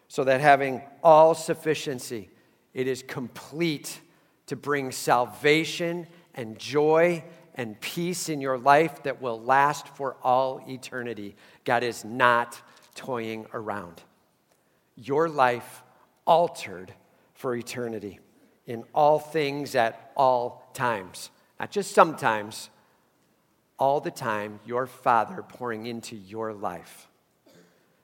so 0.10 0.26
that 0.26 0.42
having 0.42 0.82
all 1.02 1.34
sufficiency, 1.34 2.30
it 2.74 2.86
is 2.86 3.02
complete 3.02 4.02
to 4.48 4.56
bring 4.56 4.92
salvation 4.92 6.08
and 6.34 6.58
joy 6.58 7.24
and 7.56 7.80
peace 7.82 8.30
in 8.30 8.42
your 8.42 8.58
life 8.58 9.04
that 9.04 9.22
will 9.22 9.42
last 9.42 9.88
for 9.90 10.16
all 10.24 10.64
eternity. 10.68 11.36
God 11.64 11.84
is 11.84 12.04
not 12.06 12.62
toying 12.96 13.46
around. 13.54 14.04
Your 14.96 15.30
life 15.30 15.84
altered 16.26 16.94
for 17.34 17.56
eternity 17.56 18.20
in 18.66 18.84
all 18.94 19.20
things 19.20 19.76
at 19.76 20.12
all 20.16 20.70
times. 20.74 21.30
Not 21.60 21.72
just 21.72 21.94
sometimes, 21.94 22.70
all 23.80 24.00
the 24.02 24.12
time, 24.12 24.60
your 24.66 24.88
Father 24.88 25.44
pouring 25.44 25.86
into 25.86 26.16
your 26.16 26.54
life. 26.54 27.08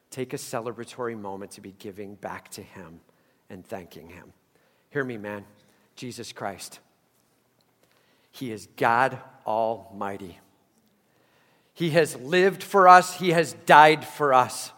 Take 0.09 0.33
a 0.33 0.37
celebratory 0.37 1.19
moment 1.19 1.51
to 1.51 1.61
be 1.61 1.73
giving 1.79 2.15
back 2.15 2.49
to 2.51 2.61
Him 2.61 3.01
and 3.49 3.65
thanking 3.65 4.09
Him. 4.09 4.33
Hear 4.91 5.03
me, 5.03 5.17
man. 5.17 5.45
Jesus 5.95 6.31
Christ. 6.31 6.79
He 8.31 8.51
is 8.51 8.67
God 8.77 9.19
Almighty. 9.45 10.39
He 11.73 11.91
has 11.91 12.15
lived 12.17 12.63
for 12.63 12.87
us, 12.87 13.17
He 13.17 13.31
has 13.31 13.53
died 13.65 14.05
for 14.05 14.33
us. 14.33 14.71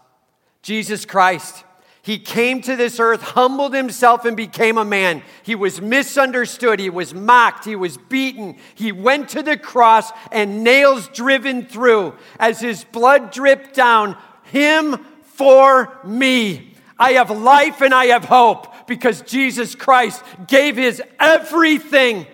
Jesus 0.62 1.06
Christ 1.06 1.64
he 2.06 2.20
came 2.20 2.62
to 2.62 2.76
this 2.76 3.00
earth, 3.00 3.24
humbled 3.24 3.74
himself, 3.74 4.26
and 4.26 4.38
became 4.38 4.78
a 4.78 4.86
man. 4.86 5.24
He 5.42 5.56
was 5.56 5.82
misunderstood. 5.82 6.80
He 6.80 6.92
was 6.92 7.16
mocked. 7.16 7.66
He 7.66 7.76
was 7.76 7.98
beaten. 7.98 8.58
He 8.76 8.92
went 8.92 9.30
to 9.30 9.42
the 9.42 9.58
cross 9.58 10.12
and 10.32 10.64
nails 10.64 11.08
driven 11.08 11.66
through 11.66 12.14
as 12.40 12.62
his 12.62 12.84
blood 12.84 13.32
dripped 13.32 13.74
down. 13.74 14.16
Him 14.44 15.04
for 15.24 15.98
me. 16.04 16.75
I 16.98 17.14
have 17.14 17.30
life 17.30 17.82
and 17.82 17.94
I 17.94 18.08
have 18.08 18.26
hope 18.26 18.88
because 18.88 19.22
Jesus 19.22 19.76
Christ 19.76 20.24
gave 20.48 20.78
his 20.78 21.02
everything. 21.20 22.26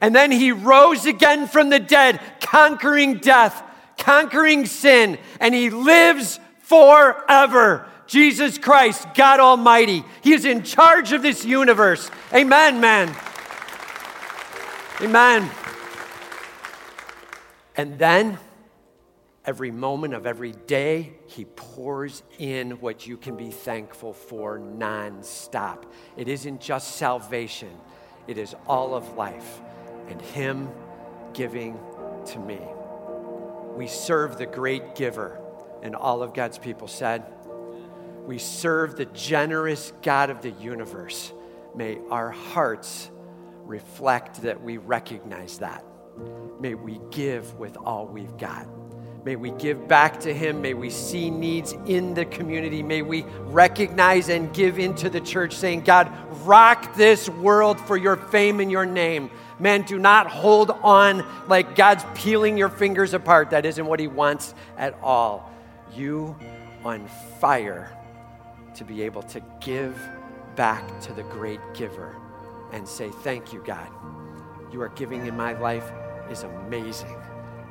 And 0.00 0.14
then 0.14 0.30
he 0.30 0.52
rose 0.52 1.06
again 1.06 1.46
from 1.46 1.70
the 1.70 1.78
dead, 1.78 2.20
conquering 2.40 3.18
death, 3.18 3.62
conquering 3.98 4.66
sin, 4.66 5.18
and 5.40 5.54
he 5.54 5.70
lives 5.70 6.40
forever. 6.60 7.86
Jesus 8.06 8.58
Christ, 8.58 9.06
God 9.14 9.40
Almighty. 9.40 10.04
He 10.22 10.34
is 10.34 10.44
in 10.44 10.64
charge 10.64 11.12
of 11.12 11.22
this 11.22 11.44
universe. 11.44 12.10
Amen, 12.34 12.80
man. 12.80 13.14
Amen. 15.00 15.50
And 17.76 17.98
then, 17.98 18.38
every 19.44 19.70
moment 19.70 20.14
of 20.14 20.26
every 20.26 20.52
day, 20.52 21.14
He 21.26 21.44
pours 21.44 22.22
in 22.38 22.72
what 22.80 23.06
you 23.06 23.16
can 23.16 23.36
be 23.36 23.50
thankful 23.50 24.12
for 24.12 24.58
nonstop. 24.58 25.84
It 26.16 26.28
isn't 26.28 26.60
just 26.60 26.96
salvation, 26.96 27.70
it 28.26 28.38
is 28.38 28.54
all 28.66 28.94
of 28.94 29.16
life 29.16 29.60
and 30.08 30.20
Him 30.20 30.68
giving 31.32 31.78
to 32.26 32.38
me. 32.38 32.60
We 33.76 33.86
serve 33.86 34.38
the 34.38 34.46
great 34.46 34.94
giver, 34.94 35.40
and 35.82 35.96
all 35.96 36.22
of 36.22 36.34
God's 36.34 36.58
people 36.58 36.86
said, 36.86 37.24
we 38.26 38.38
serve 38.38 38.96
the 38.96 39.06
generous 39.06 39.92
God 40.02 40.30
of 40.30 40.42
the 40.42 40.50
universe. 40.50 41.32
May 41.74 41.98
our 42.10 42.30
hearts 42.30 43.10
reflect 43.64 44.42
that 44.42 44.62
we 44.62 44.76
recognize 44.76 45.58
that. 45.58 45.84
May 46.60 46.74
we 46.74 47.00
give 47.10 47.58
with 47.58 47.76
all 47.76 48.06
we've 48.06 48.36
got. 48.36 48.68
May 49.24 49.36
we 49.36 49.52
give 49.52 49.86
back 49.86 50.20
to 50.20 50.34
Him. 50.34 50.62
May 50.62 50.74
we 50.74 50.90
see 50.90 51.30
needs 51.30 51.72
in 51.86 52.14
the 52.14 52.24
community. 52.24 52.82
May 52.82 53.02
we 53.02 53.22
recognize 53.46 54.28
and 54.28 54.52
give 54.52 54.80
into 54.80 55.08
the 55.08 55.20
church, 55.20 55.54
saying, 55.54 55.82
God, 55.82 56.10
rock 56.44 56.96
this 56.96 57.28
world 57.28 57.78
for 57.78 57.96
your 57.96 58.16
fame 58.16 58.58
and 58.58 58.70
your 58.70 58.86
name. 58.86 59.30
Man, 59.60 59.82
do 59.82 59.96
not 59.96 60.26
hold 60.26 60.72
on 60.82 61.24
like 61.46 61.76
God's 61.76 62.04
peeling 62.14 62.58
your 62.58 62.68
fingers 62.68 63.14
apart. 63.14 63.50
That 63.50 63.64
isn't 63.64 63.86
what 63.86 64.00
He 64.00 64.08
wants 64.08 64.54
at 64.76 64.98
all. 65.02 65.52
You 65.94 66.34
on 66.84 67.06
fire 67.38 67.96
to 68.74 68.84
be 68.84 69.02
able 69.02 69.22
to 69.22 69.40
give 69.60 69.96
back 70.56 71.00
to 71.02 71.12
the 71.12 71.22
great 71.24 71.60
giver 71.74 72.16
and 72.72 72.88
say, 72.88 73.10
Thank 73.22 73.52
you, 73.52 73.62
God. 73.64 73.88
You 74.72 74.82
are 74.82 74.88
giving 74.88 75.26
in 75.26 75.36
my 75.36 75.52
life 75.52 75.92
is 76.28 76.42
amazing. 76.42 77.14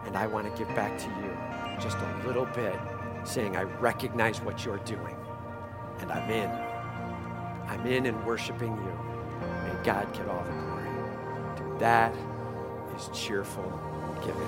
And 0.05 0.15
I 0.15 0.27
want 0.27 0.49
to 0.49 0.57
give 0.57 0.73
back 0.75 0.97
to 0.97 1.05
you 1.05 1.40
just 1.81 1.97
a 1.97 2.27
little 2.27 2.45
bit, 2.45 2.79
saying, 3.23 3.57
I 3.57 3.63
recognize 3.63 4.39
what 4.41 4.63
you're 4.63 4.77
doing, 4.79 5.15
and 5.99 6.11
I'm 6.11 6.29
in. 6.29 6.49
I'm 7.67 7.85
in 7.85 8.05
and 8.05 8.25
worshiping 8.25 8.75
you. 8.75 8.99
May 9.63 9.83
God 9.83 10.13
get 10.13 10.27
all 10.27 10.43
the 10.43 10.51
glory. 10.51 10.89
Dude, 11.57 11.79
that 11.79 12.15
is 12.95 13.09
cheerful 13.13 13.79
giving. 14.23 14.47